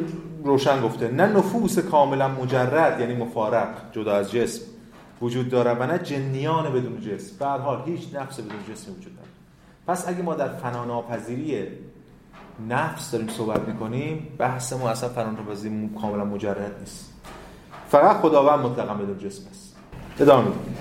روشن 0.45 0.82
گفته 0.82 1.09
نه 1.09 1.26
نفوس 1.26 1.78
کاملا 1.78 2.28
مجرد 2.28 3.01
یعنی 3.01 3.14
مفارق 3.14 3.68
جدا 3.93 4.14
از 4.16 4.32
جسم 4.32 4.62
وجود 5.22 5.49
داره 5.49 5.72
و 5.72 5.87
نه 5.87 5.99
جنیان 5.99 6.72
بدون 6.72 7.01
جسم. 7.01 7.37
به 7.39 7.47
حال 7.47 7.82
هیچ 7.87 8.14
نفس 8.14 8.41
بدون 8.41 8.59
جسم 8.68 8.93
وجود 8.93 9.12
نداره. 9.12 9.28
پس 9.87 10.09
اگه 10.09 10.22
ما 10.22 10.35
در 10.35 10.49
فناناپذیری 10.49 11.68
نفس 12.68 13.11
داریم 13.11 13.28
صحبت 13.28 13.68
می‌کنیم 13.68 14.28
بحث 14.39 14.72
ما 14.72 14.89
اصلا 14.89 15.09
فناناپذیری 15.09 15.91
کاملا 16.01 16.24
مجرد 16.24 16.76
نیست. 16.80 17.12
فقط 17.95 18.16
خداوند 18.16 18.59
مطلقا 18.59 18.95
بدون 18.95 19.18
جسم 19.18 19.42
است. 19.51 19.76
ادامه 20.20 20.49
میدیم. 20.49 20.76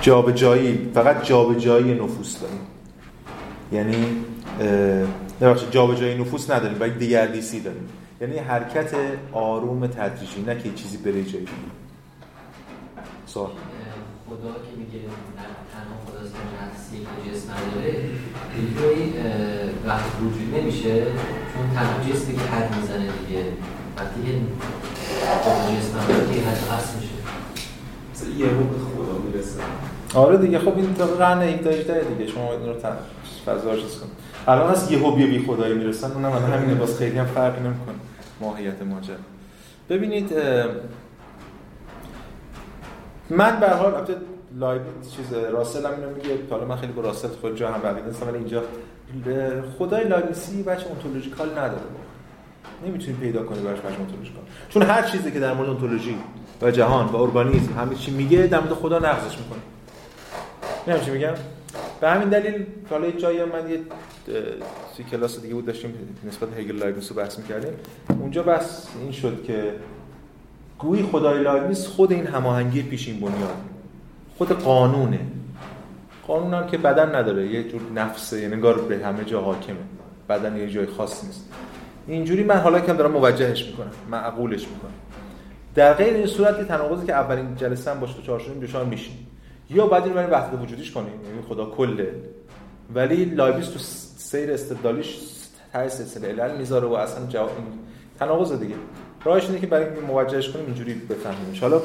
جابجایی 0.00 0.90
فقط 0.94 1.24
جابجایی 1.24 1.94
نفوس 1.94 2.40
داریم. 2.40 2.60
یعنی 3.72 4.24
ببخشید 5.40 5.70
جابجایی 5.70 6.18
نفوس 6.18 6.50
نداریم 6.50 6.78
بلکه 6.78 6.94
دیگردیسی 6.94 7.60
داریم. 7.60 7.88
یعنی 8.20 8.38
حرکت 8.38 8.94
آروم 9.32 9.86
تدریجی 9.86 10.42
نه 10.42 10.62
که 10.62 10.72
چیزی 10.72 10.96
بره 10.96 11.24
جایی. 11.24 11.48
سوال. 13.26 13.50
خدا 14.28 14.52
که 14.64 14.72
میگه 14.80 15.00
تنها 15.72 15.96
خداست 16.06 16.32
که 16.34 16.42
نفسی 16.62 16.96
که 17.08 17.30
جسم 17.30 17.48
نداره 17.52 17.92
دیگه 18.56 18.88
وقت 19.86 20.10
وجود 20.20 20.60
نمیشه 20.60 20.94
چون 21.52 21.64
تنها 21.74 21.96
جسمی 22.08 22.34
که 22.34 22.40
حد 22.40 22.76
می‌زنه 22.76 23.06
دیگه. 23.18 23.42
وقتی 23.96 24.20
که 24.26 24.32
جسم 25.76 25.98
نداره 25.98 26.26
دیگه 26.26 26.40
حد 26.40 26.78
هست 26.78 26.96
میشه. 26.96 27.14
مثل 28.14 28.26
یه 28.40 28.46
به 28.46 28.78
خدا 28.96 29.18
می‌رسه. 29.18 29.60
آره 30.14 30.36
دیگه 30.38 30.58
خب 30.58 30.76
این 30.76 30.94
تا 30.94 31.06
قرن 31.06 31.42
18 31.42 32.04
دیگه. 32.04 32.30
شما 32.30 32.52
این 32.52 32.66
رو 32.66 32.74
فضا 33.46 33.76
چیز 33.76 34.00
کن 34.00 34.08
الان 34.48 34.70
از 34.70 34.90
یه 34.90 34.98
هوبی 34.98 35.26
بی 35.26 35.46
خدایی 35.46 35.74
می‌رسن. 35.74 36.12
اونم 36.12 36.32
الان 36.32 36.52
همین 36.52 36.78
باز 36.78 36.98
خیلی 36.98 37.18
هم 37.18 37.26
فرقی 37.26 37.60
نمی‌کنه. 37.60 37.96
ماهیت 38.40 38.82
ماجرا. 38.82 39.16
ببینید 39.90 40.32
من 43.30 43.60
به 43.60 43.68
حال 43.68 43.94
البته 43.94 44.16
لایو 44.58 44.80
چیز 45.16 45.32
راسل 45.32 45.86
هم 45.86 45.92
اینو 45.92 46.10
میگه 46.16 46.38
حالا 46.50 46.64
من 46.64 46.76
خیلی 46.76 46.92
با 46.92 47.02
راسل 47.02 47.28
خود 47.28 47.56
جا 47.56 47.72
هم 47.72 47.80
بقیده 47.80 48.10
هستم 48.10 48.28
ولی 48.28 48.38
اینجا 48.38 48.62
خدای 49.78 50.04
لایبیسی 50.04 50.62
بچه 50.62 50.86
اونتولوژیکال 50.86 51.50
نداره. 51.50 51.82
نمی‌تونی 52.86 53.16
پیدا 53.16 53.42
کنی 53.42 53.58
براش 53.58 53.78
بچه 53.78 53.98
اونتولوژیکال 53.98 54.42
چون 54.68 54.82
هر 54.82 55.02
چیزی 55.02 55.30
که 55.30 55.40
در 55.40 55.54
مورد 55.54 55.68
اونتولوژی 55.68 56.16
و 56.62 56.70
جهان 56.70 57.06
و 57.06 57.16
ارگانیسم 57.16 57.72
همه 57.72 57.94
چی 57.94 58.10
میگه 58.10 58.46
در 58.46 58.60
مورد 58.60 58.72
خدا 58.72 58.98
نقضش 58.98 59.38
می‌کنه. 59.38 59.58
نمی‌دونم 60.86 61.04
چی 61.04 61.10
میگم؟ 61.10 61.34
به 62.00 62.10
همین 62.10 62.28
دلیل 62.28 62.66
حالا 62.90 63.10
جایی 63.10 63.44
من 63.44 63.70
یه 63.70 63.80
سر 64.96 65.04
کلاس 65.04 65.40
دیگه 65.40 65.54
بود 65.54 65.66
داشتیم 65.66 65.94
نسبت 66.24 66.58
هگل 66.58 66.76
لایبنیس 66.76 67.10
رو 67.10 67.16
بحث 67.16 67.38
می‌کردیم. 67.38 67.72
اونجا 68.20 68.42
بحث 68.42 68.86
این 69.02 69.12
شد 69.12 69.44
که 69.46 69.72
گویی 70.78 71.02
خدای 71.02 71.42
لایبنیس 71.42 71.86
خود 71.86 72.12
این 72.12 72.26
هماهنگی 72.26 72.82
پیشین 72.82 73.20
بنیاد. 73.20 73.56
خود 74.38 74.48
قانونه. 74.48 75.20
قانون 76.26 76.54
هم 76.54 76.66
که 76.66 76.78
بدن 76.78 77.14
نداره 77.14 77.46
یه 77.46 77.68
جور 77.68 77.80
نفسه 77.94 78.40
یعنی 78.40 78.54
انگار 78.54 78.78
به 78.78 79.06
همه 79.06 79.24
جا 79.24 79.40
حاکمه. 79.40 79.76
بدن 80.28 80.56
یه 80.56 80.70
جای 80.70 80.86
خاص 80.86 81.24
نیست. 81.24 81.48
اینجوری 82.06 82.44
من 82.44 82.56
حالا 82.56 82.80
که 82.80 82.92
دارم 82.92 83.10
موجهش 83.10 83.66
می‌کنم 83.66 83.90
معقولش 84.10 84.60
می‌کنم. 84.68 84.92
در 85.74 85.94
غیر 85.94 86.14
این 86.14 86.26
صورت 86.26 86.68
تناقضی 86.68 87.06
که 87.06 87.12
اولین 87.12 87.56
جلسه 87.56 87.90
هم 87.90 88.00
باش 88.00 88.20
دچار 88.26 88.38
شدیم 88.38 88.60
دچارش 88.60 88.88
میشیم. 88.88 89.26
یا 89.70 89.86
باید 89.86 90.04
این 90.04 90.14
برای 90.14 90.30
وحدت 90.30 90.62
وجودیش 90.62 90.92
کنیم 90.92 91.08
یعنی 91.08 91.42
خدا 91.48 91.64
کله. 91.64 92.14
ولی 92.94 93.24
لایبیس 93.24 93.68
تو 93.68 93.78
سیر 94.18 94.52
استدلالیش 94.52 95.18
ته 95.72 95.88
سلسله 95.88 96.28
علل 96.28 96.56
می‌ذاره 96.56 96.86
و 96.86 96.92
اصلا 96.92 97.26
جواب 97.26 97.50
تناقض 98.18 98.60
دیگه. 98.60 98.74
راهش 99.26 99.46
اینه 99.46 99.60
که 99.60 99.66
برای 99.66 99.86
موجهش 100.08 100.48
کنیم 100.48 100.66
اینجوری 100.66 100.94
بفهمیم. 100.94 101.58
حالا 101.60 101.80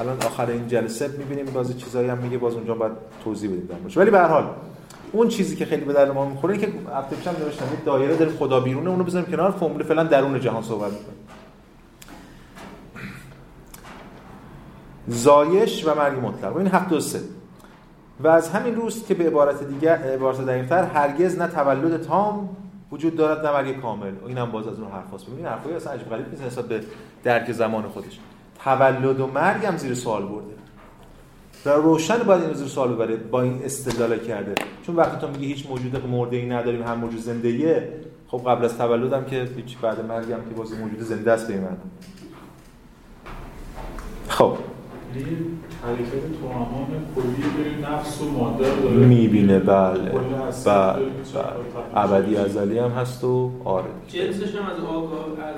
الان 0.00 0.16
آخر 0.26 0.50
این 0.50 0.68
جلسه 0.68 1.08
می‌بینیم 1.08 1.44
بعضی 1.46 1.74
چیزایی 1.74 2.08
هم 2.08 2.18
میگه 2.18 2.38
باز 2.38 2.54
اونجا 2.54 2.74
باید 2.74 2.92
توضیح 3.24 3.50
بدیم 3.50 3.68
ولی 3.96 4.10
به 4.10 4.18
هر 4.18 4.28
حال 4.28 4.44
اون 5.12 5.28
چیزی 5.28 5.56
که 5.56 5.64
خیلی 5.66 5.84
به 5.84 5.92
درد 5.92 6.10
ما 6.10 6.24
می‌خوره 6.24 6.58
که 6.58 6.72
هفته 6.94 7.16
پیشم 7.16 7.30
نوشتم 7.30 7.64
یه 7.64 7.84
دایره 7.84 8.16
داره 8.16 8.30
خدا 8.30 8.60
بیرونه 8.60 8.90
اونو 8.90 9.04
بذاریم 9.04 9.30
کنار 9.30 9.50
فرمول 9.50 9.82
فعلا 9.82 10.04
درون 10.04 10.40
جهان 10.40 10.62
صحبت 10.62 10.92
می‌کنیم. 10.92 11.18
زایش 15.08 15.86
و 15.86 15.94
مرگ 15.94 16.26
مطلق. 16.26 16.56
این 16.56 16.66
هفت 16.66 16.92
و 16.92 17.00
سه. 17.00 17.20
و 18.20 18.28
از 18.28 18.48
همین 18.48 18.74
روز 18.74 19.06
که 19.06 19.14
به 19.14 19.26
عبارت 19.26 19.68
دیگر 19.68 19.96
عبارت 19.96 20.40
دقیق‌تر 20.40 20.84
هرگز 20.84 21.38
نه 21.38 21.46
تولد 21.46 22.02
تام 22.02 22.56
وجود 22.92 23.16
دارد 23.16 23.46
نه 23.46 23.52
مرگ 23.52 23.80
کامل. 23.80 24.12
اینم 24.26 24.50
باز 24.50 24.68
از 24.68 24.80
اون 24.80 24.92
حرفاست 24.92 25.26
ببینید 25.26 25.46
حرفای 25.46 25.74
اصلا 25.74 25.92
عجیب 25.92 26.08
غریب 26.08 26.30
نیست 26.30 26.42
نسبت 26.42 26.64
به 26.64 26.80
درک 27.24 27.52
زمان 27.52 27.88
خودش. 27.88 28.18
تولد 28.64 29.20
و 29.20 29.26
مرگ 29.26 29.66
هم 29.66 29.76
زیر 29.76 29.94
سوال 29.94 30.22
برده. 30.22 30.54
و 31.66 31.70
روشن 31.70 32.18
باید 32.18 32.42
این 32.42 32.52
زیر 32.52 32.68
سوال 32.68 32.94
ببره 32.94 33.16
با 33.16 33.42
این 33.42 33.60
استدلال 33.64 34.18
کرده. 34.18 34.54
چون 34.86 34.96
وقتی 34.96 35.20
تو 35.20 35.28
میگی 35.28 35.46
هیچ 35.46 35.66
موجود 35.66 36.06
مرده 36.06 36.36
ای 36.36 36.46
نداریم 36.46 36.82
هم 36.82 36.98
موجود 36.98 37.20
زنده 37.20 38.00
خب 38.28 38.42
قبل 38.46 38.64
از 38.64 38.78
تولدم 38.78 39.24
که 39.24 39.48
هیچ 39.56 39.78
بعد 39.78 40.06
مرگ 40.06 40.32
هم 40.32 40.40
که 40.48 40.54
باز 40.56 40.72
موجود 40.72 41.00
زنده 41.00 41.32
است 41.32 41.48
به 41.48 41.60
من 41.60 41.76
خب. 44.28 44.56
حرکت 45.82 46.24
کلی 47.14 47.82
نفس 47.82 48.20
و 48.20 48.30
ماده 48.30 48.72
می‌بینه 49.06 49.58
بله. 49.58 50.00
بله 50.00 50.20
بله. 50.64 51.02
ابدی 51.94 52.36
ازلی 52.36 52.78
هم 52.78 52.90
هست 52.90 53.24
و 53.24 53.50
آره. 53.64 53.84
جنسش 54.08 54.54
هم 54.54 54.66
از 54.66 54.84
آگاه 54.84 55.20
از 55.20 55.54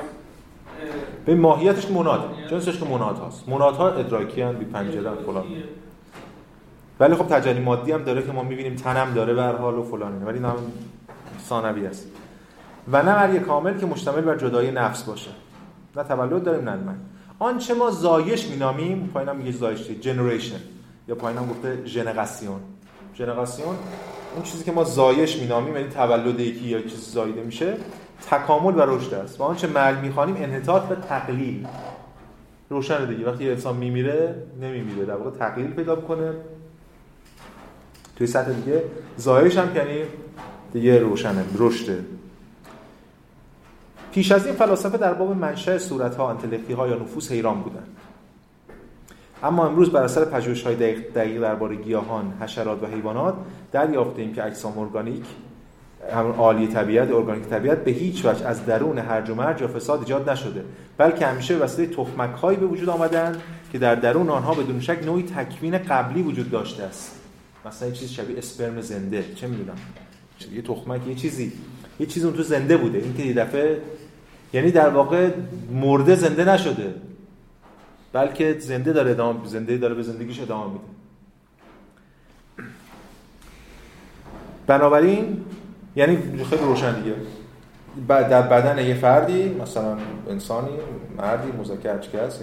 به 1.27 1.35
ماهیتش 1.35 1.87
که 1.87 1.93
مناد 1.93 2.21
جنسش 2.51 2.79
که 2.79 2.85
مناد 2.85 3.21
هست 3.29 3.49
مناد 3.49 3.75
ها 3.75 3.91
ادراکی 3.91 4.43
هم 4.43 4.53
بی 4.53 4.65
پنجره 4.65 5.11
فلان. 5.27 5.45
ولی 7.01 7.15
خب 7.15 7.27
تجلی 7.27 7.61
مادی 7.61 7.93
هم 7.93 8.03
داره 8.03 8.23
که 8.23 8.33
ما 8.33 8.43
می‌بینیم 8.43 8.75
تنم 8.75 9.15
داره 9.15 9.35
به 9.35 9.43
حال 9.43 9.75
و 9.75 9.83
فلان 9.83 10.23
ولی 10.23 10.39
نه 10.39 10.53
ثانوی 11.49 11.87
است. 11.87 12.07
و 12.93 13.03
نه 13.03 13.15
مرگ 13.15 13.43
کامل 13.43 13.79
که 13.79 13.87
مشتمل 13.87 14.21
بر 14.21 14.37
جدای 14.37 14.71
نفس 14.71 15.03
باشه. 15.03 15.31
نه 15.97 16.03
تولد 16.03 16.43
داریم 16.43 16.69
نه 16.69 16.77
من 16.77 16.97
آنچه 17.43 17.75
ما 17.75 17.91
زایش 17.91 18.51
مینامیم 18.51 19.11
پایینم 19.15 19.37
میگه 19.37 19.53
زایش 19.53 19.91
جنریشن 19.91 20.61
یا 21.09 21.15
پایینم 21.15 21.49
گفته 21.49 21.83
ژنراسیون 21.85 22.61
ژنراسیون 23.15 23.77
اون 24.35 24.43
چیزی 24.43 24.65
که 24.65 24.73
ما 24.73 24.85
زایش 24.85 25.37
مینامیم 25.37 25.77
یعنی 25.77 25.89
تولد 25.89 26.41
یکی 26.41 26.65
یا 26.65 26.83
چیز 26.83 27.13
زایده 27.13 27.43
میشه 27.43 27.77
تکامل 28.31 28.77
و 28.77 28.81
رشد 28.81 29.15
است. 29.15 29.41
و 29.41 29.43
آنچه 29.43 29.67
مرگ 29.67 29.99
می‌خوانیم 29.99 30.37
انحطاط 30.39 30.83
و 30.91 30.95
تقلیل. 30.95 31.67
روشن 32.71 33.05
دیگه. 33.05 33.31
وقتی 33.31 33.45
یه 33.45 33.51
انسان 33.51 33.77
میمیره 33.77 34.35
نمیمیره. 34.61 35.05
در 35.05 35.17
واقع 35.17 35.39
تقلیل 35.39 35.71
پیدا 35.71 35.97
کنه 35.97 36.33
توی 38.17 38.27
سطح 38.27 38.53
دیگه 38.53 38.83
زایش 39.17 39.59
هم 39.59 39.77
یعنی 39.77 40.03
دیگه 40.73 40.99
روشنه 40.99 41.45
رشده 41.59 42.05
پیش 44.13 44.33
از 44.33 44.47
این 44.47 44.55
فلاسفه 44.55 44.99
در 44.99 45.15
باب 45.15 45.37
منشأ 45.37 45.79
صورت‌ها، 45.79 46.31
انتلکتی‌ها 46.31 46.89
یا 46.89 46.95
نفوس 46.97 47.33
حیران 47.33 47.61
بودند. 47.61 47.87
اما 49.43 49.67
امروز 49.67 49.91
بر 49.91 50.03
اثر 50.03 50.25
پژوهش‌های 50.25 50.75
دقیق, 50.75 51.13
دقیق 51.15 51.43
درباره 51.43 51.77
گیاهان، 51.77 52.33
حشرات 52.41 52.83
و 52.83 52.87
حیوانات 52.87 53.35
دریافتیم 53.73 54.33
که 54.33 54.45
اجسام 54.45 54.79
ارگانیک 54.79 55.25
همون 56.15 56.35
عالی 56.35 56.67
طبیعت 56.67 57.11
ارگانیک 57.11 57.45
طبیعت 57.45 57.85
به 57.85 57.91
هیچ 57.91 58.25
وجه 58.25 58.47
از 58.47 58.67
درون 58.67 58.99
هرج 58.99 59.31
و 59.31 59.35
مرج 59.35 59.61
یا 59.61 59.69
فساد 59.69 59.99
ایجاد 59.99 60.31
نشده 60.31 60.65
بلکه 60.99 61.27
همیشه 61.27 61.57
وسیله 61.57 61.95
تخمک 61.95 62.41
به 62.41 62.67
وجود 62.67 62.89
آمدند 62.89 63.43
که 63.73 63.79
در 63.79 63.95
درون 63.95 64.29
آنها 64.29 64.55
بدون 64.55 64.81
شک 64.81 64.99
نوعی 65.05 65.23
تکوین 65.23 65.79
قبلی 65.79 66.23
وجود 66.23 66.51
داشته 66.51 66.83
است. 66.83 67.21
مثلا 67.67 67.89
یه 67.89 67.95
چیز 67.95 68.11
شبیه 68.11 68.39
اسپرم 68.39 68.81
زنده 68.81 69.25
چه 69.35 69.47
می‌دونم؟ 69.47 69.77
یه 70.55 70.63
تخمک 70.63 71.07
یه 71.07 71.15
چیزی 71.15 71.53
یه 72.01 72.07
چیزی 72.07 72.27
اون 72.27 72.37
تو 72.37 72.43
زنده 72.43 72.77
بوده. 72.77 72.99
این 72.99 73.17
که 73.17 73.23
یه 73.23 73.35
دفعه 73.35 73.79
یعنی 74.53 74.71
در 74.71 74.89
واقع 74.89 75.31
مرده 75.73 76.17
زنده 76.17 76.45
نشده 76.45 76.95
بلکه 78.13 78.57
زنده 78.59 78.93
داره 78.93 79.11
ادامه 79.11 79.47
زنده 79.47 79.79
داره 79.79 79.95
به 79.95 80.03
زندگیش 80.03 80.41
ادامه 80.41 80.73
میده. 80.73 80.85
بنابراین 84.67 85.45
یعنی 85.97 86.19
خیلی 86.51 86.63
روشن 86.63 87.01
دیگه. 87.01 87.15
در 88.09 88.43
بدن 88.43 88.87
یه 88.87 88.95
فردی 88.95 89.49
مثلا 89.49 89.97
انسانی 90.31 90.71
مردی 91.19 91.53
مذکر 91.59 91.99
چه 91.99 92.23
هست 92.23 92.43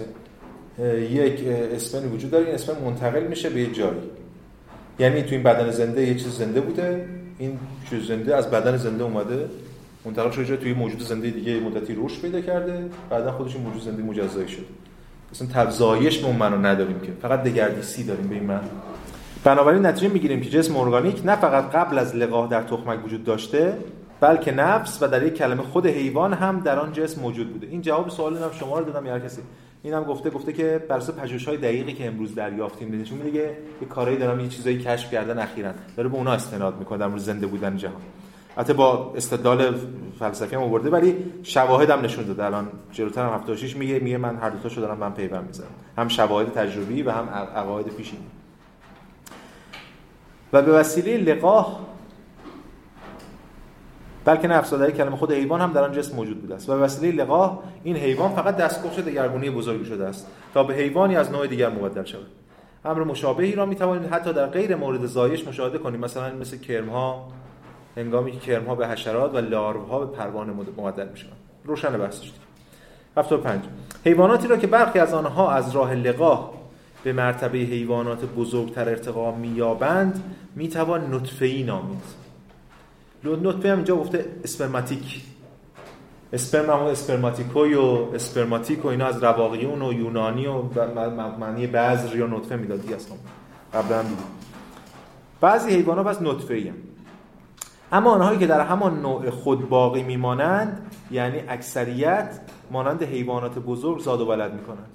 یک 1.10 1.46
اسپن 1.46 2.08
وجود 2.08 2.30
داره 2.30 2.44
این 2.44 2.54
اسپن 2.54 2.84
منتقل 2.84 3.26
میشه 3.26 3.50
به 3.50 3.60
یه 3.60 3.72
جایی. 3.72 4.00
یعنی 4.98 5.22
تو 5.22 5.30
این 5.30 5.42
بدن 5.42 5.70
زنده 5.70 6.06
یه 6.06 6.14
چیز 6.14 6.38
زنده 6.38 6.60
بوده 6.60 7.08
این 7.38 7.58
چیز 7.90 8.06
زنده 8.08 8.36
از 8.36 8.50
بدن 8.50 8.76
زنده 8.76 9.04
اومده. 9.04 9.48
منتقل 10.04 10.30
شده 10.30 10.56
توی 10.56 10.72
موجود 10.72 11.00
زنده 11.00 11.30
دیگه 11.30 11.60
مدتی 11.60 11.96
رشد 11.98 12.20
پیدا 12.22 12.40
کرده 12.40 12.90
بعدا 13.10 13.32
خودش 13.32 13.56
موجود 13.56 13.82
زنده 13.82 14.02
مجزایی 14.02 14.48
شده 14.48 14.64
اصلا 15.32 15.48
تبزایش 15.48 16.18
به 16.18 16.26
اون 16.26 16.66
نداریم 16.66 17.00
که 17.00 17.12
فقط 17.22 17.42
دگردیسی 17.42 18.04
داریم 18.04 18.28
به 18.28 18.34
این 18.34 18.44
من. 18.44 18.60
بنابراین 19.44 19.86
نتیجه 19.86 20.08
می‌گیریم 20.08 20.40
که 20.40 20.50
جسم 20.50 20.76
ارگانیک 20.76 21.22
نه 21.24 21.36
فقط 21.36 21.70
قبل 21.70 21.98
از 21.98 22.16
لقاح 22.16 22.48
در 22.48 22.62
تخمک 22.62 23.04
وجود 23.04 23.24
داشته 23.24 23.76
بلکه 24.20 24.52
نفس 24.52 25.02
و 25.02 25.08
در 25.08 25.22
یک 25.22 25.34
کلمه 25.34 25.62
خود 25.62 25.86
حیوان 25.86 26.32
هم 26.32 26.60
در 26.60 26.78
آن 26.78 26.92
جسم 26.92 27.20
موجود 27.20 27.52
بوده. 27.52 27.66
این 27.66 27.82
جواب 27.82 28.08
سوال 28.08 28.36
هم 28.36 28.50
شما 28.52 28.78
رو 28.78 28.84
دادم 28.84 29.06
یا 29.06 29.12
هر 29.12 29.18
کسی. 29.18 29.40
اینم 29.82 30.04
گفته 30.04 30.30
گفته 30.30 30.52
که 30.52 30.84
بر 30.88 30.96
اساس 30.96 31.14
پژوهش‌های 31.14 31.56
دقیقی 31.56 31.92
که 31.92 32.06
امروز 32.06 32.34
دریافتیم 32.34 33.00
نشون 33.00 33.18
میده 33.18 33.30
که 33.30 33.56
یه 33.82 33.88
کارایی 33.88 34.18
دارن 34.18 34.40
یه 34.40 34.48
چیزایی 34.48 34.78
کشف 34.78 35.10
کردن 35.10 35.38
اخیرا. 35.38 35.72
داره 35.96 36.08
به 36.08 36.16
اونا 36.16 36.32
استناد 36.32 36.78
می‌کنه 36.78 36.98
در 36.98 37.18
زنده 37.18 37.46
بودن 37.46 37.76
جهان. 37.76 38.02
البته 38.56 38.72
با 38.72 39.12
استدلال 39.16 39.74
فلسفی 40.18 40.56
هم 40.56 40.62
آورده 40.62 40.90
ولی 40.90 41.16
شواهد 41.42 41.90
هم 41.90 42.00
نشون 42.00 42.24
داده. 42.24 42.44
الان 42.44 42.68
جلوتر 42.92 43.26
هم 43.26 43.34
76 43.34 43.76
میگه 43.76 43.98
میگه 43.98 44.18
من 44.18 44.36
هر 44.36 44.50
دو 44.50 44.58
تاشو 44.58 44.80
دارم 44.80 44.98
من 44.98 45.12
پیوند 45.12 45.46
می‌زنم. 45.46 45.66
هم 45.98 46.08
شواهد 46.08 46.52
تجربی 46.52 47.02
و 47.02 47.10
هم 47.10 47.28
عقاید 47.56 47.86
پیشینی. 47.86 48.26
و 50.52 50.62
به 50.62 50.72
وسیله 50.72 51.16
لقاح 51.16 51.80
بلکه 54.24 54.48
نفسادهی 54.48 54.92
کلمه 54.92 55.16
خود 55.16 55.32
حیوان 55.32 55.60
هم 55.60 55.72
در 55.72 55.82
آن 55.82 55.92
جسم 55.92 56.16
موجود 56.16 56.40
بوده 56.40 56.54
است. 56.54 56.70
و 56.70 56.72
به 56.72 56.78
وسیله 56.78 57.24
لقاح 57.24 57.58
این 57.84 57.96
حیوان 57.96 58.34
فقط 58.34 58.56
دستگاه 58.56 58.92
شده 58.92 59.10
دگرگونی 59.10 59.50
بزرگی 59.50 59.84
شده 59.84 60.06
است. 60.06 60.26
تا 60.54 60.64
به 60.64 60.74
حیوانی 60.74 61.16
از 61.16 61.32
نوع 61.32 61.46
دیگر 61.46 61.68
مبدل 61.68 62.04
شود. 62.04 62.26
امر 62.84 63.04
مشابهی 63.04 63.52
را 63.52 63.66
می 63.66 63.74
توانید 63.74 64.12
حتی 64.12 64.32
در 64.32 64.46
غیر 64.46 64.76
مورد 64.76 65.06
زایش 65.06 65.48
مشاهده 65.48 65.78
کنید. 65.78 66.00
مثلا 66.00 66.34
مثل 66.34 66.58
کرمها 66.58 67.28
هنگامی 67.96 68.32
که 68.32 68.38
کرمها 68.38 68.74
به 68.74 68.88
حشرات 68.88 69.34
و 69.34 69.38
لاروها 69.38 69.98
به 69.98 70.16
پروانه 70.16 70.52
مبدل 70.52 71.08
میشن 71.08 71.26
روشن 71.64 71.98
بحثش 71.98 72.32
75 73.16 73.64
حیواناتی 74.04 74.48
را 74.48 74.56
که 74.56 74.66
برخی 74.66 74.98
از 74.98 75.14
آنها 75.14 75.52
از 75.52 75.70
راه 75.70 75.94
لقاح 75.94 76.50
به 77.04 77.12
مرتبه 77.12 77.58
حیوانات 77.58 78.24
بزرگتر 78.24 78.88
ارتقا 78.88 79.34
مییابند 79.34 80.22
می‌توان 80.56 81.14
نطفه‌ای 81.14 81.62
نامید. 81.62 82.02
نطفه 83.24 83.70
هم 83.70 83.76
اینجا 83.76 83.96
گفته 83.96 84.26
اسپرماتیک. 84.44 85.24
اسپرم 86.32 86.70
هم 86.70 86.86
اسپرماتیکوی 86.86 87.74
و 87.74 88.06
اسپرماتیک 88.14 88.84
و 88.84 88.88
اینا 88.88 89.06
از 89.06 89.24
رواقیون 89.24 89.82
و 89.82 89.92
یونانی 89.92 90.46
و 90.46 90.62
معنی 91.40 91.66
بعض 91.66 92.14
یا 92.14 92.26
نطفه 92.26 92.56
می‌دادی 92.56 92.94
اصلا 92.94 93.16
قبلا 93.74 93.98
هم 93.98 94.02
دیدیم. 94.02 94.24
بعضی 95.40 95.70
حیوانات 95.70 96.06
پس 96.06 96.22
نطفه 96.22 96.54
ای 96.54 96.68
هم. 96.68 96.74
اما 97.92 98.10
آنهایی 98.10 98.38
که 98.38 98.46
در 98.46 98.60
همان 98.60 99.00
نوع 99.00 99.30
خود 99.30 99.68
باقی 99.68 100.02
میمانند 100.02 100.92
یعنی 101.10 101.38
اکثریت 101.48 102.40
مانند 102.70 103.02
حیوانات 103.02 103.58
بزرگ 103.58 103.98
زاد 103.98 104.20
و 104.20 104.26
ولد 104.26 104.52
می‌کنند. 104.52 104.90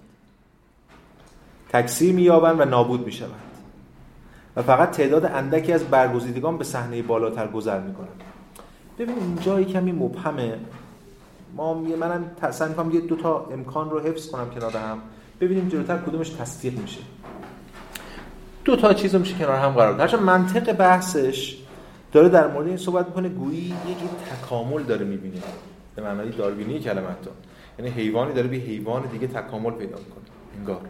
تکثیر 1.70 2.14
مییابند 2.14 2.60
و 2.60 2.66
نابود 2.66 3.06
می‌شوند. 3.06 3.32
و 4.56 4.62
فقط 4.62 4.91
تعداد 4.91 5.26
اندکی 5.26 5.74
از 5.74 5.84
برگزیدگان 5.84 6.58
به 6.58 6.64
صحنه 6.64 7.02
بالاتر 7.02 7.48
گذر 7.48 7.80
می‌کنن 7.80 8.08
ببین 9.00 9.16
اینجا 9.20 9.64
کمی 9.64 9.91
مبهمه. 9.91 10.58
ما 11.56 11.74
منم 11.74 12.26
سعی 12.52 12.70
می‌کنم 12.70 12.91
یه 12.91 13.02
دو 13.02 13.16
تا 13.16 13.46
امکان 13.52 13.89
رو 13.89 14.00
حفظ 14.00 14.30
کنم 14.32 14.50
کنار 14.50 14.78
هم. 14.78 14.98
ببینیم 15.41 15.70
جلوتر 15.70 15.98
کدومش 15.98 16.30
تصدیق 16.30 16.80
میشه. 16.80 17.00
دو 18.66 18.76
تا 18.76 18.93
چیز 18.93 19.16
میشه 19.16 19.38
کنار 19.38 19.60
هم 19.60 19.70
قرار 19.70 19.93
داد 19.93 20.16
منطق 20.16 20.74
بحثش 20.74 21.58
داره 22.16 22.30
در 22.30 22.47
مورد 22.47 22.68
این 22.68 22.78
صحبت 22.78 23.07
می‌کنه 23.07 23.30
گویی 23.30 23.68
یه 23.68 23.95
جور 23.99 24.09
تکامل 24.32 24.84
داره 24.84 25.05
می‌بینه. 25.05 25.41
به 25.95 26.01
معنای 26.01 26.30
داروینی 26.30 26.80
کلمه 26.80 27.07
یعنی 27.80 27.91
حیوانی 27.91 28.34
داره 28.34 28.47
به 28.47 28.55
حیوان 28.55 29.03
دیگه 29.11 29.28
تکامل 29.28 29.72
پیدا 29.72 29.97
می‌کنه. 29.97 30.24
انگار. 30.59 30.82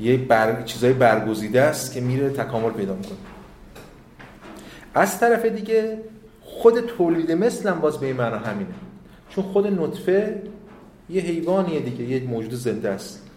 یه 0.00 0.16
بر... 0.16 0.62
چیزای 0.62 0.92
برگزیده 0.92 1.62
است 1.62 1.94
که 1.94 2.00
میره 2.00 2.30
تکامل 2.30 2.70
پیدا 2.70 2.94
می‌کنه. 2.94 3.18
از 4.94 5.20
طرف 5.20 5.44
دیگه 5.44 5.98
خود 6.42 6.80
تولید 6.80 7.32
مثل 7.32 7.68
هم 7.68 7.80
باز 7.80 7.98
به 7.98 8.06
این 8.06 8.16
معنا 8.16 8.38
همینه. 8.38 8.74
چون 9.30 9.44
خود 9.44 9.66
نطفه 9.66 10.42
یه 11.10 11.22
حیوانیه 11.22 11.80
دیگه 11.80 12.04
یه 12.04 12.28
موجود 12.28 12.54
زنده 12.54 12.88
است 12.88 13.30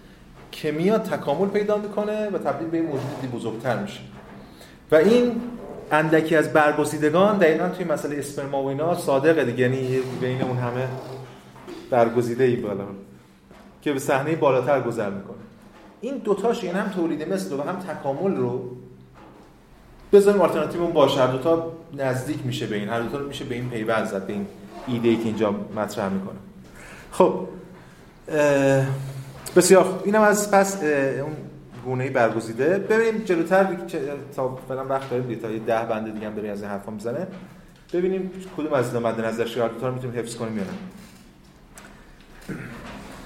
که 0.52 0.72
میاد 0.72 1.04
تکامل 1.04 1.48
پیدا 1.48 1.78
می‌کنه 1.78 2.30
و 2.30 2.38
تبدیل 2.38 2.68
به 2.68 2.82
موجودی 2.82 3.28
بزرگتر 3.34 3.80
میشه. 3.82 4.00
و 4.92 4.96
این 4.96 5.42
اندکی 5.92 6.36
از 6.36 6.54
برگزیدگان 6.54 7.38
دقیقا 7.38 7.70
توی 7.70 7.86
مسئله 7.86 8.18
اسپرما 8.18 8.64
و 8.64 8.68
اینا 8.68 8.96
صادقه 8.96 9.46
دیگه. 9.46 9.60
یعنی 9.60 10.00
بین 10.22 10.42
اون 10.42 10.58
همه 10.58 10.88
برگزیده 11.90 12.44
ای 12.44 12.56
بالا. 12.56 12.84
که 13.82 13.94
به 13.94 14.00
صحنه 14.00 14.36
بالاتر 14.36 14.82
گذر 14.82 15.10
می‌کنه. 15.10 15.38
این 16.02 16.18
دوتاش 16.18 16.64
یعنی 16.64 16.80
هم 16.80 16.90
تولید 16.90 17.34
مثل 17.34 17.60
و 17.60 17.62
هم 17.62 17.76
تکامل 17.76 18.36
رو 18.36 18.70
بذاریم 20.14 20.42
آلترناتیو 20.42 20.82
اون 20.82 20.94
باشه. 20.94 21.22
هر 21.22 21.28
دوتا 21.28 21.72
نزدیک 21.98 22.38
میشه 22.46 22.68
به 22.68 22.76
این 22.76 22.90
هر 22.90 23.02
دوتا 23.02 23.18
میشه 23.24 23.46
به 23.46 23.56
این 23.56 23.70
پیوند 23.70 24.06
زد 24.06 24.26
به 24.26 24.34
این 24.34 24.48
ایده 24.88 25.10
ای 25.10 25.16
که 25.16 25.26
اینجا 25.26 25.56
مطرح 25.76 26.10
می‌کنه. 26.10 26.38
خب 27.12 27.48
بسیار 29.56 30.02
اینم 30.06 30.22
از 30.22 30.52
پس 30.52 30.84
اون 30.84 31.36
گونه 31.90 32.10
برگزیده. 32.10 32.78
ببینیم 32.78 33.22
جلوتر 33.24 33.68
تا 34.36 34.56
فعلا 34.68 34.86
وقت 34.86 35.10
داریم 35.10 35.28
دیگه 35.28 35.42
تا 35.42 35.52
یه 35.52 35.60
ده 35.60 35.86
بنده 35.86 36.12
دیگه 36.12 36.28
هم 36.28 36.52
از 36.52 36.62
این 36.62 36.72
حرفا 36.72 36.92
می‌زنه. 36.92 37.28
ببینیم 37.94 38.32
کدوم 38.58 38.74
از 38.74 38.96
اینا 38.96 39.10
مد 39.10 39.22
نظر 39.22 39.46
شما 39.46 39.66
رو 39.66 39.94
می‌تونیم 39.94 40.20
حفظ 40.20 40.36
کنیم 40.36 40.58
یا 40.58 40.64
نه. 40.64 40.70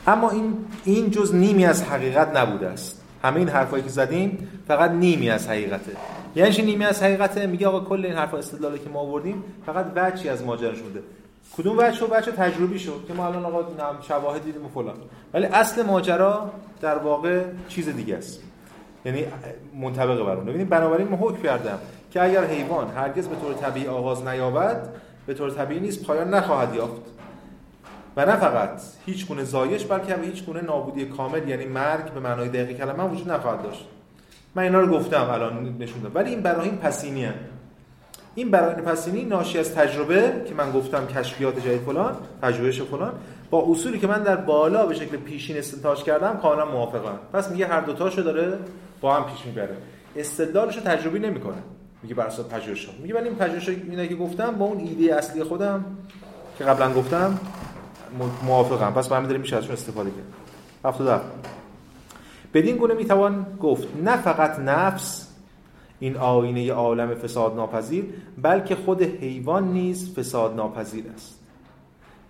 اما 0.08 0.32
این 0.32 0.58
این 0.84 1.12
جز 1.12 1.36
نیمی 1.36 1.66
از 1.66 1.84
حقیقت 1.84 2.38
نبوده 2.38 2.68
است. 2.68 3.02
همه 3.24 3.38
این 3.38 3.50
حرفایی 3.50 3.84
که 3.84 3.90
زدیم 3.90 4.48
فقط 4.68 4.92
نیمی 4.92 5.30
از 5.30 5.48
حقیقته. 5.48 5.92
یعنی 6.36 6.62
نیمی 6.62 6.86
از 6.86 7.04
حقیقته؟ 7.04 7.48
میگه 7.48 7.68
آقا 7.68 7.80
کل 7.80 8.06
این 8.06 8.16
حرفا 8.16 8.38
استدلالی 8.38 8.80
که 8.80 8.90
ما 8.90 9.00
آوردیم 9.00 9.44
فقط 9.66 9.86
وجهی 9.96 10.30
از 10.30 10.44
ماجرا 10.44 10.76
شده 10.76 11.04
کدوم 11.58 11.78
وجه 11.78 12.06
و 12.06 12.18
وجه 12.18 12.32
تجربی 12.32 12.80
شد 12.80 13.06
که 13.08 13.14
ما 13.14 13.28
الان 13.28 13.46
آقا 13.46 13.64
شواهد 14.02 14.44
دیدیم 14.44 14.66
و 14.66 14.70
فلان. 14.70 14.96
ولی 15.34 15.46
اصل 15.46 15.84
ماجرا 15.84 16.52
در 16.82 16.98
واقع 16.98 17.44
چیز 17.68 17.90
دیگه 17.90 18.18
است. 18.18 18.42
یعنی 19.06 19.26
منطبق 19.82 20.26
بر 20.26 20.36
اون. 20.36 20.46
ببینید 20.46 20.70
بنابراین 20.70 21.08
ما 21.08 21.18
حکم 21.18 21.42
کردم 21.42 21.80
که 22.12 22.24
اگر 22.24 22.46
حیوان 22.46 22.88
هرگز 22.88 23.28
به 23.28 23.36
طور 23.36 23.54
طبیعی 23.54 23.88
آغاز 23.88 24.28
نیابد 24.28 24.90
به 25.26 25.34
طور 25.34 25.52
طبیعی 25.52 25.80
نیست 25.80 26.06
پایان 26.06 26.34
نخواهد 26.34 26.76
یافت. 26.76 27.02
و 28.18 28.26
نه 28.26 28.36
فقط 28.36 28.82
هیچ 29.06 29.28
گونه 29.28 29.44
زایش 29.44 29.86
بلکه 29.86 30.14
هم 30.14 30.24
هیچ 30.24 30.46
گونه 30.46 30.62
نابودی 30.62 31.06
کامل 31.06 31.50
یعنی 31.50 31.66
مرگ 31.66 32.14
به 32.14 32.20
معنای 32.20 32.50
دقیق 32.50 32.78
کلمه 32.78 33.04
وجود 33.04 33.32
نخواهد 33.32 33.64
داشت. 33.64 33.88
من 34.56 34.64
اینا 34.64 34.80
رو 34.80 34.98
گفتم 34.98 35.30
الان 35.30 35.76
نشون 35.80 36.12
ولی 36.14 36.30
این 36.30 36.42
براهین 36.42 36.78
پسینی 36.78 37.26
هم. 37.26 37.34
این 38.36 38.52
براهین 38.52 38.86
پسینی 38.86 39.26
ناشی 39.26 39.60
از 39.60 39.76
تجربه 39.76 40.44
که 40.48 40.56
من 40.56 40.72
گفتم 40.72 41.08
کشفیات 41.08 41.60
جدید 41.60 41.82
فلان 41.82 42.16
پژوهش 42.42 42.82
فلان. 42.82 43.14
با 43.54 43.66
اصولی 43.70 44.00
که 44.00 44.08
من 44.08 44.24
در 44.24 44.36
بالا 44.36 44.86
به 44.86 44.96
شکل 44.96 45.18
پیشین 45.18 45.58
استنتاج 45.58 46.04
کردم 46.04 46.38
کاملا 46.38 46.66
موافقم. 46.66 47.20
پس 47.34 47.52
میگه 47.52 47.68
هر 47.68 47.82
دو 47.82 47.94
تاشو 47.94 48.22
داره 48.22 48.58
با 49.02 49.16
هم 49.16 49.26
پیش 49.32 49.46
می‌بره. 49.46 49.78
استدلالشو 50.16 50.82
تجربی 50.82 51.20
نمی‌کنه. 51.20 51.56
میگه 52.04 52.16
بر 52.16 52.26
اساس 52.26 52.46
پژوهش 52.46 52.90
میگه 53.02 53.16
ولی 53.16 53.28
این 53.28 53.38
پژوهش 53.38 53.70
اینا 53.70 54.06
که 54.06 54.16
گفتم 54.16 54.52
با 54.52 54.66
اون 54.66 54.78
ایده 54.78 55.16
اصلی 55.16 55.44
خودم 55.44 55.86
که 56.58 56.64
قبلا 56.64 56.94
گفتم 56.94 57.40
موافقم. 58.44 58.94
پس 58.94 59.10
برمی 59.10 59.28
داریم 59.28 59.42
میشه 59.42 59.58
ازشون 59.58 59.74
استفاده 59.74 60.10
کرد. 60.10 60.94
77 60.94 61.26
بدین 62.54 62.78
گونه 62.78 62.94
می‌توان 62.94 63.46
گفت 63.62 63.88
نه 64.04 64.18
فقط 64.18 64.60
نفس 64.60 65.28
این 66.00 66.18
آینه 66.18 66.72
عالم 66.72 67.16
فساد 67.16 67.56
ناپذیر 67.56 68.06
بلکه 68.42 68.76
خود 68.76 69.02
حیوان 69.02 69.72
نیز 69.72 70.14
فساد 70.20 70.56
ناپذیر 70.56 71.06
است. 71.16 71.43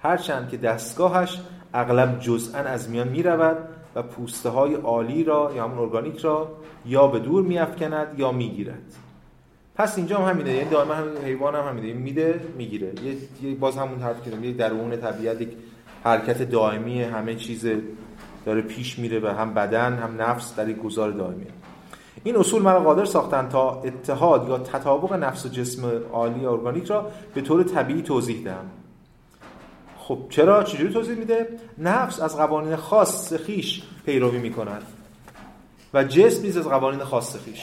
هرچند 0.03 0.49
که 0.49 0.57
دستگاهش 0.57 1.39
اغلب 1.73 2.19
جزءا 2.19 2.59
از 2.59 2.89
میان 2.89 3.07
می 3.07 3.23
رود 3.23 3.57
و 3.95 4.03
پوسته 4.03 4.49
های 4.49 4.73
عالی 4.73 5.23
را 5.23 5.51
یا 5.55 5.63
همون 5.63 5.79
ارگانیک 5.79 6.17
را 6.17 6.51
یا 6.85 7.07
به 7.07 7.19
دور 7.19 7.43
می 7.43 7.59
افکند 7.59 8.19
یا 8.19 8.31
می 8.31 8.49
گیرد 8.49 8.95
پس 9.75 9.97
اینجا 9.97 10.17
هم 10.17 10.29
همینه 10.29 10.53
یعنی 10.53 10.69
دائما 10.69 10.93
هم 10.93 11.05
حیوان 11.25 11.55
هم 11.55 11.67
همینه 11.67 11.93
میده 11.93 12.41
می‌گیره. 12.57 12.93
یه 13.43 13.55
باز 13.55 13.77
همون 13.77 13.99
حرف 13.99 14.25
کردم 14.25 14.43
یه 14.43 14.51
درون 14.51 14.97
طبیعت 14.97 15.41
یک 15.41 15.49
حرکت 16.03 16.41
دائمی 16.41 17.03
همه 17.03 17.35
چیز 17.35 17.65
داره 18.45 18.61
پیش 18.61 18.99
میره 18.99 19.19
و 19.19 19.27
هم 19.27 19.53
بدن 19.53 19.93
هم 19.93 20.21
نفس 20.21 20.55
در 20.55 20.69
یک 20.69 20.77
گذار 20.77 21.11
دائمی 21.11 21.45
این 22.23 22.37
اصول 22.37 22.61
مرا 22.61 22.79
قادر 22.79 23.05
ساختن 23.05 23.49
تا 23.49 23.81
اتحاد 23.81 24.49
یا 24.49 24.57
تطابق 24.57 25.13
نفس 25.13 25.45
و 25.45 25.49
جسم 25.49 25.91
عالی 26.13 26.45
ارگانیک 26.45 26.85
را 26.85 27.11
به 27.33 27.41
طور 27.41 27.63
طبیعی 27.63 28.01
توضیح 28.01 28.43
دهم. 28.43 28.82
خب 30.07 30.17
چرا؟ 30.29 30.63
چجوری 30.63 30.93
توضیح 30.93 31.15
میده؟ 31.15 31.47
نفس 31.77 32.21
از 32.21 32.37
قوانین 32.37 32.75
خاص 32.75 33.33
خیش 33.33 33.81
پیروی 34.05 34.37
می‌کند 34.37 34.81
و 35.93 36.03
جسم 36.03 36.41
نیز 36.41 36.57
از 36.57 36.67
قوانین 36.67 37.03
خاص 37.03 37.37
خیش. 37.45 37.61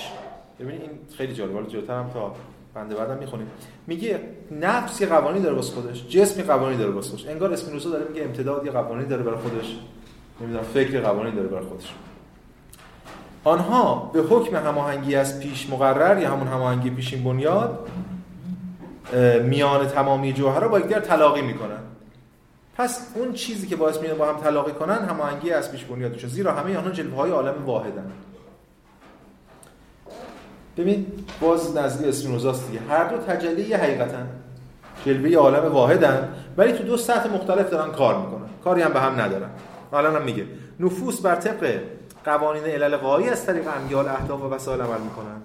ببینید 0.60 0.80
این 0.80 0.90
خیلی 1.16 1.34
جالبه. 1.34 1.54
حالا 1.54 1.66
جلوتر 1.66 1.98
هم 1.98 2.10
تا 2.10 2.34
بنده 2.74 2.94
بعدم 2.94 3.18
می‌خونیم. 3.18 3.46
میگه 3.86 4.20
نفس 4.60 5.00
یه 5.00 5.06
قوانین 5.06 5.42
داره 5.42 5.54
واسه 5.54 5.74
خودش 5.74 6.08
جسم 6.08 6.40
یه 6.40 6.46
قوانین 6.46 6.78
داره 6.78 6.90
واسه 6.90 7.10
خودش. 7.10 7.26
انگار 7.26 7.52
اسپینوزا 7.52 7.90
داره 7.90 8.04
میگه 8.08 8.24
امتداد 8.24 8.66
یه 8.66 8.72
قوانین 8.72 9.08
داره 9.08 9.22
برای 9.22 9.38
خودش. 9.38 9.76
نمی‌دونم 10.40 10.64
فکر 10.64 11.00
قوانین 11.00 11.34
داره 11.34 11.48
برای 11.48 11.64
خودش. 11.64 11.94
آنها 13.44 14.10
به 14.12 14.20
حکم 14.20 14.56
هماهنگی 14.56 15.14
از 15.14 15.40
پیش 15.40 15.70
مقرر 15.70 16.22
یا 16.22 16.30
همون 16.30 16.46
هماهنگی 16.46 16.90
پیشین 16.90 17.24
بنیاد 17.24 17.88
میان 19.44 19.86
تمامی 19.86 20.32
جوهرها 20.32 20.68
با 20.68 20.78
یکدیگر 20.78 21.00
تلاقی 21.00 21.42
می‌کنن. 21.42 21.78
پس 22.76 23.06
اون 23.14 23.32
چیزی 23.32 23.66
که 23.66 23.76
باعث 23.76 24.00
میشه 24.00 24.14
با 24.14 24.32
هم 24.32 24.40
تلاقی 24.40 24.72
کنن 24.72 24.98
هماهنگی 24.98 25.50
از 25.50 25.72
پیش 25.72 25.84
بنیادشه 25.84 26.28
زیرا 26.28 26.52
همه 26.52 26.76
آنها 26.76 26.90
جلوه 26.90 27.16
های 27.16 27.30
عالم 27.30 27.64
واحدن. 27.66 28.12
ببین 30.76 31.06
باز 31.40 31.76
نزدیک 31.76 32.08
اسپینوزاست 32.08 32.66
دیگه. 32.66 32.80
هر 32.88 33.04
دو 33.04 33.16
تجلی 33.16 33.72
حقیقتن. 33.72 34.28
جلوه 35.04 35.36
عالم 35.36 35.72
واحدن 35.72 36.28
ولی 36.56 36.72
تو 36.72 36.84
دو 36.84 36.96
سطح 36.96 37.34
مختلف 37.34 37.70
دارن 37.70 37.92
کار 37.92 38.18
می‌کنن. 38.18 38.48
کاری 38.64 38.82
هم 38.82 38.92
به 38.92 39.00
هم 39.00 39.20
ندارن. 39.20 39.50
حالا 39.90 40.10
هم 40.10 40.22
میگه 40.22 40.46
نفوس 40.80 41.20
بر 41.20 41.34
طبق 41.34 41.80
قوانین 42.24 42.64
علل 42.64 42.96
غایی 42.96 43.28
از 43.28 43.46
طریق 43.46 43.64
امیال 43.76 44.08
اهداف 44.08 44.42
و 44.42 44.48
وسایل 44.48 44.80
عمل 44.80 45.00
می‌کنن. 45.00 45.42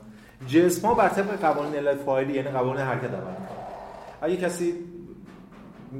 جسم 0.47 0.87
ها 0.87 0.93
بر 0.93 1.09
طبق 1.09 1.39
قوانین 1.41 1.75
علل 1.75 1.95
فاعلی 1.95 2.33
یعنی 2.33 2.49
قوانین 2.49 2.85
حرکت 2.85 3.03
عمل 3.03 3.13
می‌کنن. 3.13 3.65
اگه 4.21 4.37
کسی 4.37 4.73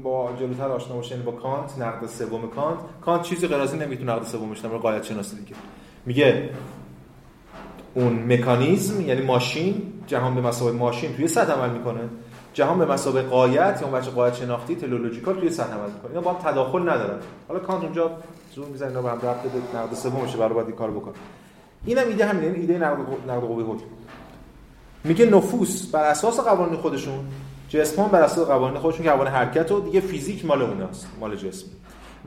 با 0.02 0.30
جلوتر 0.40 0.68
آشنا 0.68 0.96
باشه 0.96 1.10
یعنی 1.10 1.22
با 1.22 1.32
کانت 1.32 1.78
نقد 1.78 2.06
سوم 2.06 2.48
کانت. 2.48 2.78
کانت 3.00 3.22
چیزی 3.22 3.46
غیر 3.46 3.58
از 3.58 3.72
این 3.72 3.82
نمی‌تونه 3.82 4.12
نقد 4.12 4.24
سومش 4.24 4.64
رو 4.64 4.78
قایت 4.78 5.04
شناسی 5.04 5.36
دیگه. 5.36 5.56
میگه 6.06 6.50
اون 7.94 8.32
مکانیزم 8.32 9.00
یعنی 9.00 9.22
ماشین 9.22 9.82
جهان 10.06 10.34
به 10.34 10.40
مسابقه 10.40 10.76
ماشین 10.76 11.16
توی 11.16 11.28
سطح 11.28 11.52
عمل 11.52 11.70
می‌کنه. 11.70 12.00
جهان 12.54 12.78
به 12.78 12.86
مسابقه 12.86 13.22
قایت 13.28 13.82
یا 13.82 13.88
بچه 13.88 14.10
قایت 14.10 14.34
شناختی 14.34 14.74
تلولوژیکال 14.74 15.40
توی 15.40 15.50
سطح 15.50 15.72
عمل 15.72 15.90
می‌کنه. 15.90 16.10
اینا 16.10 16.20
با 16.20 16.32
هم 16.32 16.38
تداخل 16.38 16.82
ندارن. 16.82 17.18
حالا 17.48 17.60
کانت 17.60 17.84
اونجا 17.84 18.10
زور 18.54 18.66
می‌زنه 18.66 18.88
اینا 18.88 19.02
با 19.02 19.10
هم 19.10 19.16
ربط 19.16 19.42
به 19.42 19.78
نقد 19.78 19.94
سومشه 19.94 20.38
برای 20.38 20.54
باید 20.54 20.66
این 20.66 20.76
کارو 20.76 21.00
بکنه. 21.00 21.14
اینم 21.86 22.08
ایده 22.08 22.26
همین 22.26 22.44
یعنی 22.44 22.56
ایده 22.56 22.78
نقد 22.78 22.98
نقد 23.28 23.40
قوه 23.40 23.78
میگه 25.04 25.26
نفوس 25.26 25.90
بر 25.90 26.04
اساس 26.04 26.40
قوانین 26.40 26.76
خودشون 26.76 27.18
جسم 27.68 28.08
بر 28.08 28.22
اساس 28.22 28.48
قوانین 28.48 28.78
خودشون 28.78 29.04
که 29.04 29.10
قوانین 29.10 29.32
حرکت 29.32 29.72
و 29.72 29.80
دیگه 29.80 30.00
فیزیک 30.00 30.46
مال 30.46 30.62
اوناست 30.62 31.08
مال 31.20 31.36
جسم. 31.36 31.66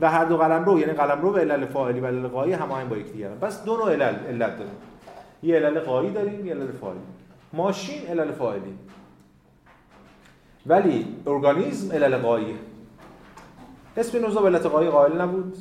و 0.00 0.10
هر 0.10 0.24
دو 0.24 0.36
قلمرو 0.36 0.80
یعنی 0.80 0.92
قلمرو 0.92 1.32
و 1.32 1.36
علل 1.36 1.66
فاعلی 1.66 2.00
و 2.00 2.06
علل 2.06 2.28
غایی 2.28 2.52
هماهنگ 2.52 2.88
با 2.88 2.96
یکدیگرن 2.96 3.38
پس 3.38 3.64
دو 3.64 3.76
نوع 3.76 3.92
علل 3.92 4.14
علت 4.14 4.58
داریم. 4.58 4.74
یه 5.42 5.56
علل 5.56 5.80
غایی 5.80 6.10
داریم 6.10 6.46
یه 6.46 6.54
علل 6.54 6.72
فاعلی. 6.80 7.00
ماشین 7.52 8.06
علل 8.06 8.32
فاعلی. 8.32 8.74
ولی 10.66 11.06
ارگانیسم 11.26 11.92
علل 11.92 12.16
غایی 12.16 12.54
اسپینوزا 13.96 14.40
به 14.40 14.48
علت 14.48 14.66
غایی 14.66 14.90
قائل 14.90 15.20
نبود. 15.20 15.56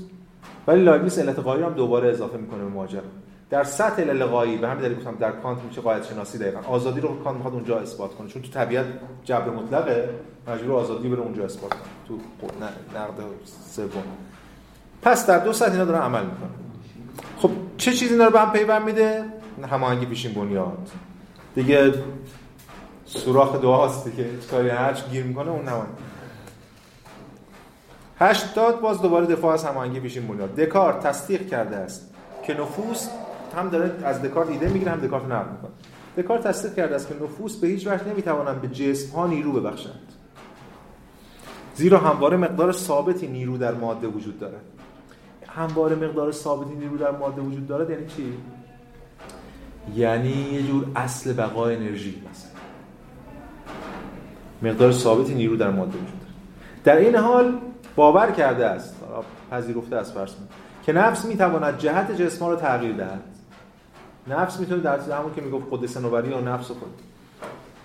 ولی 0.67 0.84
لایبنیتس 0.84 1.19
علت 1.19 1.39
غایی 1.39 1.63
هم 1.63 1.73
دوباره 1.73 2.09
اضافه 2.09 2.38
می‌کنه 2.38 2.63
به 2.63 2.69
ماجرا. 2.69 3.01
در 3.49 3.63
سطح 3.63 4.01
علل 4.01 4.57
به 4.57 4.67
همین 4.67 4.83
دلیل 4.83 4.97
گفتم 4.97 5.15
در 5.15 5.31
کانت 5.31 5.59
میشه 5.61 5.81
غایت 5.82 6.07
شناسی 6.07 6.37
دقیقاً. 6.37 6.59
آزادی 6.59 7.01
رو 7.01 7.23
کانت 7.23 7.37
می‌خواد 7.37 7.53
اونجا 7.53 7.79
اثبات 7.79 8.15
کنه 8.15 8.27
چون 8.27 8.41
تو 8.41 8.47
طبیعت 8.49 8.85
جبر 9.23 9.49
مطلقه 9.49 10.09
مجبور 10.47 10.79
آزادی 10.79 11.09
بره 11.09 11.19
اونجا 11.19 11.45
اثبات 11.45 11.69
کنه. 11.69 11.81
تو 12.07 12.19
نقد 12.95 13.23
سوم. 13.71 14.03
پس 15.01 15.27
در 15.27 15.39
دو 15.39 15.53
سطح 15.53 15.71
اینا 15.71 15.85
دارن 15.85 16.01
عمل 16.01 16.23
می‌کنه 16.23 16.49
خب 17.37 17.49
چه 17.77 17.93
چیزی 17.93 18.13
اینا 18.13 18.25
رو 18.25 18.31
به 18.31 18.39
هم 18.39 18.51
پیوند 18.51 18.85
میده؟ 18.85 19.25
هماهنگی 19.69 20.05
پیشین 20.05 20.33
بنیاد. 20.33 20.89
دیگه 21.55 21.93
سوراخ 23.05 23.61
دعاست 23.61 24.05
دیگه 24.05 24.29
کاری 24.51 24.69
هرچ 24.69 25.09
گیر 25.09 25.23
می‌کنه 25.23 25.51
اون 25.51 25.61
نماینده 25.61 25.91
80 28.19 28.81
باز 28.81 29.01
دوباره 29.01 29.25
دفاع 29.25 29.53
از 29.53 29.65
هماهنگی 29.65 29.99
پیشین 29.99 30.27
بنیاد. 30.27 30.55
دکارت 30.55 30.99
تصدیق 30.99 31.49
کرده 31.49 31.75
است 31.75 32.13
که 32.43 32.53
نفوس 32.53 33.09
هم 33.53 33.69
داره 33.69 33.91
از 34.03 34.21
دکارت 34.21 34.49
ایده 34.49 34.69
می‌گیره 34.69 34.91
هم 34.91 34.99
دکارت 34.99 35.25
نقد 35.25 35.51
می‌کنه. 35.51 35.71
دکارت 36.17 36.47
تصدیق 36.47 36.75
کرده 36.75 36.95
است 36.95 37.07
که 37.07 37.13
نفوس 37.23 37.57
به 37.57 37.67
هیچ 37.67 37.87
وجه 37.87 38.07
نمی‌توانند 38.07 38.61
به 38.61 38.67
جسم 38.67 39.15
ها 39.15 39.27
نیرو 39.27 39.51
ببخشند. 39.51 40.13
زیرا 41.75 41.97
همواره 41.97 42.37
مقدار 42.37 42.71
ثابتی 42.71 43.27
نیرو 43.27 43.57
در 43.57 43.73
ماده 43.73 44.07
وجود 44.07 44.39
دارد. 44.39 44.61
همواره 45.47 45.95
مقدار 45.95 46.31
ثابتی 46.31 46.75
نیرو 46.75 46.97
در 46.97 47.11
ماده 47.11 47.41
وجود 47.41 47.67
دارد 47.67 47.89
یعنی 47.89 48.05
چی؟ 48.07 48.33
یعنی 49.95 50.31
یه 50.53 50.63
جور 50.63 50.85
اصل 50.95 51.33
بقای 51.33 51.75
انرژی. 51.75 52.23
مثلا 52.31 52.51
مقدار 54.71 54.91
ثابتی 54.91 55.33
نیرو 55.33 55.55
در 55.55 55.69
ماده 55.69 55.91
وجود 55.91 56.19
دارد. 56.19 56.33
در 56.83 56.95
این 56.95 57.15
حال 57.15 57.57
باور 57.95 58.31
کرده 58.31 58.65
است 58.65 58.95
پذیرفته 59.51 59.95
است 59.95 60.13
فرض 60.13 60.31
که 60.83 60.93
نفس 60.93 61.25
می‌تواند 61.25 61.77
جهت 61.77 62.21
جسم 62.21 62.45
رو 62.45 62.55
تغییر 62.55 62.95
دهد. 62.95 63.21
نفس 64.28 64.59
می‌تونه 64.59 64.82
در 64.82 64.99
همون 64.99 65.34
که 65.36 65.41
می‌گفت 65.41 65.65
قدس 65.72 65.97
نوبری 65.97 66.30
یا 66.30 66.39
نفس 66.39 66.67
خود 66.67 67.01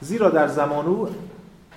زیرا 0.00 0.30
در 0.30 0.48
زمان 0.48 0.86
او 0.86 1.08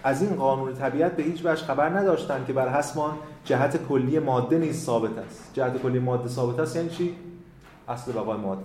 از 0.03 0.21
این 0.21 0.35
قانون 0.35 0.73
طبیعت 0.73 1.15
به 1.15 1.23
هیچ 1.23 1.41
وجه 1.45 1.65
خبر 1.65 1.89
نداشتند 1.89 2.47
که 2.47 2.53
بر 2.53 2.69
حسمان 2.69 3.11
جهت 3.45 3.87
کلی 3.87 4.19
ماده 4.19 4.57
نیز 4.57 4.83
ثابت 4.83 5.17
است. 5.17 5.49
جهت 5.53 5.81
کلی 5.81 5.99
ماده 5.99 6.29
ثابت 6.29 6.59
است 6.59 6.75
یعنی 6.75 6.89
چی؟ 6.89 7.13
اصل 7.87 8.11
بقای 8.11 8.37
ماده. 8.37 8.61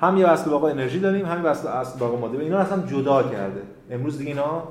هم 0.00 0.16
یه 0.16 0.28
اصل 0.28 0.50
بقای 0.50 0.72
انرژی 0.72 1.00
داریم 1.00 1.26
هم 1.26 1.46
اصل 1.46 1.68
اصل 1.68 1.98
بقای 1.98 2.16
ماده. 2.16 2.38
اینا 2.38 2.58
اصلا 2.58 2.86
جدا 2.86 3.22
کرده. 3.22 3.62
امروز 3.90 4.18
دیگه 4.18 4.30
اینا 4.30 4.62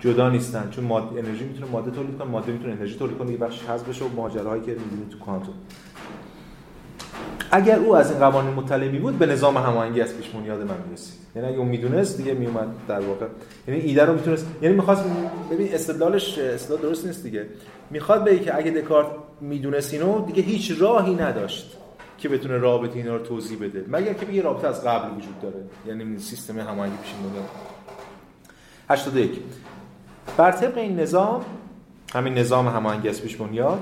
جدا 0.00 0.30
نیستن 0.30 0.70
چون 0.70 0.84
ماده 0.84 1.18
انرژی 1.18 1.44
می‌تونه 1.44 1.70
ماده 1.70 1.90
تولید 1.90 2.18
کنه 2.18 2.30
ماده 2.30 2.52
می‌تونه 2.52 2.72
انرژی 2.72 2.98
تولید 2.98 3.18
کنه 3.18 3.30
یه 3.30 3.36
بخش 3.36 3.62
حذف 3.62 3.88
بشه 3.88 4.04
و 4.04 4.08
ماجراهایی 4.16 4.62
که 4.62 4.70
می‌بینید 4.70 5.08
تو 5.08 5.18
کانتون 5.18 5.54
اگر 7.50 7.78
او 7.78 7.96
از 7.96 8.10
این 8.10 8.20
قوانین 8.20 8.54
مطلع 8.54 8.88
می 8.88 8.98
بود 8.98 9.18
به 9.18 9.26
نظام 9.26 9.56
هماهنگی 9.56 10.00
از 10.00 10.16
پیش 10.16 10.26
یاد 10.46 10.60
من 10.60 10.74
می‌رسید. 10.86 11.14
یعنی 11.36 11.48
اگه 11.48 11.58
اون 11.58 11.68
می‌دونست 11.68 12.16
دیگه 12.16 12.34
میومد 12.34 12.68
در 12.88 13.00
واقع. 13.00 13.26
یعنی 13.68 13.80
ایده 13.80 14.04
رو 14.04 14.12
می‌تونست 14.12 14.46
یعنی 14.62 14.74
می‌خواست 14.74 15.04
ببین 15.50 15.74
استدلالش 15.74 16.38
استدلال 16.38 16.80
درست 16.80 17.06
نیست 17.06 17.22
دیگه. 17.22 17.46
می‌خواد 17.90 18.24
بگه 18.24 18.38
که 18.38 18.56
اگه 18.56 18.70
دکارت 18.70 19.06
می‌دونست 19.40 19.92
اینو 19.92 20.26
دیگه 20.26 20.42
هیچ 20.42 20.72
راهی 20.78 21.14
نداشت 21.14 21.76
که 22.18 22.28
بتونه 22.28 22.58
رابطه 22.58 22.96
اینا 22.96 23.16
رو 23.16 23.22
توضیح 23.22 23.58
بده. 23.60 23.84
مگر 23.88 24.12
که 24.12 24.26
بگه 24.26 24.42
رابطه 24.42 24.68
از 24.68 24.84
قبل 24.84 25.16
وجود 25.16 25.40
داره. 25.42 25.64
یعنی 25.86 26.18
سیستم 26.18 26.58
هماهنگی 26.58 26.96
پیش 26.96 27.12
میاد 27.14 27.48
81 28.90 29.30
بر 30.36 30.52
طبق 30.52 30.78
این 30.78 31.00
نظام 31.00 31.44
همین 32.14 32.34
نظام 32.34 32.68
هماهنگی 32.68 33.08
از 33.08 33.22
پیش 33.22 33.36
بنیاد 33.36 33.78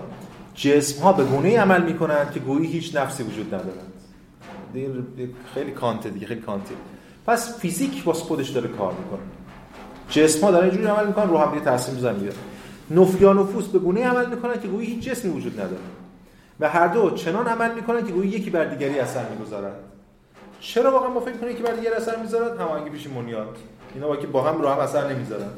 جسم 0.59 1.03
ها 1.03 1.13
به 1.13 1.25
گونه 1.25 1.61
عمل 1.61 1.83
می‌کنند 1.83 2.33
که 2.33 2.41
گویی 2.41 2.67
هیچ 2.67 2.97
نفسی 2.97 3.23
وجود 3.23 3.55
ندارند 3.55 3.93
خیلی 5.55 5.71
کانته 5.71 6.11
دیگه 6.11 6.27
خیلی 6.27 6.41
کانته 6.41 6.75
پس 7.27 7.59
فیزیک 7.59 8.03
واسه 8.07 8.25
خودش 8.25 8.49
داره 8.49 8.69
کار 8.69 8.93
می‌کنه. 8.93 9.21
جسم 10.11 10.41
ها 10.41 10.51
دارن 10.51 10.65
اینجوری 10.65 10.87
عمل 10.87 11.07
می‌کنن 11.07 11.29
رو 11.29 11.39
هم 11.39 11.51
دیگه 11.51 11.65
تاثیر 11.65 11.95
می‌ذارن 11.95 12.21
میاد. 12.21 12.35
نفیا 12.91 13.33
نفوس 13.33 13.67
به 13.67 13.79
گونه 13.79 14.07
عمل 14.07 14.27
می‌کنن 14.27 14.61
که 14.61 14.69
گویی 14.69 14.87
هیچ 14.87 15.05
جسمی 15.05 15.31
وجود 15.31 15.61
نداره. 15.61 15.83
و 16.61 16.69
هر 16.69 16.87
دو 16.89 17.11
چنان 17.11 17.47
عمل 17.47 17.75
می‌کنن 17.75 18.07
که 18.07 18.13
گویی 18.13 18.31
یکی 18.31 18.51
بر 18.51 18.65
دیگری 18.65 18.99
اثر 18.99 19.29
می‌گذارند 19.29 19.77
چرا 20.61 20.93
واقعا 20.93 21.11
ما 21.11 21.21
فکر 21.21 21.37
کنیم 21.37 21.57
که 21.57 21.63
بر 21.63 21.73
دیگری 21.73 21.95
اثر 21.95 22.17
می‌ذارن 22.17 22.59
هماهنگی 22.59 22.91
پیش 22.91 23.07
منیات 23.07 23.57
اینا 23.95 24.17
که 24.17 24.27
با 24.27 24.43
هم 24.43 24.63
رو 24.63 24.69
هم 24.69 24.79
اثر 24.79 25.15
نمی‌ذارن. 25.15 25.51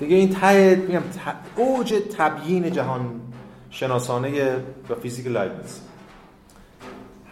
دیگه 0.00 0.16
این 0.16 0.30
ته 0.30 0.76
میگم 0.76 1.02
اوج 1.56 1.94
تبیین 2.18 2.72
جهان 2.72 3.20
شناسانه 3.70 4.56
و 4.90 4.94
فیزیک 5.02 5.26
لایبنیتس 5.26 5.80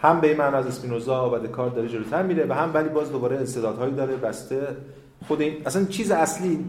هم 0.01 0.21
به 0.21 0.27
این 0.27 0.37
معنی 0.37 0.55
از 0.55 0.67
اسپینوزا 0.67 1.29
و 1.29 1.37
دکارت 1.37 1.75
داره 1.75 1.87
جلوتر 1.87 2.23
میره 2.23 2.45
و 2.49 2.53
هم 2.53 2.71
ولی 2.73 2.89
باز 2.89 3.11
دوباره 3.11 3.37
استعدادهایی 3.37 3.93
داره 3.93 4.15
بسته. 4.15 4.67
خود 5.27 5.41
این 5.41 5.53
اصلا 5.65 5.85
چیز 5.85 6.11
اصلی 6.11 6.65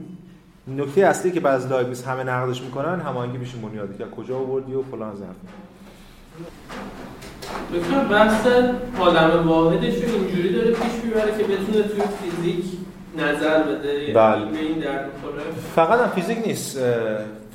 نکته 0.68 1.00
اصلی 1.00 1.32
که 1.32 1.40
بعضی 1.40 1.68
لایبنیتس 1.68 2.04
همه 2.04 2.24
نقدش 2.24 2.62
می‌کنن 2.62 3.00
هماهنگی 3.00 3.38
میشه 3.38 3.56
بنیادی 3.58 3.98
که 3.98 4.04
کجا 4.04 4.38
آوردی 4.38 4.74
و 4.74 4.82
فلان 4.82 5.16
ظرف 5.16 5.36
دکتر 7.74 8.04
بحث 8.04 8.46
عالم 8.98 9.48
واحدش 9.48 9.94
رو 10.04 10.14
اینجوری 10.14 10.52
داره 10.52 10.70
پیش 10.70 11.04
می‌بره 11.04 11.38
که 11.38 11.44
بتونه 11.44 11.88
توی 11.88 12.02
فیزیک 12.22 12.64
نظر 13.16 13.62
بده 13.62 14.12
بله. 14.14 14.44
به 14.44 14.58
این 14.58 14.84
فقط 15.76 16.00
هم 16.00 16.08
فیزیک 16.10 16.46
نیست 16.46 16.78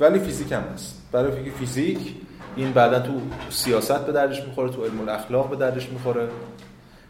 ولی 0.00 0.18
فیزیک 0.18 0.52
هم 0.52 0.62
هست. 0.74 1.02
برای 1.12 1.32
فیزیک 1.32 1.52
فیزیک 1.54 2.14
این 2.56 2.72
بعدا 2.72 2.98
تو 3.00 3.12
سیاست 3.50 4.06
به 4.06 4.12
دردش 4.12 4.42
می‌خوره 4.46 4.70
تو 4.70 4.84
علم 4.84 5.00
الاخلاق 5.00 5.50
به 5.50 5.56
دردش 5.56 5.88
می‌خوره. 5.88 6.28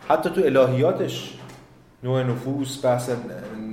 حتی 0.08 0.30
تو 0.30 0.40
الهیاتش 0.44 1.34
نوع 2.02 2.22
نفوس 2.22 2.84
بحث 2.84 3.10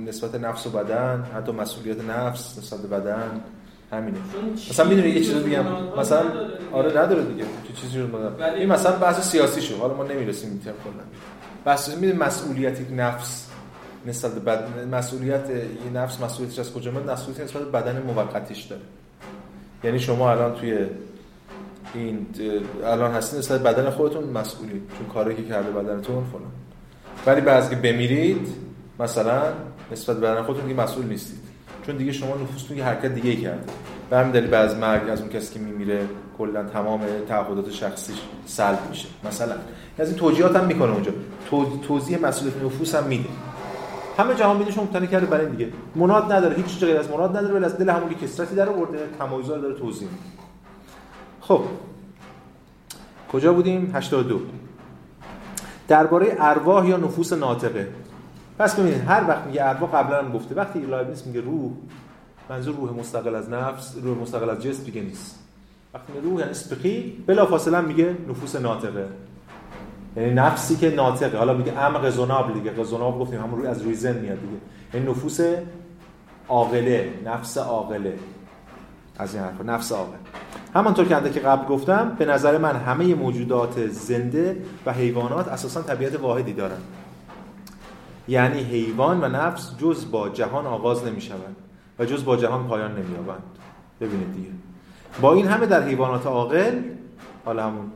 نسبت 0.06 0.34
نفس 0.34 0.66
و 0.66 0.70
بدن 0.70 1.24
حتی 1.36 1.52
مسئولیت 1.52 2.04
نفس 2.04 2.58
نسبت 2.58 2.80
بدن 2.80 3.40
همینه. 3.92 4.18
مثلا 4.70 4.86
می‌دونی 4.88 5.08
یه 5.08 5.20
چیزی 5.20 5.34
بگم. 5.34 5.64
مثلا. 5.98 6.22
آره 6.72 6.90
نداره 7.00 7.22
دیگه. 7.24 7.44
چه 7.68 7.72
چیزی 7.80 7.98
رو 7.98 8.06
ولی- 8.06 8.58
این 8.60 8.68
مثلا 8.72 8.92
بحث 8.96 9.20
سیاسی 9.30 9.62
شو 9.62 9.76
حالا 9.78 9.94
ما 9.94 10.04
نمی‌رسیم 10.04 10.50
این 10.50 10.60
ترم 10.60 10.74
کلا. 10.84 11.02
بحث 11.64 11.88
می‌دونی 11.88 12.12
مسئولیت 12.12 12.90
نفس 12.90 13.47
نسبت 14.06 14.34
به 14.34 14.40
بدن 14.40 14.88
مسئولیت 14.88 15.50
یه 15.50 15.90
نفس 15.94 16.20
مسئولیتش 16.20 16.58
از 16.58 16.72
کجا 16.72 16.90
میاد؟ 16.90 17.10
مسئولیت 17.10 17.40
نسبت 17.40 17.62
به 17.62 17.70
بدن 17.70 18.02
موقتیش 18.02 18.64
داره. 18.64 18.82
یعنی 19.84 19.98
شما 19.98 20.30
الان 20.30 20.54
توی 20.54 20.78
این 21.94 22.26
الان 22.84 23.10
هستین 23.14 23.38
نسبت 23.38 23.60
بدن 23.62 23.90
خودتون 23.90 24.24
مسئولی. 24.24 24.82
چون 24.98 25.06
کاری 25.14 25.34
که 25.34 25.42
کرده 25.42 25.70
بدنتون 25.70 26.24
فلان. 26.24 26.52
ولی 27.26 27.40
بعضی 27.40 27.70
که 27.70 27.76
بمیرید 27.76 28.48
مثلا 29.00 29.42
نسبت 29.92 30.16
بدن 30.16 30.42
خودتون 30.42 30.66
دیگه 30.66 30.82
مسئول 30.82 31.06
نیستید. 31.06 31.38
چون 31.86 31.96
دیگه 31.96 32.12
شما 32.12 32.36
نفوستون 32.36 32.76
یه 32.76 32.84
حرکت 32.84 33.14
دیگه 33.14 33.36
کرده. 33.36 33.64
به 34.10 34.16
همین 34.16 34.32
دلیل 34.32 34.50
بعد 34.50 34.68
از 34.70 34.76
مرگ 34.76 35.10
از 35.10 35.20
اون 35.20 35.30
کسی 35.30 35.54
که 35.54 35.60
میمیره 35.60 36.06
کلا 36.38 36.64
تمام 36.64 37.00
تعهدات 37.28 37.70
شخصیش 37.70 38.16
سلب 38.46 38.78
میشه. 38.90 39.08
مثلا. 39.24 39.54
از 39.98 40.08
این 40.08 40.18
توجیهات 40.18 40.56
هم 40.56 40.64
می‌کنه 40.64 40.92
اونجا. 40.92 41.12
تو- 41.50 41.78
توضیح 41.88 42.26
مسئولیت 42.26 42.62
نفوس 42.64 42.94
هم 42.94 43.04
میده. 43.04 43.28
همه 44.18 44.34
جهان 44.34 44.58
بینیش 44.58 44.78
مبتنی 44.78 45.06
کرده 45.06 45.26
برای 45.26 45.46
این 45.46 45.54
دیگه. 45.54 45.72
مناد 45.94 46.32
نداره 46.32 46.56
هیچ 46.56 46.66
چیز 46.66 46.84
غیر 46.84 46.96
از 46.96 47.10
مناد 47.10 47.36
نداره 47.36 47.54
ولی 47.54 47.64
از 47.64 47.78
دل 47.78 47.86
یه 47.86 48.16
کسرتی 48.22 48.54
در 48.54 48.68
آورده 48.68 49.08
تمایزا 49.18 49.54
رو 49.54 49.62
داره 49.62 49.74
توضیح 49.74 50.08
خب. 51.40 51.60
کجا 53.32 53.52
بودیم؟ 53.52 53.90
82 53.94 54.40
درباره 55.88 56.36
ارواح 56.38 56.88
یا 56.88 56.96
نفوس 56.96 57.32
ناطقه. 57.32 57.88
پس 58.58 58.74
ببینید 58.74 59.08
هر 59.08 59.24
وقت 59.28 59.46
میگه 59.46 59.68
ارواح 59.68 59.90
قبلا 59.90 60.18
هم 60.18 60.32
گفته. 60.32 60.54
وقتی 60.54 60.80
لایبنیس 60.80 61.26
میگه 61.26 61.40
روح 61.40 61.72
منظور 62.50 62.74
روح 62.74 62.92
مستقل 62.92 63.34
از 63.34 63.50
نفس 63.50 63.96
روح 64.02 64.18
مستقل 64.18 64.50
از 64.50 64.62
جسم 64.62 64.84
دیگه 64.84 65.02
نیست. 65.02 65.38
وقتی 65.94 66.12
میگه 66.12 66.24
روح 66.28 66.38
یعنی 66.38 66.50
اسپقی 66.50 67.24
بلافاصله 67.26 67.80
میگه 67.80 68.16
نفوس 68.28 68.56
ناطقه. 68.56 69.08
یعنی 70.16 70.30
نفسی 70.30 70.76
که 70.76 70.90
ناطقه. 70.90 71.38
حالا 71.38 71.54
میگه 71.54 71.78
ام 71.78 71.98
قزوناب 71.98 72.54
دیگه. 72.54 72.70
قزوناب 72.70 73.20
گفتیم 73.20 73.40
همون 73.40 73.58
روی 73.58 73.66
از 73.66 73.86
ریزن 73.86 74.18
میاد 74.18 74.40
دیگه. 74.40 74.56
یعنی 74.94 75.10
نفوس 75.10 75.40
عاقله. 76.48 77.12
نفس 77.24 77.58
عاقله. 77.58 78.18
از 79.18 79.34
این 79.34 79.44
حرفا. 79.44 79.64
نفس 79.64 79.92
عاقل. 79.92 80.16
همانطور 80.74 81.04
که 81.04 81.16
انده 81.16 81.30
که 81.30 81.40
قبل 81.40 81.66
گفتم 81.66 82.16
به 82.18 82.24
نظر 82.24 82.58
من 82.58 82.76
همه 82.76 83.14
موجودات 83.14 83.86
زنده 83.86 84.56
و 84.86 84.92
حیوانات 84.92 85.48
اساسا 85.48 85.82
طبیعت 85.82 86.20
واحدی 86.20 86.52
دارند 86.52 86.82
یعنی 88.28 88.60
حیوان 88.60 89.24
و 89.24 89.28
نفس 89.28 89.76
جز 89.78 90.10
با 90.10 90.28
جهان 90.28 90.66
آغاز 90.66 91.04
نمی 91.04 91.20
شوند 91.20 91.56
و 91.98 92.04
جز 92.04 92.24
با 92.24 92.36
جهان 92.36 92.66
پایان 92.66 92.92
نمی 92.92 93.14
یابند 93.14 93.42
ببینید 94.00 94.32
دیگه. 94.34 94.48
با 95.20 95.32
این 95.34 95.46
همه 95.46 95.66
در 95.66 95.82
حیوانات 95.82 96.26
عاقل 96.26 96.82
حالا 97.44 97.66
همون 97.66 97.92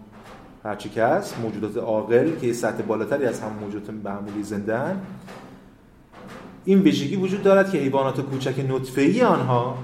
هرچی 0.65 0.89
که 0.89 1.05
هست 1.05 1.39
موجودات 1.39 1.77
عاقل 1.77 2.31
که 2.41 2.47
یه 2.47 2.53
سطح 2.53 2.83
بالاتری 2.83 3.25
از 3.25 3.41
همون 3.41 3.59
موجودات 3.59 3.91
معمولی 3.91 4.43
زندن 4.43 5.01
این 6.65 6.79
ویژگی 6.79 7.17
وجود 7.17 7.43
دارد 7.43 7.71
که 7.71 7.79
حیوانات 7.79 8.21
کوچک 8.21 8.65
نطفه‌ای 8.69 9.23
آنها 9.23 9.79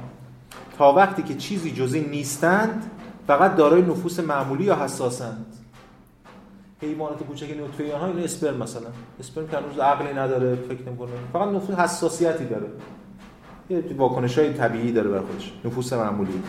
تا 0.78 0.92
وقتی 0.92 1.22
که 1.22 1.34
چیزی 1.34 1.70
جزی 1.70 2.00
نیستند 2.00 2.90
فقط 3.26 3.56
دارای 3.56 3.82
نفوس 3.82 4.20
معمولی 4.20 4.64
یا 4.64 4.84
حساسند. 4.84 5.46
حیوانات 6.82 7.22
کوچک 7.22 7.56
نطفه‌ای 7.64 7.92
آنها 7.92 8.06
این 8.06 8.24
اسپرم 8.24 8.56
مثلا. 8.56 8.86
اسپرم 9.20 9.48
که 9.48 9.56
هنوز 9.56 9.78
عقلی 9.78 10.14
نداره 10.14 10.54
فکر 10.54 10.88
نمی‌کنه 10.88 11.10
فقط 11.32 11.48
نفوس 11.48 11.76
حساسیتی 11.76 12.44
داره. 12.44 12.66
یه 13.70 13.84
واکنش 13.96 14.38
های 14.38 14.52
طبیعی 14.52 14.92
داره 14.92 15.08
برای 15.08 15.22
خودش 15.22 15.52
نفوس 15.64 15.92
معمولی. 15.92 16.42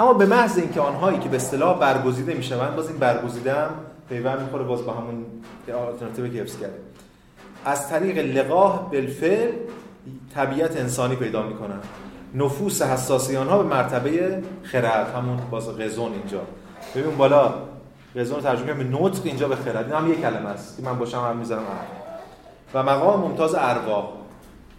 اما 0.00 0.14
به 0.14 0.26
محض 0.26 0.58
اینکه 0.58 0.80
آنهایی 0.80 1.18
که 1.18 1.28
به 1.28 1.36
اصطلاح 1.36 1.78
برگزیده 1.78 2.34
می‌شوند 2.34 2.76
باز 2.76 2.88
این 2.88 2.98
برگزیده 2.98 3.54
هم 3.54 3.70
پیوند 4.08 4.40
می‌خوره 4.40 4.64
باز 4.64 4.84
با 4.86 4.92
همون 4.92 5.24
آلترناتیوی 5.88 6.30
که 6.30 6.42
حفظ 6.42 6.58
کرده 6.60 6.78
از 7.64 7.88
طریق 7.88 8.18
لقاه 8.18 8.90
بالفعل 8.90 9.52
طبیعت 10.34 10.76
انسانی 10.76 11.16
پیدا 11.16 11.42
می‌کنن 11.42 11.78
نفوس 12.34 12.82
حساسی 12.82 13.36
آنها 13.36 13.62
به 13.62 13.68
مرتبه 13.68 14.42
خرد 14.62 15.14
همون 15.16 15.38
باز 15.50 15.68
قزون 15.68 16.12
اینجا. 16.12 16.40
ببین 16.96 17.16
بالا 17.16 17.54
قزون 18.16 18.36
رو 18.36 18.42
ترجمه 18.42 18.72
به 18.72 18.84
نطق 18.84 19.20
اینجا 19.24 19.48
به 19.48 19.56
خرد. 19.56 19.84
این 19.84 19.92
هم 19.92 20.12
یک 20.12 20.20
کلمه 20.20 20.48
است. 20.48 20.76
که 20.76 20.82
من 20.82 20.98
باشم 20.98 21.18
هم 21.18 21.36
می‌ذارم 21.36 21.62
و 22.74 22.82
مقام 22.82 23.20
ممتاز 23.20 23.54
ارواح. 23.54 24.21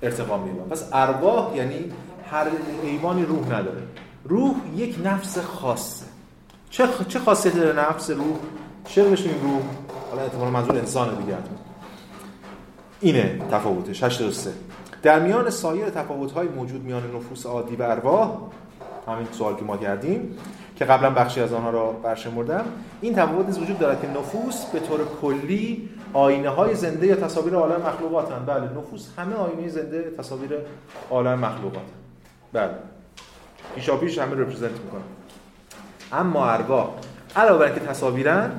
ارتقا 0.03 0.37
می‌یابد 0.37 0.69
پس 0.69 0.89
ارواح 0.93 1.55
یعنی 1.55 1.91
هر 2.31 2.47
حیوانی 2.83 3.25
روح 3.25 3.45
نداره. 3.45 3.81
روح 4.23 4.55
یک 4.75 4.99
نفس 5.03 5.37
خاصه. 5.37 6.05
چه 6.69 6.87
چه 7.07 7.19
خاصیتی 7.19 7.59
داره 7.59 7.89
نفس 7.89 8.09
روح؟ 8.09 8.37
چه 8.85 9.03
بهش 9.03 9.21
میگیم 9.21 9.41
روح. 9.41 9.61
حالا 10.09 10.21
احتمالاً 10.23 10.51
منظور 10.51 10.77
انسان 10.77 11.15
دیگه 11.15 11.35
حتما 11.35 11.57
اینه 13.01 13.41
تفاوتش. 13.51 14.03
83 14.03 14.51
در 15.03 15.19
میان 15.19 15.49
سایر 15.49 15.89
تفاوت‌های 15.89 16.47
موجود 16.47 16.83
میان 16.83 17.15
نفوس 17.15 17.45
عادی 17.45 17.75
و 17.75 17.83
ارواح 17.83 18.31
همین 19.07 19.27
سوال 19.31 19.55
که 19.55 19.63
ما 19.63 19.77
کردیم 19.77 20.37
که 20.75 20.85
قبلا 20.85 21.09
بخشی 21.09 21.41
از 21.41 21.53
آنها 21.53 21.69
را 21.69 21.91
برشمردم 21.91 22.65
این 23.01 23.15
تفاوت 23.15 23.45
نیز 23.45 23.59
وجود 23.59 23.79
دارد 23.79 24.01
که 24.01 24.07
نفوس 24.07 24.65
به 24.65 24.79
طور 24.79 24.99
کلی 25.21 25.89
آینه 26.13 26.49
های 26.49 26.75
زنده 26.75 27.07
یا 27.07 27.15
تصاویر 27.15 27.55
عالم 27.55 27.81
مخلوقات 27.81 28.31
هم. 28.31 28.45
بله 28.45 28.63
نفوس 28.63 29.09
همه 29.17 29.35
آینه 29.35 29.69
زنده 29.69 30.11
تصاویر 30.17 30.57
عالم 31.09 31.39
مخلوقات 31.39 31.77
هم. 31.77 31.83
بله 32.53 32.73
پیشا 33.75 33.97
پیش 33.97 34.17
همه 34.17 34.35
رپرزنت 34.35 34.71
می‌کنن 34.71 35.01
اما 36.11 36.51
ارواح 36.51 36.89
علاوه 37.35 37.59
بر 37.59 37.65
اینکه 37.65 37.79
تصاویرن 37.79 38.51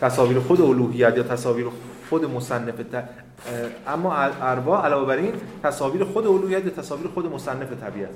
تصاویر 0.00 0.40
خود 0.40 0.60
الوهیت 0.60 1.16
یا 1.16 1.22
تصاویر 1.22 1.66
خود 2.10 2.24
مصنف. 2.24 2.74
اما 3.88 4.14
ارواح 4.42 4.84
علاوه 4.84 5.06
بر 5.06 5.16
این 5.16 5.32
تصاویر 5.62 6.04
خود 6.04 6.26
الوهیت 6.26 6.64
یا 6.64 6.70
تصاویر 6.70 7.08
خود 7.14 7.32
مصنف 7.32 7.72
طبیعت 7.82 8.10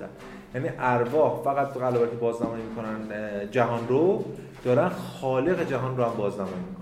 یعنی 0.55 0.69
ارواح 0.79 1.43
فقط 1.45 1.77
علاوه 1.77 1.99
بر 1.99 2.07
که 2.07 2.17
بازنمایی 2.17 2.63
می‌کنن 2.63 2.99
جهان 3.51 3.89
رو 3.89 4.25
دارن 4.65 4.89
خالق 4.89 5.69
جهان 5.69 5.97
رو 5.97 6.05
هم 6.05 6.13
بازنمایی 6.17 6.55
می‌کنن 6.69 6.80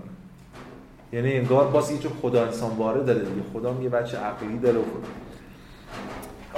یعنی 1.13 1.33
انگار 1.33 1.67
باز 1.67 1.91
یه 1.91 1.97
جور 1.97 2.11
خدا 2.21 2.45
انسان 2.45 2.75
باره 2.75 3.03
داره 3.03 3.19
دیگه. 3.19 3.41
خدا 3.53 3.75
یه 3.81 3.89
بچه 3.89 4.17
عقلی 4.17 4.57
داره 4.57 4.77
و 4.77 4.81
خدا. 4.81 5.07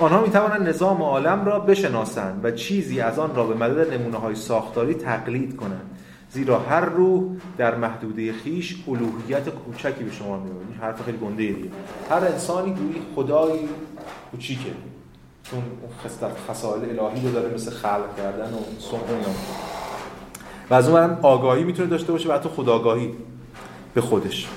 آنها 0.06 0.22
می 0.22 0.30
توانند 0.30 0.70
نظام 0.70 1.02
عالم 1.02 1.46
را 1.46 1.60
بشناسند 1.60 2.46
و 2.46 2.52
چیزی 2.52 3.00
از 3.00 3.20
آن 3.20 3.36
را 3.36 3.44
به 3.44 3.56
مدد 3.56 3.94
نمونه 3.94 4.18
های 4.18 4.36
ساختاری 4.36 4.94
تقلید 4.94 5.56
کنند. 5.56 5.98
زیرا 6.30 6.60
هر 6.60 6.86
روح 6.86 7.24
در 7.58 7.76
محدوده 7.76 8.34
خیش 8.34 8.84
الوهیت 8.88 9.50
کوچکی 9.50 10.04
به 10.04 10.12
شما 10.12 10.38
میاد 10.38 10.56
این 10.70 10.80
حرف 10.82 11.02
خیلی 11.02 11.18
گنده 11.18 11.48
دیگه 11.48 11.70
هر 12.10 12.26
انسانی 12.26 12.74
گویی 12.74 13.02
خدایی 13.16 13.70
کوچیکه. 14.32 14.72
چون 15.44 15.62
خصلت 16.04 16.32
خصائل 16.50 17.00
الهی 17.00 17.28
رو 17.28 17.34
داره 17.34 17.54
مثل 17.54 17.72
خلق 17.72 18.18
کردن 18.18 18.54
و 18.54 18.58
صنع 18.80 19.00
اینا. 19.00 19.28
و 20.70 20.74
از 20.74 20.90
اون 20.90 21.18
آگاهی 21.22 21.64
می‌تونه 21.64 21.90
داشته 21.90 22.12
باشه 22.12 22.30
و 22.30 22.34
حتی 22.34 22.50
خداگاهی. 22.50 23.14
به 23.94 24.02
خودش. 24.02 24.48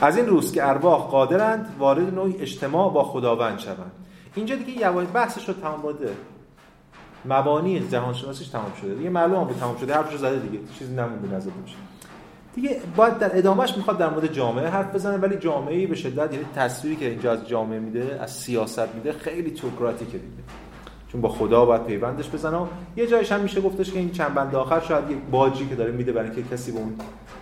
از 0.00 0.16
این 0.16 0.26
روز 0.26 0.52
که 0.52 0.68
ارواح 0.68 1.02
قادرند 1.02 1.74
وارد 1.78 2.14
نوعی 2.14 2.36
اجتماع 2.36 2.92
با 2.92 3.04
خداوند 3.04 3.58
شوند. 3.58 3.92
اینجا 4.34 4.56
دیگه 4.56 4.80
یواش 4.80 5.06
بحثش 5.14 5.48
رو 5.48 5.54
تمام 5.54 5.82
بوده 5.82 6.14
مبانی 7.24 7.88
جهان 7.88 8.14
شناسیش 8.14 8.48
تمام 8.48 8.72
شده. 8.80 8.94
دیگه 8.94 9.10
معلومه 9.10 9.44
بود 9.44 9.56
تمام 9.56 9.76
شده. 9.76 9.94
حرفشو 9.94 10.16
زده 10.16 10.38
دیگه. 10.38 10.58
چیزی 10.78 10.94
نمونده 10.94 11.36
نزده 11.36 11.52
میشه. 11.62 11.76
دیگه 12.54 12.80
باید 12.96 13.18
در 13.18 13.38
ادامهش 13.38 13.76
می‌خواد 13.76 13.98
در 13.98 14.10
مورد 14.10 14.32
جامعه 14.32 14.68
حرف 14.68 14.94
بزنه 14.94 15.16
ولی 15.16 15.36
جامعه 15.36 15.86
به 15.86 15.94
شدت 15.94 16.32
یعنی 16.32 16.44
تصویری 16.56 16.96
که 16.96 17.08
اینجا 17.08 17.32
از 17.32 17.48
جامعه 17.48 17.78
میده 17.78 18.18
از 18.20 18.30
سیاست 18.30 18.94
میده 18.94 19.12
خیلی 19.12 19.50
تئوکراتیکه 19.50 20.18
دیگه. 20.18 20.42
چون 21.12 21.20
با 21.20 21.28
خدا 21.28 21.64
باید 21.64 21.84
پیوندش 21.84 22.30
بزنه. 22.30 22.56
و 22.56 22.66
یه 22.96 23.06
جایش 23.06 23.32
هم 23.32 23.40
میشه 23.40 23.60
گفتش 23.60 23.92
که 23.92 23.98
این 23.98 24.10
چند 24.10 24.34
بند 24.34 24.54
آخر 24.54 24.80
شاید 24.80 25.10
یک 25.10 25.18
باجی 25.30 25.66
که 25.66 25.74
داره 25.74 25.92
میده 25.92 26.12
برای 26.12 26.30
اینکه 26.30 26.54
کسی 26.54 26.72
به 26.72 26.78
اون 26.78 26.94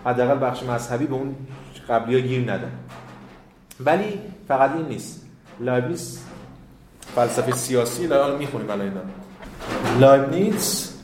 حداقل 0.05 0.47
بخش 0.47 0.63
مذهبی 0.63 1.05
به 1.05 1.13
اون 1.13 1.35
قبلی 1.89 2.21
گیر 2.21 2.51
ندن. 2.51 2.71
ولی 3.79 4.19
فقط 4.47 4.71
این 4.75 4.85
نیست. 4.85 5.25
لایبنیتس 5.59 6.19
فلسفه 7.15 7.51
سیاسی 7.51 8.05
الان 8.05 8.37
می‌خونیم 8.37 8.69
الان 8.69 8.87
اینا. 8.87 9.01
لایبنیتس 9.99 10.95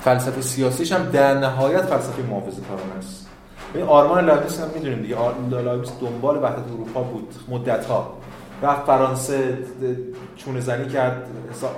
فلسفه 0.00 0.40
سیاسیش 0.40 0.92
هم 0.92 1.04
در 1.04 1.34
نهایت 1.34 1.82
فلسفه 1.82 2.22
محافظه 2.22 2.62
کارانه 2.62 2.94
است. 2.98 3.28
این 3.74 3.84
آرمان 3.84 4.24
لایبنیتس 4.24 4.60
هم 4.60 4.68
می‌دونیم 4.74 5.02
دیگه. 5.02 5.16
لایبنیتس 5.50 5.92
دنبال 6.00 6.36
وحدت 6.36 6.72
اروپا 6.72 7.02
بود 7.02 7.34
مدت 7.48 7.86
ها 7.86 8.16
رفت 8.62 8.86
فرانسه 8.86 9.58
چونه 10.36 10.60
زنی 10.60 10.88
کرد 10.88 11.26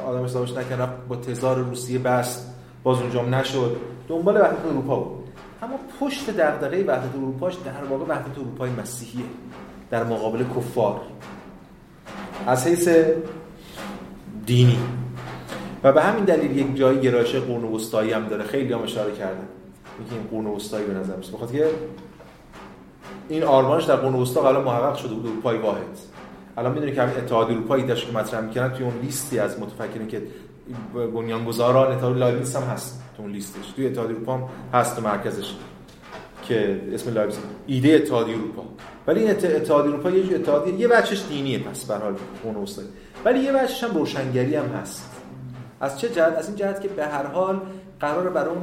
آدم 0.07 0.25
حسابش 0.25 0.53
نکرد 0.53 1.09
با 1.09 1.17
تزار 1.17 1.57
روسیه 1.57 1.99
بست. 1.99 2.55
باز 2.83 3.01
اونجام 3.01 3.35
نشد. 3.35 3.77
دنبال 4.09 4.37
وحدت 4.37 4.67
اروپا 4.71 4.97
بود. 4.97 5.26
اما 5.63 5.79
پشت 6.01 6.31
دغدغه 6.31 6.85
وحدت 6.85 7.15
اروپاش 7.15 7.55
در 7.55 7.85
واقع 7.91 8.05
وحدت 8.05 8.39
اروپای 8.39 8.71
مسیحیه 8.71 9.25
در 9.91 10.05
مقابل 10.05 10.45
کفار. 10.57 11.01
از 12.47 12.67
حیث 12.67 12.89
دینی. 14.47 14.79
و 15.85 15.93
به 15.93 16.03
همین 16.03 16.25
دلیل 16.25 16.57
یک 16.57 16.77
جای 16.77 17.01
گرایش 17.01 17.35
قرون 17.35 17.65
وسطایی 17.65 18.13
هم 18.13 18.29
داره. 18.29 18.45
خیلی 18.45 18.73
هم 18.73 18.83
اشاره 18.83 19.13
کرده 19.13 19.41
میگه 19.99 20.13
این 20.13 20.23
قرون 20.31 20.47
وسطایی 20.47 20.87
به 20.87 20.95
نظر 20.95 21.17
میاد 21.17 21.31
بخاطر 21.33 21.65
این 23.29 23.43
آرمانش 23.43 23.85
در 23.85 23.97
قرون 23.97 24.15
وسطا 24.15 24.43
قبلا 24.43 24.61
محقق 24.61 24.95
شده 24.95 25.15
بود 25.15 25.27
اروپای 25.27 25.59
واحد. 25.59 25.99
الان 26.57 26.73
می‌دونید 26.73 26.95
که 26.95 27.03
همین 27.03 27.17
اتحاد 27.17 27.51
اروپایی 27.51 27.85
داشت 27.85 28.07
که 28.07 28.19
مطرح 28.19 28.41
می‌کنن 28.41 28.73
توی 28.73 28.85
اون 28.85 28.99
لیستی 29.03 29.39
از 29.39 29.61
متفکرین 29.61 30.09
که 30.09 30.23
بنیانگذاران 30.95 31.93
اتحاد 31.93 32.19
لایبنیتس 32.19 32.57
هم 32.57 32.63
هست. 32.63 33.03
تو 33.17 33.23
اون 33.23 33.33
لیستش. 33.33 33.71
توی 33.77 33.87
اتحاد 33.87 34.11
اروپا 34.11 34.35
هم 34.35 34.49
هست 34.73 34.97
تو 34.97 35.03
مرکزش 35.03 35.55
که 36.43 36.81
اسم 36.93 37.15
لایبنیتس 37.15 37.39
ایده 37.67 37.89
اتحاد 37.89 38.29
اروپا. 38.29 38.63
ولی 39.07 39.21
این 39.21 39.31
اتحاد 39.31 39.87
اروپا 39.87 40.11
یه 40.11 40.37
اتحادیه 40.37 40.75
یه 40.75 40.89
بچش 40.89 41.25
دینیه 41.29 41.59
پس 41.59 41.85
به 41.85 41.95
حال 41.95 42.15
اون 42.43 42.57
وسطایی 42.57 42.89
ولی 43.25 43.39
یه 43.39 43.53
بچش 43.53 43.85
هم 43.85 43.95
روشنگری 43.95 44.55
هم 44.55 44.67
هست. 44.67 45.11
از 45.81 46.01
چه 46.01 46.09
جهت؟ 46.09 46.33
از 46.39 46.47
این 46.49 46.57
جهت 46.57 46.81
که 46.81 46.89
به 46.89 47.07
هر 47.07 47.27
حال 47.27 47.61
قرار 48.01 48.31
بر 48.31 48.49
اون 48.49 48.63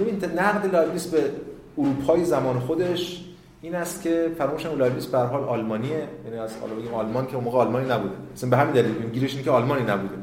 ببین 0.00 0.40
نقد 0.40 0.74
لایبنیتس 0.74 1.06
به 1.06 1.30
اروپای 1.78 2.24
زمان 2.24 2.60
خودش 2.60 3.24
این 3.62 3.74
است 3.74 4.02
که 4.02 4.30
فراموش 4.38 4.66
لایبنیتس 4.66 5.06
به 5.06 5.18
هر 5.18 5.26
حال 5.26 5.44
آلمانیه. 5.44 6.08
یعنی 6.24 6.38
از 6.38 6.56
حالا 6.60 6.74
بگیم 6.74 6.94
آلمان 6.94 7.26
که 7.26 7.34
اون 7.34 7.44
موقع 7.44 7.58
آلمانی 7.58 7.88
نبوده. 7.88 8.14
مثلا 8.34 8.50
به 8.50 8.56
همین 8.56 8.72
دلیل 8.72 9.10
گیرش 9.10 9.30
اینه 9.30 9.42
که 9.42 9.50
آلمانی 9.50 9.82
نبوده. 9.82 10.14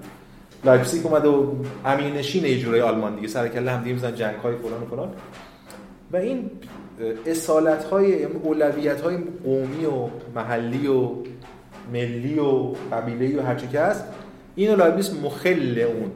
لایپزیگ 0.64 1.06
اومده 1.06 1.28
و 1.28 1.56
امیر 1.86 2.14
نشین 2.14 2.46
یه 2.46 2.60
جورای 2.60 2.82
آلمان 2.82 3.16
دیگه. 3.16 3.28
سر 3.28 3.48
کله 3.48 3.72
هم 3.72 3.84
دیگه 3.84 3.94
می‌زنن 3.94 4.16
جنگ 4.16 4.36
های 4.36 4.56
فلان 4.56 4.82
و 4.82 4.86
فلان. 4.86 5.10
و 6.12 6.18
این 6.18 6.52
اصالت 7.26 7.84
های 7.84 8.10
یعنی 8.10 8.34
اولویت 8.44 9.02
های 9.02 9.18
قومی 9.44 9.86
و 9.86 10.10
محلی 10.36 10.88
و 10.88 11.10
ملی 11.94 12.40
و 12.40 12.74
قبیله 12.92 13.42
و 13.42 13.46
هر 13.46 13.56
چی 13.56 13.68
که 13.68 13.80
هست 13.80 14.04
اینو 14.56 14.76
لایبنیتس 14.76 15.14
مخل 15.24 15.80
اون 15.80 16.12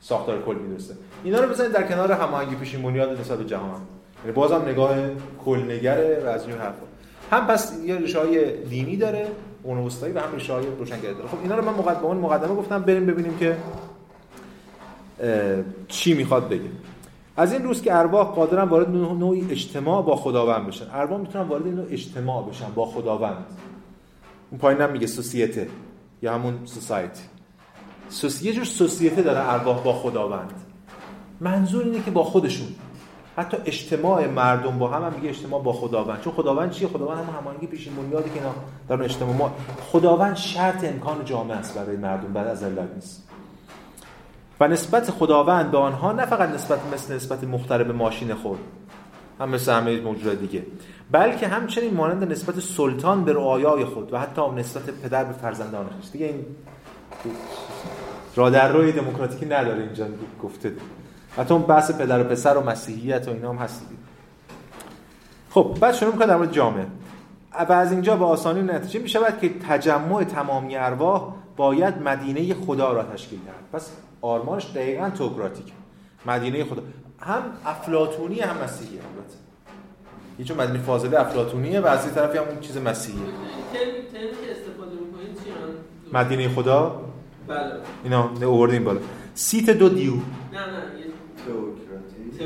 ساختار 0.00 0.42
کلی 0.42 0.58
می‌دونسته. 0.58 0.94
اینا 1.24 1.40
رو 1.40 1.48
بزنید 1.48 1.72
در 1.72 1.82
کنار 1.82 2.12
هماهنگی 2.12 2.54
پیشین 2.54 2.82
بنیاد 2.82 3.20
نسبت 3.20 3.46
جهان. 3.46 3.80
یعنی 4.24 4.34
بازم 4.34 4.62
نگاه 4.68 4.96
کلنگره 5.44 6.22
و 6.24 6.28
از 6.28 6.46
این 6.46 6.56
حرفا. 6.56 6.86
هم 7.30 7.46
پس 7.46 7.72
یه 7.84 7.96
ریشه 7.96 8.18
های 8.18 8.62
دینی 8.62 8.96
داره 8.96 9.26
اون 9.66 9.78
وسطایی 9.78 10.12
و 10.12 10.18
هم 10.18 10.34
ریشه 10.34 10.52
های 10.52 10.66
روشنگری 10.78 11.14
داره. 11.14 11.28
خب 11.28 11.38
اینا 11.42 11.56
رو 11.56 11.64
من 11.64 11.72
مقدمه 11.72 12.14
مقدمه 12.14 12.54
گفتم 12.54 12.82
بریم 12.82 13.06
ببینیم 13.06 13.38
که 13.38 13.56
چی 15.88 16.14
می‌خواد 16.14 16.48
بگه. 16.48 16.70
از 17.36 17.52
این 17.52 17.62
روز 17.62 17.82
که 17.82 17.96
ارواح 17.96 18.26
قادرن 18.26 18.68
وارد 18.68 18.90
نوعی 18.90 19.46
اجتماع 19.50 20.02
با 20.02 20.16
خداوند 20.16 20.66
بشن. 20.66 20.86
ارواح 20.92 21.20
می‌تونن 21.20 21.44
وارد 21.48 21.66
نوع 21.66 21.86
اجتماع 21.90 22.48
بشن 22.48 22.66
با 22.74 22.86
خداوند. 22.86 23.46
اون 24.50 24.60
پایین 24.60 24.80
هم 24.80 24.92
میگه 24.92 25.06
سوسیته 25.06 25.68
یا 26.22 26.34
همون 26.34 26.58
سوسایتی. 26.64 27.22
یه 28.42 28.52
جور 28.52 28.64
سوسیته 28.64 29.22
داره 29.22 29.52
ارواح 29.52 29.82
با 29.82 29.92
خداوند. 29.92 30.52
منظور 31.40 31.84
اینه 31.84 32.02
که 32.02 32.10
با 32.10 32.24
خودشون. 32.24 32.68
حتی 33.36 33.56
اجتماع 33.64 34.26
مردم 34.26 34.78
با 34.78 34.88
هم 34.88 35.02
هم 35.02 35.12
میگه 35.12 35.28
اجتماع 35.28 35.62
با 35.62 35.72
خداوند. 35.72 36.20
چون 36.20 36.32
خداوند 36.32 36.70
چیه؟ 36.70 36.88
خداوند 36.88 37.18
هم 37.18 37.34
همانگی 37.40 37.66
پیشین 37.66 37.96
بنیادی 37.96 38.30
که 38.30 38.36
اینا 38.36 38.52
در 38.88 39.02
اجتماع. 39.02 39.36
ما 39.36 39.52
خداوند 39.92 40.36
شرط 40.36 40.84
امکان 40.84 41.24
جامعه 41.24 41.56
است 41.56 41.78
برای 41.78 41.96
مردم 41.96 42.32
بعد 42.32 42.46
از 42.46 42.62
علت 42.62 42.88
نیست. 42.94 43.28
و 44.60 44.68
نسبت 44.68 45.10
خداوند 45.10 45.70
به 45.70 45.78
آنها 45.78 46.12
نه 46.12 46.26
فقط 46.26 46.48
نسبت 46.48 46.78
مثل 46.92 47.14
نسبت 47.14 47.44
مخترب 47.44 47.90
ماشین 47.90 48.34
خود 48.34 48.58
هم 49.40 49.48
مثل 49.48 49.72
همه 49.72 50.00
موجود 50.00 50.40
دیگه 50.40 50.66
بلکه 51.10 51.48
همچنین 51.48 51.94
مانند 51.94 52.32
نسبت 52.32 52.60
سلطان 52.60 53.24
به 53.24 53.32
رعایای 53.32 53.84
خود 53.84 54.12
و 54.12 54.18
حتی 54.18 54.42
نسبت 54.56 54.82
پدر 54.82 55.24
به 55.24 55.32
فرزندانش 55.32 56.10
دیگه 56.12 56.26
این 56.26 56.44
را 58.36 58.50
در 58.50 58.72
روی 58.72 58.92
دموکراتیکی 58.92 59.46
نداره 59.46 59.82
اینجا 59.82 60.06
گفته. 60.42 60.72
حتی 61.36 61.54
اون 61.54 61.62
بحث 61.62 61.90
پدر 61.90 62.20
و 62.20 62.24
پسر 62.24 62.56
و 62.56 62.60
مسیحیت 62.60 63.28
و 63.28 63.30
اینا 63.30 63.50
هم 63.50 63.56
هست 63.56 63.82
خب 65.50 65.76
بعد 65.80 65.94
شروع 65.94 66.12
می‌کنه 66.12 66.26
در 66.26 66.36
مورد 66.36 66.52
جامعه 66.52 66.86
و 67.68 67.72
از 67.72 67.92
اینجا 67.92 68.16
به 68.16 68.24
آسانی 68.24 68.62
نتیجه 68.62 69.00
می 69.00 69.08
شود 69.08 69.38
که 69.40 69.50
تجمع 69.68 70.24
تمامی 70.24 70.76
ارواح 70.76 71.32
باید 71.56 72.02
مدینه 72.02 72.54
خدا 72.54 72.92
را 72.92 73.02
تشکیل 73.02 73.38
دهد 73.38 73.80
پس 73.80 73.90
آرمانش 74.22 74.66
دقیقا 74.74 75.10
توکراتیک 75.10 75.72
مدینه 76.26 76.64
خدا. 76.64 76.82
هم 77.20 77.42
افلاتونی 77.66 78.40
هم 78.40 78.56
مسیحی 78.64 78.98
البته. 78.98 79.36
یه 80.38 80.44
چون 80.44 80.56
مدینه 80.56 80.78
فاضله 80.78 81.20
افلاتونیه 81.20 81.80
و 81.80 81.86
از 81.86 82.04
این 82.04 82.14
طرفی 82.14 82.38
هم 82.38 82.44
اون 82.44 82.60
چیز 82.60 82.76
مسیحیه 82.76 83.22
مدینه 86.12 86.48
خدا؟ 86.48 87.00
بله. 87.48 87.58
اینا 88.04 88.30
اووردیم 88.42 88.84
بالا. 88.84 89.00
سیت 89.34 89.70
دو 89.70 89.88
دیو. 89.88 90.12
نه 90.12 90.20
نه 90.20 91.05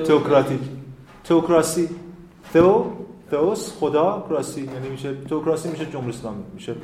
توکراتیک 0.05 0.61
توکراسی 1.25 1.89
تو 2.53 2.93
توس 3.31 3.73
خدا 3.73 4.27
کراسی. 4.29 4.61
یعنی 4.61 4.89
میشه 4.89 5.15
توکراسی 5.15 5.69
میشه 5.69 5.87
جمهوری 5.87 6.11
اسلامی 6.11 6.43
میشه 6.55 6.75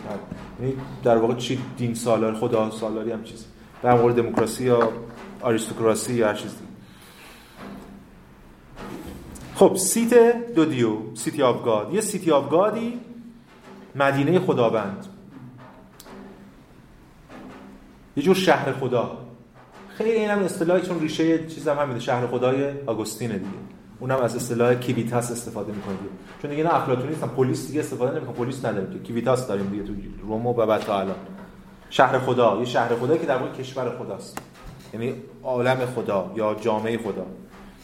یعنی 0.60 0.74
در 1.04 1.16
واقع 1.16 1.34
چی 1.34 1.58
دین 1.76 1.94
سالار 1.94 2.34
خدا 2.34 2.70
سالاری 2.70 3.12
هم 3.12 3.24
چیز. 3.24 3.46
در 3.82 3.94
مورد 4.00 4.16
دموکراسی 4.16 4.64
یا 4.64 4.92
آریستوکراسی 5.40 6.14
یا 6.14 6.28
هر 6.28 6.34
چیز 6.34 6.54
خب 9.54 9.76
cité 9.76 10.14
de 10.54 10.64
Dieu 10.64 10.96
city 11.14 11.42
of 11.42 11.64
God. 11.64 11.94
یه 11.94 12.00
city 12.00 12.30
of 12.30 12.50
God 12.50 12.88
ی 12.88 13.00
مدینه 13.94 14.38
خداوند. 14.40 15.06
یه 18.16 18.22
جور 18.22 18.34
شهر 18.34 18.72
خدا. 18.72 19.25
خیلی 19.98 20.10
این 20.10 20.30
هم 20.30 20.38
اصطلاحی 20.38 20.82
چون 20.82 21.00
ریشه 21.00 21.46
چیز 21.46 21.68
هم 21.68 21.78
همینه 21.78 22.00
شهر 22.00 22.26
خدای 22.26 22.72
آگوستینه 22.86 23.34
دیگه. 23.34 23.50
اونم 24.00 24.16
از 24.16 24.36
اصطلاح 24.36 24.74
civitas 24.74 25.30
استفاده 25.30 25.72
می‌کنه 25.72 25.94
چون 26.42 26.50
دیگه 26.50 26.62
نه 26.62 26.74
افلاطونی 26.74 27.08
نیستن 27.08 27.26
polis 27.26 27.66
دیگه 27.66 27.80
استفاده 27.80 28.16
نمی‌کنه 28.16 28.36
polis 28.36 28.64
نداریم 28.64 28.92
که 28.92 28.98
civitas 28.98 29.46
داریم 29.46 29.66
دیگه 29.66 29.82
تو 29.82 29.92
روم 30.22 30.46
و 30.46 30.52
بعد 30.52 30.80
تا 30.80 31.00
الان. 31.00 31.16
شهر 31.90 32.18
خدا 32.18 32.56
یه 32.58 32.64
شهر 32.64 32.94
خدا 32.94 33.16
که 33.16 33.26
در 33.26 33.36
واقع 33.36 33.52
کشور 33.52 33.98
خداست. 33.98 34.38
یعنی 34.94 35.14
عالم 35.42 35.86
خدا 35.86 36.32
یا 36.36 36.56
جامعه 36.60 36.98
خدا. 36.98 37.26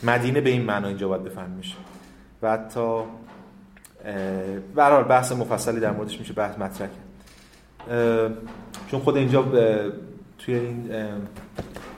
مدینه 0.02 0.40
به 0.40 0.50
این 0.50 0.62
معنا 0.62 0.88
اینجا 0.88 1.08
باید 1.08 1.24
بفهم 1.24 1.50
میشه. 1.50 1.76
و 2.42 2.52
حتی 2.52 3.02
به 4.74 5.02
بحث 5.02 5.32
مفصلی 5.32 5.80
در 5.80 5.92
موردش 5.92 6.18
میشه 6.18 6.32
بحث 6.32 6.58
مطرح 6.58 6.88
چون 8.90 9.00
خود 9.00 9.16
اینجا 9.16 9.44
توی 10.38 10.54
این 10.54 10.90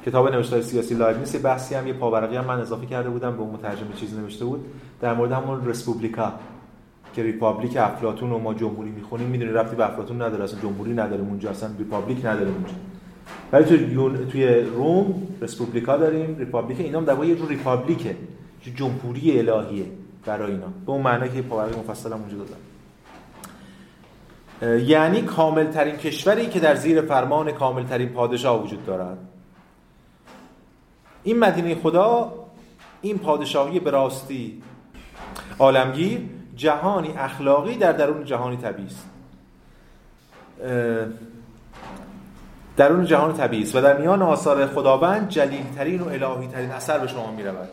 کتاب 0.07 0.29
نوشتار 0.29 0.61
سیاسی 0.61 0.95
یه 0.95 1.39
بحثی 1.39 1.75
هم 1.75 1.87
یه 1.87 1.93
پاورقی 1.93 2.37
هم 2.37 2.45
من 2.45 2.61
اضافه 2.61 2.87
کرده 2.87 3.11
بودم 3.11 3.37
به 3.37 3.41
اون 3.41 3.51
مترجم 3.51 3.87
چیزی 3.97 4.17
نوشته 4.17 4.45
بود. 4.45 4.65
در 5.01 5.15
مورد 5.15 5.33
همون 5.33 5.67
رسپوبلیکا 5.67 6.33
که 7.15 7.23
republic 7.23 7.77
افلاطون 7.77 8.33
و 8.33 8.39
ما 8.39 8.55
جمهوری 8.55 8.91
می‌خونیم 8.91 9.29
می‌دونی 9.29 9.53
ربطی 9.53 9.77
به 9.77 9.87
افلاطون 9.87 10.23
نداره. 10.23 10.45
اصلا 10.45 10.61
جمهوری 10.61 10.93
نداریم 10.93 11.29
اونجا 11.29 11.51
اصلا 11.51 11.71
republic 11.79 12.19
نداریم 12.19 12.55
اونجا. 12.55 12.73
ولی 13.53 13.65
توی 13.65 13.93
یون... 13.93 14.29
توی 14.29 14.61
روم 14.61 15.23
res 15.41 15.58
publica 15.58 15.97
داریم. 15.97 16.39
republic 16.39 16.81
اینا 16.81 16.99
هم 16.99 17.05
در 17.05 17.25
یه 17.25 17.35
جور 17.35 17.49
republic 17.49 18.03
ه. 18.03 18.17
جمهوری 18.77 19.39
الهیه 19.39 19.85
برای 20.27 20.53
اینا. 20.53 20.67
به 20.87 20.93
اون 20.93 21.03
معنی 21.03 21.29
که 21.29 21.43
پاورقی 21.43 21.75
هم 21.75 22.21
اونجا 22.21 22.37
دادم. 22.37 22.57
یعنی 24.85 25.23
کامل 25.23 25.67
ترین 25.67 25.97
کشوری 25.97 26.47
که 26.47 26.61
در 26.61 26.75
زیر 26.75 27.01
فرمان 27.01 27.53
کامل 27.53 27.85
ترین 27.85 28.09
پادشاه 28.09 28.65
وجود 28.65 28.87
دارد. 28.87 29.19
این 31.25 31.39
مدینه 31.39 31.75
خدا 31.75 32.33
این 33.03 33.19
پادشاهی 33.19 33.81
به 33.81 33.91
راستی 33.91 34.63
عالمگیر 35.59 36.21
جهانی 36.57 37.15
اخلاقی 37.19 37.77
در 37.77 37.93
درون 37.93 38.25
جهانی 38.25 38.57
طبیعی 38.57 38.89
است. 38.89 39.07
درون 42.77 43.05
جهان 43.05 43.33
طبیعی 43.33 43.63
است 43.63 43.77
و 43.77 43.81
در 43.81 43.97
میان 43.97 44.23
آثار 44.23 44.67
خداوند 44.67 45.29
جلیل 45.29 45.65
ترین 45.77 46.01
و 46.01 46.09
الهی 46.09 46.49
ترین 46.49 46.71
اثر 46.71 46.99
به 46.99 47.07
شما 47.07 47.31
می 47.31 47.43
رود 47.43 47.69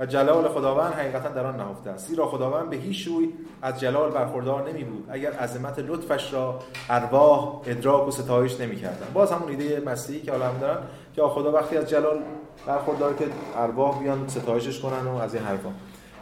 و 0.00 0.06
جلال 0.06 0.48
خداوند 0.48 0.94
حقیقتا 0.94 1.28
در 1.28 1.46
آن 1.46 1.56
نهفته 1.56 1.90
است. 1.90 2.08
زیرا 2.08 2.26
خداوند 2.26 2.70
به 2.70 2.76
هیچ 2.76 3.06
روی 3.06 3.28
از 3.62 3.80
جلال 3.80 4.10
برخوردار 4.10 4.70
نمی 4.70 4.84
بود 4.84 5.04
اگر 5.10 5.32
عظمت 5.32 5.78
لطفش 5.78 6.32
را 6.32 6.58
ارواح 6.90 7.60
ادراک 7.66 8.08
و 8.08 8.10
ستایش 8.10 8.60
نمی 8.60 8.76
کردن 8.76 9.06
باز 9.14 9.32
همون 9.32 9.48
ایده 9.48 9.82
مسیحی 9.86 10.20
که 10.20 10.32
حالا 10.32 10.48
هم 10.48 10.58
دارن 10.58 10.78
که 11.16 11.22
خدا 11.22 11.52
وقتی 11.52 11.76
از 11.76 11.90
جلال 11.90 12.18
برخوردار 12.66 13.14
که 13.14 13.24
ارواح 13.56 14.02
بیان 14.02 14.28
ستایشش 14.28 14.80
کنن 14.80 15.06
و 15.06 15.16
از 15.16 15.34
این 15.34 15.44
حرفا. 15.44 15.68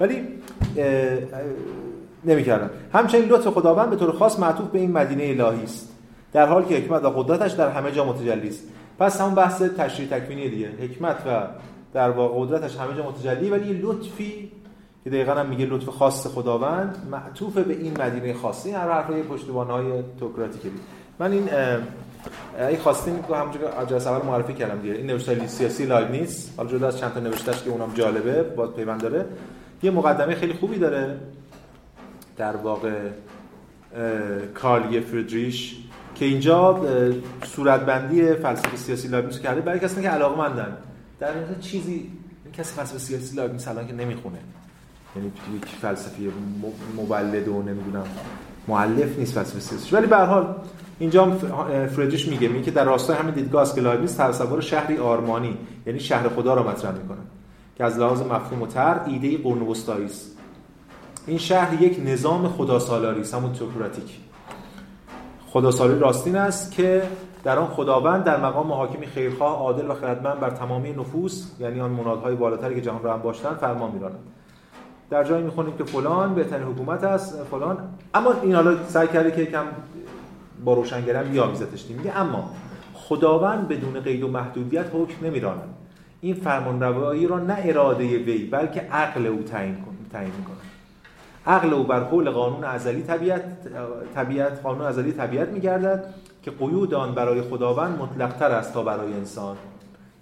ولی 0.00 0.28
نمی‌کردن. 2.24 2.70
همچنین 2.92 3.24
لطف 3.24 3.46
خداوند 3.46 3.90
به 3.90 3.96
طور 3.96 4.12
خاص 4.12 4.38
معطوف 4.38 4.68
به 4.68 4.78
این 4.78 4.92
مدینه 4.92 5.44
الهی 5.44 5.64
است. 5.64 5.88
در 6.32 6.46
حالی 6.46 6.66
که 6.66 6.76
حکمت 6.76 7.04
و 7.04 7.10
قدرتش 7.10 7.52
در 7.52 7.70
همه 7.70 7.92
جا 7.92 8.04
متجلی 8.04 8.48
است. 8.48 8.62
پس 8.98 9.20
همون 9.20 9.34
بحث 9.34 9.62
تشریح 9.62 10.08
تکوینی 10.08 10.48
دیگه. 10.48 10.68
حکمت 10.68 11.16
و 11.26 11.46
در 11.94 12.10
واقع 12.10 12.34
قدرتش 12.40 12.76
همه 12.76 12.96
جا 12.96 13.08
متجلی 13.08 13.50
ولی 13.50 13.74
یه 13.74 13.80
لطفی 13.82 14.52
که 15.04 15.10
دقیقا 15.10 15.32
هم 15.32 15.46
میگه 15.46 15.66
لطف 15.66 15.88
خاص 15.88 16.26
خداوند 16.26 17.08
معطوف 17.10 17.58
به 17.58 17.74
این 17.74 18.00
مدینه 18.00 18.34
خاصی 18.34 18.70
هر 18.70 18.92
حرفای 18.92 19.22
پشتیبان‌های 19.22 19.84
توکراتیکی 20.20 20.70
من 21.18 21.32
این 21.32 21.48
ای 22.58 22.76
خواستین 22.76 23.22
که 23.28 23.36
همونجا 23.36 23.60
که 23.60 23.86
جلسه 23.86 24.10
اول 24.10 24.26
معرفی 24.26 24.54
کردم 24.54 24.80
دیگه. 24.80 24.94
این 24.94 25.06
نوشته 25.06 25.46
سیاسی 25.46 25.88
نیست. 26.10 26.54
حالا 26.56 26.70
جدا 26.70 26.88
از 26.88 26.98
چند 26.98 27.14
تا 27.14 27.20
نوشتهش 27.20 27.62
که 27.62 27.70
اونم 27.70 27.92
جالبه 27.94 28.42
باز 28.42 28.70
پیوند 28.70 29.00
داره. 29.00 29.24
یه 29.82 29.90
مقدمه 29.90 30.34
خیلی 30.34 30.52
خوبی 30.52 30.78
داره. 30.78 31.16
در 32.36 32.56
واقع 32.56 32.98
کارل 34.54 35.00
فردریش 35.00 35.76
که 36.14 36.24
اینجا 36.24 36.86
صورتبندی 37.44 38.34
فلسفه 38.34 38.76
سیاسی 38.76 39.08
لایبنیتس 39.08 39.40
کرده. 39.40 39.60
برای 39.60 39.78
کسانی 39.78 40.02
که 40.02 40.08
علاقمندن. 40.08 40.76
در 41.20 41.26
واقع 41.26 41.54
چیزی 41.60 42.10
این 42.44 42.52
کسی 42.52 42.74
فلسفه 42.74 42.98
سیاسی 42.98 43.36
لایبنیتس 43.36 43.68
الان 43.68 43.86
که 43.86 43.92
نمی‌خونه. 43.92 44.38
یعنی 45.16 45.32
یک 45.56 45.66
فلسفی 45.66 46.32
مولد 46.96 47.48
و 47.48 47.62
نمی‌دونم 47.62 48.04
مؤلف 48.68 49.18
نیست 49.18 49.34
فلسفه 49.34 49.60
سیاسی. 49.60 49.96
ولی 49.96 50.06
به 50.06 50.16
هر 50.16 50.24
حال 50.24 50.54
اینجا 50.98 51.30
فردریش 51.96 52.28
میگه 52.28 52.48
میگه 52.48 52.64
که 52.64 52.70
در 52.70 52.84
راستای 52.84 53.16
همین 53.16 53.34
دیدگاه 53.34 53.62
است 53.62 53.74
که 53.74 53.80
لایبنیتس 53.80 54.16
تصور 54.16 54.60
شهری 54.60 54.98
آرمانی 54.98 55.56
یعنی 55.86 56.00
شهر 56.00 56.28
خدا 56.28 56.54
را 56.54 56.62
مطرح 56.62 56.92
می‌کنه 56.92 57.18
که 57.76 57.84
از 57.84 57.98
لحاظ 57.98 58.22
مفهوم 58.22 58.62
و 58.62 58.66
تر 58.66 59.00
ایده 59.06 59.48
وسطایی 59.48 60.04
است. 60.04 60.38
این 61.26 61.38
شهر 61.38 61.82
یک 61.82 62.00
نظام 62.06 62.48
خداسالاری 62.48 63.20
است 63.20 63.34
همون 63.34 63.52
توکراتیک 63.52 64.20
خداسالاری 65.48 66.00
راستین 66.00 66.36
است 66.36 66.72
که 66.72 67.02
در 67.44 67.58
آن 67.58 67.66
خداوند 67.66 68.24
در 68.24 68.40
مقام 68.40 68.72
حاکمی 68.72 69.06
خیرخواه 69.06 69.58
عادل 69.58 69.90
و 69.90 69.94
خردمند 69.94 70.40
بر 70.40 70.50
تمامی 70.50 70.92
نفوس 70.92 71.46
یعنی 71.60 71.80
آن 71.80 71.90
منادهای 71.90 72.34
بالاتری 72.34 72.74
که 72.74 72.80
جهان 72.80 73.02
را 73.02 73.14
هم 73.14 73.22
باشند 73.22 73.56
فرمان 73.56 73.90
میراند 73.90 74.18
در 75.10 75.24
جایی 75.24 75.44
می‌خونیم 75.44 75.76
که 75.76 75.84
فلان 75.84 76.34
بهترین 76.34 76.66
حکومت 76.66 77.04
است 77.04 77.44
فلان. 77.50 77.76
اما 78.14 78.32
این 78.42 78.54
حالا 78.54 78.76
سعی 78.88 79.08
کرده 79.08 79.30
که 79.30 79.42
یکم 79.42 79.64
با 80.64 80.74
روشنگرم 80.74 81.28
بیامیزتش 81.28 81.86
میگه 81.86 82.16
اما 82.16 82.50
خداوند 82.94 83.68
بدون 83.68 84.00
قید 84.00 84.22
و 84.22 84.28
محدودیت 84.28 84.86
حکم 84.92 85.26
نمیراند 85.26 85.74
این 86.20 86.34
فرمان 86.34 86.82
روایی 86.82 87.26
را 87.26 87.38
نه 87.38 87.56
اراده 87.58 88.04
وی 88.04 88.44
بلکه 88.44 88.80
عقل 88.80 89.26
او 89.26 89.42
تعیین 89.42 89.74
می‌کنه 90.12 90.56
عقل 91.46 91.74
او 91.74 91.82
بر 91.82 92.00
قول 92.00 92.30
قانون 92.30 92.64
ازلی 92.64 93.02
طبیعت 93.02 93.42
طبیعت 94.14 94.60
قانون 94.62 94.86
ازلی 94.86 95.12
طبیعت 95.12 95.48
میگردد 95.48 96.14
که 96.42 96.50
قیود 96.50 96.94
آن 96.94 97.14
برای 97.14 97.42
خداوند 97.42 97.98
مطلقتر 97.98 98.50
است 98.50 98.74
تا 98.74 98.82
برای 98.82 99.12
انسان. 99.12 99.56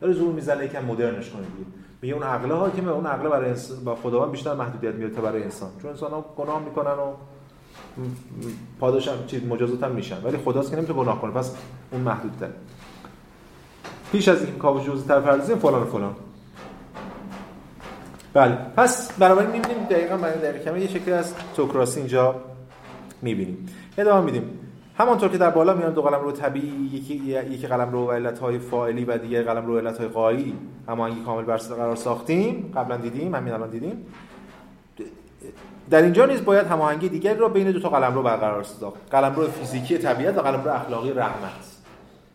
داره 0.01 0.13
زور 0.13 0.33
می‌زنه 0.33 0.65
یکم 0.65 0.85
مدرنش 0.85 1.31
کنه 1.31 1.43
دیگه. 1.43 1.71
میگه 2.03 2.15
اون 2.15 2.23
عقله 2.23 2.55
حاکمه 2.55 2.91
اون 2.91 3.07
عقله 3.07 3.29
برای 3.29 3.55
با 3.85 3.95
خداوند 3.95 4.31
بیشتر 4.31 4.55
محدودیت 4.55 4.95
میاره 4.95 5.15
تا 5.15 5.23
برای 5.23 5.43
انسان. 5.43 5.71
چون 5.83 5.91
انسان 5.91 6.11
ها 6.11 6.25
گناه 6.37 6.65
می‌کنن 6.65 6.91
و 6.91 7.13
پاداش 8.81 9.09
هم 9.09 9.15
چیز 9.27 9.45
مجازات 9.45 9.83
هم 9.83 9.91
میشن. 9.91 10.25
ولی 10.25 10.37
خداست 10.37 10.71
که 10.71 10.77
نمی‌تونه 10.77 10.99
گناه 10.99 11.21
کنه. 11.21 11.33
پس 11.33 11.57
اون 11.91 12.01
محدود 12.01 12.33
تر 12.41 12.49
پیش 14.13 14.29
از 14.29 14.45
این 14.45 14.59
کاو 14.59 14.81
جزئی 14.81 15.09
تر 15.09 15.21
پردازیم 15.21 15.57
فلان 15.57 15.85
فلان. 15.85 16.15
بله. 18.33 18.59
پس 18.77 19.13
بنابراین 19.13 19.51
می‌بینیم 19.51 19.85
دقیقا 19.85 20.17
دقیقا 20.17 20.71
کمی 20.71 20.81
یه 20.81 20.89
شکلی 20.89 21.13
از 21.13 21.35
توکراسی 21.57 22.01
اینجا 22.01 22.35
می‌بینیم. 23.23 23.67
ادامه 23.99 24.25
میدیم. 24.25 24.43
همانطور 24.99 25.29
که 25.29 25.39
در 25.39 25.51
بالا 25.51 25.75
میان 25.75 25.93
دو 25.93 26.03
قلم 26.03 26.21
رو 26.21 26.33
طبیعی 26.33 26.91
یکی 26.93 27.15
یکی 27.15 27.67
قلم 27.67 27.93
رو 27.93 28.11
علت 28.11 28.39
های 28.39 28.59
فاعلی 28.59 29.05
و 29.05 29.19
دیگه 29.19 29.43
قلم 29.43 29.67
رو 29.67 29.79
علت 29.79 29.99
های 29.99 30.09
قایی 30.09 30.55
هماهنگی 30.89 31.21
کامل 31.21 31.45
بر 31.45 31.57
قرار 31.57 31.97
ساختیم 31.97 32.73
قبلا 32.77 32.97
دیدیم 32.97 33.35
همین 33.35 33.53
الان 33.53 33.71
دیدیم. 33.71 34.07
در 35.91 36.03
اینجا 36.03 36.27
نیز 36.27 36.45
باید 36.45 36.67
هماهنگی 36.67 37.09
دیگری 37.09 37.39
را 37.39 37.49
بین 37.49 37.71
دو 37.71 37.81
تا 37.81 37.89
قلم 37.89 38.15
رو 38.15 38.23
برقرار 38.23 38.63
ساخت 38.63 38.97
قلم 39.11 39.35
رو 39.35 39.49
فیزیکی 39.49 39.99
طبیعت 39.99 40.39
و 40.39 40.41
قلم 40.41 40.65
رو 40.65 40.71
اخلاقی 40.71 41.13
رحمت. 41.13 41.51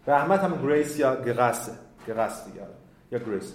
رحمت 0.07 0.39
هم 0.39 0.67
grace 0.67 0.99
یا 0.99 1.15
grâce 1.15 1.62
ه 1.62 1.71
grâce 2.07 2.45
دیگه 2.45 2.61
یا 3.11 3.19
grace. 3.19 3.53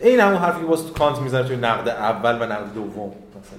این 0.00 0.20
همون 0.20 0.36
حرفی 0.36 0.60
که 0.60 0.98
کانت 0.98 1.18
می‌زنه 1.18 1.42
توی 1.42 1.56
نقد 1.56 1.88
اول 1.88 2.42
و 2.42 2.44
نقد 2.52 2.74
دوم 2.74 3.08
مثلا. 3.08 3.58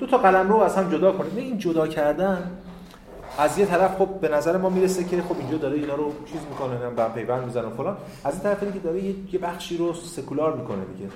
دو 0.00 0.06
تا 0.06 0.18
قلم 0.18 0.48
رو 0.48 0.56
از 0.56 0.76
هم 0.76 0.90
جدا 0.90 1.12
کنید 1.12 1.38
این 1.38 1.58
جدا 1.58 1.86
کردن 1.86 2.50
از 3.38 3.58
یه 3.58 3.66
طرف 3.66 3.98
خب 3.98 4.08
به 4.20 4.28
نظر 4.28 4.56
ما 4.56 4.68
می‌رسه 4.68 5.04
که 5.04 5.22
خب 5.22 5.36
اینجا 5.38 5.56
داره 5.56 5.76
اینا 5.76 5.94
رو 5.94 6.12
چیز 6.32 6.40
می‌کنه 6.50 6.86
هم 6.86 6.94
بم 6.94 7.12
پیوند 7.14 7.44
می‌زنه 7.44 7.68
فلان. 7.68 7.96
از 8.24 8.34
این 8.34 8.42
طرف 8.42 8.72
که 8.72 8.78
داره 8.78 9.02
یه 9.02 9.38
بخشی 9.42 9.76
رو 9.76 9.94
سکولار 9.94 10.56
می‌کنه 10.56 10.84
دیگه. 10.84 11.10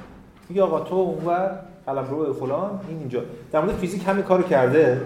میگه 0.48 0.62
آقا 0.62 0.80
تو 0.80 0.94
اونور 0.94 1.60
قلم 1.86 2.06
رو 2.10 2.32
فلان 2.32 2.80
این 2.88 2.98
اینجا. 2.98 3.22
در 3.52 3.60
مورد 3.60 3.76
فیزیک 3.76 4.08
همین 4.08 4.22
کارو 4.22 4.42
کرده. 4.42 5.00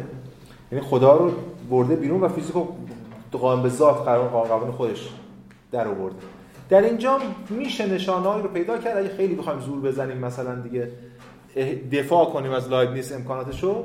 یعنی 0.73 0.85
خدا 0.85 1.17
رو 1.17 1.33
برده 1.71 1.97
بیرون 1.97 2.21
و 2.21 2.29
فیزیک 2.29 2.55
رو 2.55 2.77
قائم 3.33 3.63
به 3.63 3.69
ذات 3.69 4.05
قرار 4.05 4.29
قانون 4.29 4.71
خودش 4.71 5.09
در 5.73 5.89
آورده. 5.89 6.17
در 6.69 6.83
اینجا 6.83 7.19
میشه 7.51 7.87
نشانهایی 7.87 8.43
رو 8.43 8.49
پیدا 8.49 8.79
کرد. 8.79 8.97
اگه 8.97 9.09
خیلی 9.09 9.35
بخوایم 9.35 9.61
زور 9.61 9.81
بزنیم 9.81 10.19
مثلا 10.19 10.55
دیگه 10.55 10.89
دفاع 11.93 12.31
کنیم 12.31 12.53
از 12.53 12.69
لایبنیس 12.69 13.13
امکاناتشو 13.13 13.85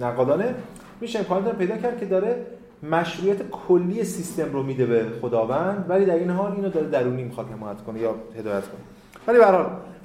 نقادانه. 0.00 0.54
میشه 1.00 1.18
امکانات 1.18 1.46
رو 1.46 1.58
پیدا 1.58 1.76
کرد 1.76 2.00
که 2.00 2.06
داره 2.06 2.46
مشروعیت 2.90 3.50
کلی 3.50 4.04
سیستم 4.04 4.52
رو 4.52 4.62
میده 4.62 4.86
به 4.86 5.04
خداوند 5.22 5.86
ولی 5.88 6.04
در 6.04 6.14
این 6.14 6.30
حال 6.30 6.52
اینو 6.52 6.68
داره 6.68 6.86
درونی 6.86 7.22
می‌خواد 7.22 7.46
حمایت 7.50 7.82
کنه 7.86 8.00
یا 8.00 8.14
هدایت 8.38 8.62
کنه. 8.62 8.80
ولی 9.26 9.38
به 9.38 9.44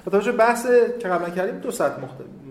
با 0.04 0.32
بحث 0.32 0.66
که 1.00 1.08
قبلا 1.08 1.30
کردیم 1.30 1.58
دو 1.58 1.70
سطح 1.70 2.02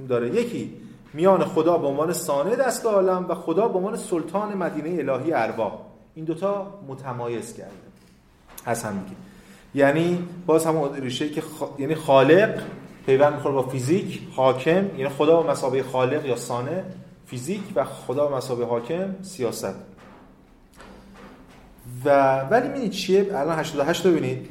داره. 0.10 0.36
یکی 0.36 0.74
میان 1.14 1.46
خدا 1.46 1.78
به 1.78 1.88
عنوان 1.88 2.14
سانه 2.14 2.56
دست 2.56 2.86
عالم 2.86 3.26
و 3.30 3.36
خدا 3.36 3.68
به 3.68 3.78
عنوان 3.78 3.98
سلطان 3.98 4.58
مدینه 4.58 5.14
الهی 5.14 5.34
ارواح 5.34 5.74
این 6.16 6.26
دوتا 6.26 6.80
متمایز 6.88 7.54
کرده 7.54 7.72
از 8.66 8.84
هم 8.84 9.00
دیگه. 9.00 9.16
یعنی 9.76 10.28
باز 10.46 10.66
همون 10.66 10.96
ریشه 10.96 11.30
که 11.30 11.44
یعنی 11.78 11.96
خالق 11.96 12.62
پیوند 13.06 13.34
می‌خوره 13.34 13.56
با 13.56 13.64
فیزیک 13.64 14.22
حاکم 14.36 14.98
یعنی 14.98 15.10
خدا 15.10 15.42
به 15.42 15.52
مسابقه 15.52 15.84
خالق 15.84 16.26
یا 16.26 16.36
سانه 16.36 16.84
فیزیک 17.26 17.62
و 17.76 17.84
خدا 17.84 18.28
به 18.28 18.36
مسابقه 18.36 18.66
حاکم 18.66 19.16
سیاست. 19.22 19.76
و 22.06 22.40
ولی 22.40 22.70
ببینید 22.70 22.92
چیه؟ 22.92 23.28
الان 23.34 23.60
88 23.60 24.06
رو 24.06 24.12
ببینید. 24.12 24.50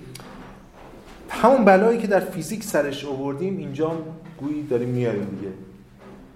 همون 1.42 1.64
بلایی 1.64 1.98
که 1.98 2.06
در 2.06 2.20
فیزیک 2.20 2.64
سرش 2.64 3.04
آوردیم 3.04 3.58
اینجا 3.58 3.92
گویی 4.40 4.62
داریم 4.62 4.88
میاریم 4.88 5.24
دیگه. 5.24 5.52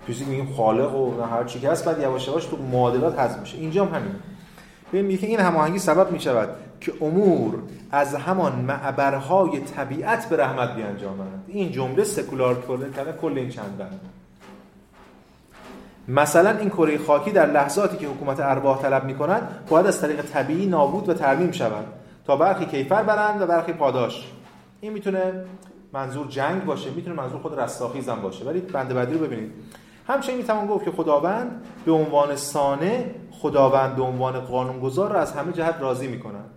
فیزیک 0.07 0.29
میگیم 0.29 0.53
خالق 0.57 0.95
و 0.95 1.23
هر 1.23 1.45
چی 1.45 1.61
که 1.61 1.71
هست 1.71 1.85
بعد 1.85 2.01
یواش 2.01 2.29
یواش 2.29 2.45
تو 2.45 2.57
معادلات 2.57 3.19
حذف 3.19 3.41
میشه. 3.41 3.59
اینجا 3.59 3.85
هم 3.85 3.95
همین. 3.95 4.15
ببین 4.93 5.19
که 5.19 5.27
این 5.27 5.41
هماهنگی 5.41 5.79
سبب 5.79 6.13
می 6.13 6.21
شود 6.21 6.49
که 6.81 6.93
امور 7.01 7.55
از 7.91 8.15
همان 8.15 8.53
معبرهای 8.53 9.61
طبیعت 9.61 10.29
به 10.29 10.37
رحمت 10.37 10.75
بیانجامند. 10.75 11.45
این 11.49 11.73
جمله 11.73 12.05
سکولار 12.05 12.63
کردن 12.69 13.13
کل 13.23 13.39
این 13.39 13.49
چند 13.49 13.79
بند. 13.79 14.01
مثلا 16.09 16.59
این 16.59 16.69
کره 16.69 16.99
خاکی 16.99 17.31
در 17.31 17.47
لحظاتی 17.47 17.97
که 17.97 18.07
حکومت 18.07 18.41
ارواح 18.41 18.83
طلب 18.83 19.05
می 19.05 19.15
کند 19.15 19.67
باید 19.69 19.87
از 19.87 20.01
طریق 20.01 20.23
طبیعی 20.23 20.67
نابود 20.67 21.09
و 21.09 21.15
ترمیم 21.15 21.53
شود 21.53 21.85
تا 22.27 22.37
برخی 22.37 22.67
کیفر 22.67 23.03
برند 23.03 23.43
و 23.43 23.47
برخی 23.47 23.73
پاداش. 23.73 24.33
این 24.83 24.93
می‌تونه 24.93 25.45
منظور 25.93 26.27
جنگ 26.27 26.65
باشه 26.65 26.91
می‌تونه 26.91 27.17
منظور 27.17 27.41
خود 27.41 27.61
رستاخیز 27.61 28.09
هم 28.09 28.23
باشه. 28.23 28.45
ولی 28.45 28.61
بند 28.61 28.95
بعدی 28.95 29.15
رو 29.15 29.27
ببینید. 29.27 29.53
همچنین 30.07 30.39
می‌توان 30.39 30.67
گفت 30.67 30.85
که 30.85 30.91
خداوند 30.91 31.65
به 31.85 31.93
عنوان 31.93 32.37
سانه 32.37 33.15
خداوند 33.31 33.97
به 33.97 34.03
عنوان 34.03 34.41
قانونگذار 34.41 35.13
را 35.13 35.21
از 35.21 35.33
همه 35.33 35.53
جهت 35.53 35.77
راضی 35.81 36.09
می‌کنند 36.09 36.51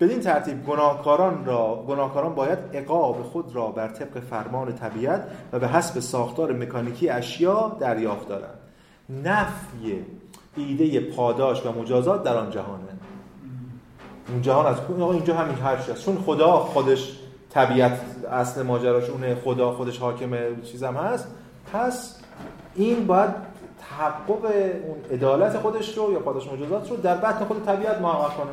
بدین 0.00 0.20
ترتیب 0.20 0.66
گناهکاران 0.66 1.44
را 1.44 1.84
گناهکاران 1.88 2.34
باید 2.34 2.58
عقاب 2.74 3.22
خود 3.22 3.54
را 3.54 3.66
بر 3.66 3.88
طبق 3.88 4.20
فرمان 4.20 4.72
طبیعت 4.72 5.28
و 5.52 5.58
به 5.58 5.68
حسب 5.68 6.00
ساختار 6.00 6.52
مکانیکی 6.52 7.08
اشیا 7.08 7.76
دریافت 7.80 8.28
دارند. 8.28 8.58
نفی 9.24 10.04
ایده 10.56 11.00
پاداش 11.00 11.66
و 11.66 11.80
مجازات 11.80 12.22
در 12.22 12.36
آن 12.36 12.50
جهانه. 12.50 12.97
اون 14.28 14.42
جهان 14.42 14.66
از 14.66 14.76
اینجا 15.12 15.34
همین 15.34 15.56
هرچی 15.56 15.92
است 15.92 16.04
چون 16.04 16.16
خدا 16.26 16.52
خودش 16.52 17.18
طبیعت 17.50 18.00
اصل 18.32 18.62
ماجراش 18.62 19.10
اونه 19.10 19.34
خدا 19.34 19.72
خودش 19.72 19.98
حاکم 19.98 20.30
چیزم 20.62 20.94
هست. 20.94 21.28
پس 21.72 22.20
این 22.74 23.06
باید 23.06 23.30
تحقق 23.90 24.44
اون 24.44 24.96
عدالت 25.10 25.58
خودش 25.58 25.98
رو 25.98 26.12
یا 26.12 26.18
پاداش 26.18 26.48
مجازات 26.52 26.90
رو 26.90 26.96
در 26.96 27.16
بطن 27.16 27.44
خود 27.44 27.64
طبیعت 27.66 28.00
محقق 28.00 28.36
کنه. 28.36 28.50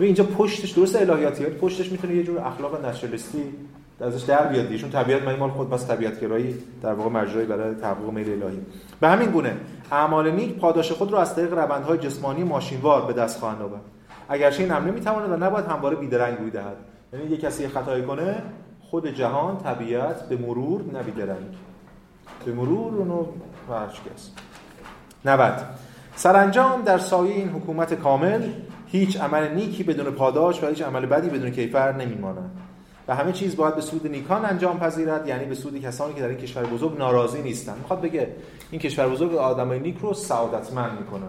و 0.00 0.02
اینجا 0.02 0.24
پشتش 0.24 0.70
درست 0.70 0.96
الهیاتی 0.96 1.44
پشتش 1.44 1.92
می‌تونه 1.92 2.14
یه 2.14 2.22
جور 2.22 2.38
اخلاق 2.38 2.86
نچرالیستی 2.86 3.42
ازش 4.00 4.22
در 4.22 4.46
بیاد 4.46 4.74
چون 4.74 4.90
طبیعت 4.90 5.22
من 5.22 5.36
مال 5.36 5.50
خود 5.50 5.70
بس 5.70 5.86
طبیعت 5.86 6.20
گرایی 6.20 6.54
در 6.82 6.92
واقع 6.92 7.10
مجرایی 7.10 7.46
برای 7.46 7.74
تحقق 7.74 8.10
میل 8.10 8.42
الهی. 8.42 8.58
به 9.00 9.08
همین 9.08 9.30
گونه 9.30 9.56
اعمال 9.92 10.30
نیک 10.30 10.58
پاداش 10.58 10.92
خود 10.92 11.12
رو 11.12 11.18
از 11.18 11.34
طریق 11.34 11.52
روندهای 11.52 11.98
جسمانی 11.98 12.44
ماشینوار 12.44 13.06
به 13.06 13.12
دست 13.12 13.40
خواهند 13.40 13.62
آورد. 13.62 13.80
اگرچه 14.28 14.62
این 14.62 14.72
هم 14.72 14.84
نمی‌تواند 14.84 15.30
و 15.30 15.44
نباید 15.44 15.66
همواره 15.66 15.96
بیدرنگ 15.96 16.38
روی 16.38 16.50
دهد 16.50 16.76
یعنی 17.12 17.26
یه 17.26 17.36
کسی 17.36 17.68
خطایی 17.68 18.02
کنه 18.02 18.42
خود 18.80 19.06
جهان 19.06 19.58
طبیعت 19.58 20.28
به 20.28 20.36
مرور 20.36 20.82
نه 20.92 21.02
بیدرنگ 21.02 21.56
به 22.44 22.52
مرور 22.52 22.94
اونو 22.94 23.26
ورشکست 23.70 24.38
90 25.24 25.52
سرانجام 26.16 26.82
در 26.82 26.98
سایه 26.98 27.34
این 27.34 27.48
حکومت 27.48 27.94
کامل 27.94 28.42
هیچ 28.86 29.20
عمل 29.20 29.54
نیکی 29.54 29.82
بدون 29.82 30.10
پاداش 30.10 30.62
و 30.62 30.66
هیچ 30.66 30.82
عمل 30.82 31.06
بدی 31.06 31.28
بدون 31.28 31.50
کیفر 31.50 31.92
نمیماند. 31.92 32.50
و 33.08 33.14
همه 33.14 33.32
چیز 33.32 33.56
باید 33.56 33.74
به 33.74 33.80
سود 33.80 34.06
نیکان 34.06 34.44
انجام 34.44 34.78
پذیرد 34.78 35.28
یعنی 35.28 35.44
به 35.44 35.54
سود 35.54 35.80
کسانی 35.80 36.14
که 36.14 36.20
در 36.20 36.28
این 36.28 36.38
کشور 36.38 36.64
بزرگ 36.64 36.98
ناراضی 36.98 37.42
نیستند. 37.42 37.78
می‌خواد 37.78 38.00
بگه 38.00 38.28
این 38.70 38.80
کشور 38.80 39.08
بزرگ 39.08 39.34
آدمای 39.34 39.78
نیک 39.78 39.98
رو 39.98 40.14
سعادتمند 40.14 40.98
می‌کنه. 40.98 41.26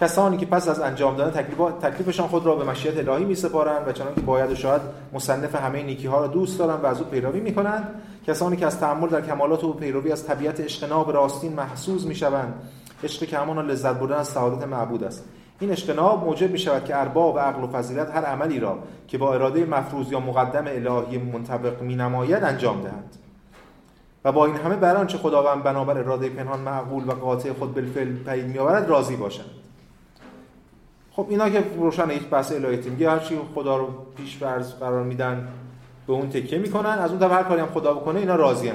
کسانی 0.00 0.36
که 0.36 0.46
پس 0.46 0.68
از 0.68 0.80
انجام 0.80 1.16
دادن 1.16 1.42
تکلیف 1.42 1.58
تکلیفشان 1.82 2.28
خود 2.28 2.46
را 2.46 2.56
به 2.56 2.64
مشیت 2.64 3.08
الهی 3.08 3.24
میسپارند 3.24 3.88
و 3.88 3.92
چنانکه 3.92 4.20
باید 4.20 4.50
و 4.50 4.54
شاید 4.54 4.80
مصنف 5.12 5.54
همه 5.54 5.82
نیکی 5.82 6.06
ها 6.06 6.20
را 6.20 6.26
دوست 6.26 6.58
دارند 6.58 6.84
و 6.84 6.86
از 6.86 7.00
او 7.00 7.06
پیروی 7.06 7.40
می‌کنند 7.40 7.88
کسانی 8.26 8.56
که 8.56 8.66
از 8.66 8.80
تحمل 8.80 9.08
در 9.08 9.20
کمالات 9.20 9.64
و 9.64 9.72
پیروی 9.72 10.12
از 10.12 10.26
طبیعت 10.26 10.60
اجتناب 10.60 11.12
راستین 11.12 11.52
محسوس 11.52 12.06
می‌شوند. 12.06 12.54
عشق 13.04 13.26
که 13.26 13.38
همان 13.38 13.66
لذت 13.66 13.94
بردن 13.94 14.16
از 14.16 14.28
سعادت 14.28 14.66
معبود 14.66 15.04
است. 15.04 15.24
این 15.60 15.70
اجتناب 15.70 16.24
موجب 16.24 16.50
می 16.50 16.58
شود 16.58 16.84
که 16.84 16.96
ارباب 16.96 17.38
عقل 17.38 17.64
و 17.64 17.66
فضیلت 17.66 18.10
هر 18.10 18.24
عملی 18.24 18.60
را 18.60 18.78
که 19.08 19.18
با 19.18 19.34
اراده 19.34 19.64
مفروض 19.64 20.12
یا 20.12 20.20
مقدم 20.20 20.64
الهی 20.66 21.18
منطبق 21.18 21.82
می 21.82 21.96
نماید 21.96 22.44
انجام 22.44 22.82
دهند. 22.82 23.16
و 24.24 24.32
با 24.32 24.46
این 24.46 24.56
همه 24.56 24.76
بر 24.76 24.96
آنچه 24.96 25.18
خداوند 25.18 25.62
بنابر 25.62 25.98
اراده 25.98 26.28
پنهان 26.28 26.60
معقول 26.60 27.04
و 27.08 27.12
قاطع 27.12 27.52
خود 27.52 27.74
بالفعل 27.74 28.16
پدید 28.16 28.46
میآورد 28.46 28.88
راضی 28.88 29.16
باشند. 29.16 29.59
خب 31.20 31.26
اینا 31.30 31.50
که 31.50 31.64
روشن 31.76 32.10
یک 32.10 32.28
بحث 32.28 32.52
الهیتی 32.52 32.90
میگه 32.90 33.10
هر 33.10 33.20
خدا 33.54 33.76
رو 33.76 33.88
پیش 34.16 34.36
فرض 34.36 34.72
قرار 34.72 35.04
میدن 35.04 35.48
به 36.06 36.12
اون 36.12 36.28
تکیه 36.28 36.58
می‌کنن. 36.58 36.90
از 36.90 37.10
اون 37.10 37.20
طرف 37.20 37.32
هر 37.32 37.42
کاری 37.42 37.60
هم 37.60 37.66
خدا 37.66 37.94
بکنه 37.94 38.20
اینا 38.20 38.36
راضی 38.36 38.72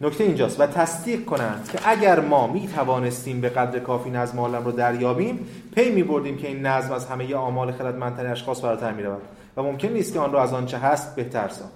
نکته 0.00 0.24
اینجاست. 0.24 0.60
و 0.60 0.66
تصدیق 0.66 1.24
کنند 1.24 1.68
که 1.72 1.78
اگر 1.84 2.20
ما 2.20 2.46
می 2.46 2.68
توانستیم 2.68 3.40
به 3.40 3.48
قدر 3.48 3.78
کافی 3.78 4.10
نظم 4.10 4.38
عالم 4.38 4.64
رو 4.64 4.72
دریابیم 4.72 5.46
پی 5.74 5.90
می 5.90 6.02
بردیم 6.02 6.36
که 6.36 6.48
این 6.48 6.66
نظم 6.66 6.92
از 6.92 7.06
همه 7.06 7.24
اعمال 7.24 7.72
خردمندترین 7.72 8.30
اشخاص 8.30 8.60
فراتر 8.60 8.92
می 8.92 9.02
رود 9.02 9.22
و 9.56 9.62
ممکن 9.62 9.88
نیست 9.88 10.12
که 10.12 10.20
آن 10.20 10.32
را 10.32 10.42
از 10.42 10.52
آنچه 10.52 10.78
هست 10.78 11.16
بهتر 11.16 11.48
ساخت. 11.48 11.72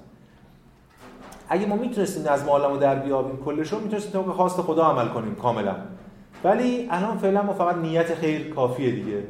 اگه 1.48 1.66
ما 1.66 1.76
می‌تونستیم 1.76 2.28
نظم 2.28 2.48
عالم 2.48 2.70
رو 2.70 2.76
در 2.76 2.94
بیابیم 2.94 3.36
کلش 3.44 3.72
رو 3.72 3.80
می‌تونستیم 3.80 4.22
به 4.22 4.32
خواست 4.32 4.61
خدا 4.61 4.84
عمل 4.84 5.09
کنیم 5.09 5.34
کاملا. 5.34 5.74
ولی 6.44 6.88
الان 6.90 7.18
فعلا 7.18 7.42
ما 7.42 7.52
فقط 7.52 7.76
نیت 7.76 8.14
خیر 8.14 8.55
کافیه 8.55 8.90
دیگه. 8.90 9.22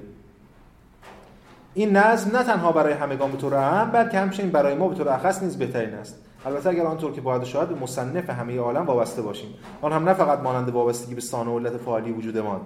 این 1.74 1.96
نظم 1.96 2.36
نه 2.36 2.42
تنها 2.42 2.72
برای 2.72 2.92
همگان 2.92 3.30
به 3.30 3.36
طور 3.36 3.54
عام 3.54 3.90
بلکه 3.90 4.18
همچنین 4.18 4.50
برای 4.50 4.74
ما 4.74 4.88
به 4.88 4.94
طور 4.94 5.08
اخص 5.08 5.42
نیز 5.42 5.58
بهترین 5.58 5.94
است. 5.94 6.18
البته 6.46 6.68
اگر 6.68 6.82
آنطور 6.82 7.12
که 7.12 7.20
باید 7.20 7.44
شاید 7.44 7.68
به 7.68 7.74
مصنف 7.74 8.30
همه 8.30 8.58
عالم 8.58 8.86
وابسته 8.86 9.22
باشیم. 9.22 9.48
آن 9.82 9.92
هم 9.92 10.08
نه 10.08 10.14
فقط 10.14 10.38
مانند 10.38 10.70
وابستگی 10.70 11.14
به 11.14 11.20
سان 11.20 11.48
و 11.48 11.58
علت 11.58 11.76
فعالی 11.76 12.12
وجودمان 12.12 12.60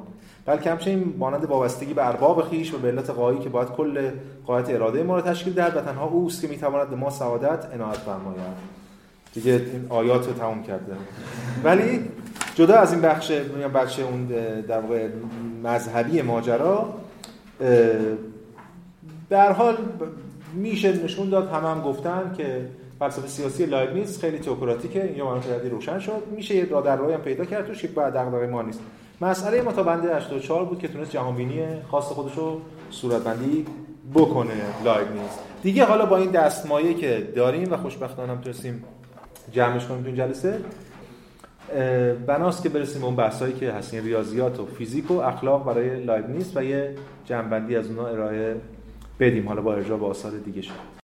بلکه 0.47 0.71
همچنین 0.71 1.15
مانند 1.19 1.45
وابستگی 1.45 1.95
به 1.95 2.07
ارباب 2.07 2.43
خیش 2.43 2.75
و 2.75 2.79
به 2.79 2.89
علت 2.89 3.11
قایی 3.11 3.39
که 3.39 3.49
باید 3.49 3.69
کل 3.69 4.11
قایت 4.47 4.71
اراده 4.71 5.03
ما 5.03 5.17
را 5.17 5.23
تشکیل 5.23 5.53
دهد 5.53 5.77
و 5.77 5.81
تنها 5.81 6.07
اوست 6.07 6.43
که 6.43 6.49
می‌تواند 6.49 6.91
به 6.91 6.97
ما 6.97 7.11
سعادت 7.11 7.75
عنایت 7.75 7.97
فرماید. 7.97 8.79
دیگه 9.35 9.53
این 9.53 9.87
آیات 9.89 10.27
رو 10.27 10.33
تموم 10.33 10.63
کرده 10.63 10.93
ولی 11.65 12.11
جدا 12.55 12.77
از 12.77 12.93
این 12.93 13.03
بخش 13.03 13.31
بخش 13.75 13.99
اون 13.99 14.27
در 14.69 14.81
واقع 14.81 15.09
مذهبی 15.65 16.23
ماجرا 16.23 16.95
به 19.29 19.43
حال 19.43 19.77
میشه 20.55 21.05
نشون 21.05 21.29
داد 21.29 21.49
همه 21.49 21.69
هم 21.69 21.83
گفتن 21.83 22.35
که 22.37 22.67
فلسفه 22.99 23.29
سیاسی 23.29 23.67
لایبنیتس 23.67 24.21
خیلی 24.21 24.39
تئوکراتیکه 24.39 25.05
اینجا 25.05 25.25
معنی 25.25 25.41
خیلی 25.41 25.69
روشن 25.69 25.99
شد. 25.99 26.23
میشه 26.37 26.55
یه 26.55 26.65
راه 26.65 26.85
در 26.85 26.99
هم 26.99 27.21
پیدا 27.21 27.45
کرد 27.45 27.67
توش 27.67 27.83
که 27.83 27.89
بعد 27.89 28.15
دغدغه 28.15 28.47
ما 28.47 28.63
نیست. 28.63 28.81
مسئله 29.21 29.63
ما 29.63 29.73
تا 29.73 29.83
بند 29.83 30.05
84 30.05 30.65
بود 30.65 30.79
که 30.79 30.89
تونست 30.89 31.11
جهانبینی 31.11 31.63
خاص 31.91 32.05
خودش 32.05 32.35
رو 32.35 32.61
صورتبندی 32.91 33.67
بکنه 34.15 34.55
لایبنیتس. 34.85 35.39
دیگه 35.63 35.85
حالا 35.85 36.07
با 36.07 36.17
این 36.17 36.31
دستمایه 36.31 36.95
که 36.95 37.33
داریم 37.37 37.73
و 37.73 37.77
خوشبختانه 37.77 38.33
هم 38.33 38.41
تونستیم 38.41 38.85
جمعش 39.53 39.87
کنیم 39.87 40.01
تو 40.01 40.07
این 40.07 40.17
جلسه 40.17 40.61
بناست 42.27 42.63
که 42.63 42.69
برسیم 42.69 43.05
اون 43.05 43.17
بحثایی 43.17 43.53
که 43.53 43.73
هست 43.73 43.89
بین 43.89 44.05
ریاضیات 44.05 44.61
و 44.61 44.67
فیزیک 44.67 45.11
و 45.11 45.15
اخلاق 45.15 45.65
برای 45.65 46.05
لایبنیتس 46.05 46.57
و 46.57 46.65
یه 46.65 46.95
جمع‌بندی 47.25 47.77
از 47.77 47.87
اونها 47.87 48.07
ارائه 48.07 48.57
بدیم 49.21 49.49
حالا 49.49 49.63
با 49.63 49.75
ارجاع 49.75 49.99
به 49.99 50.07
آثار 50.07 50.33
دیگه 50.33 50.63
شد. 50.63 50.89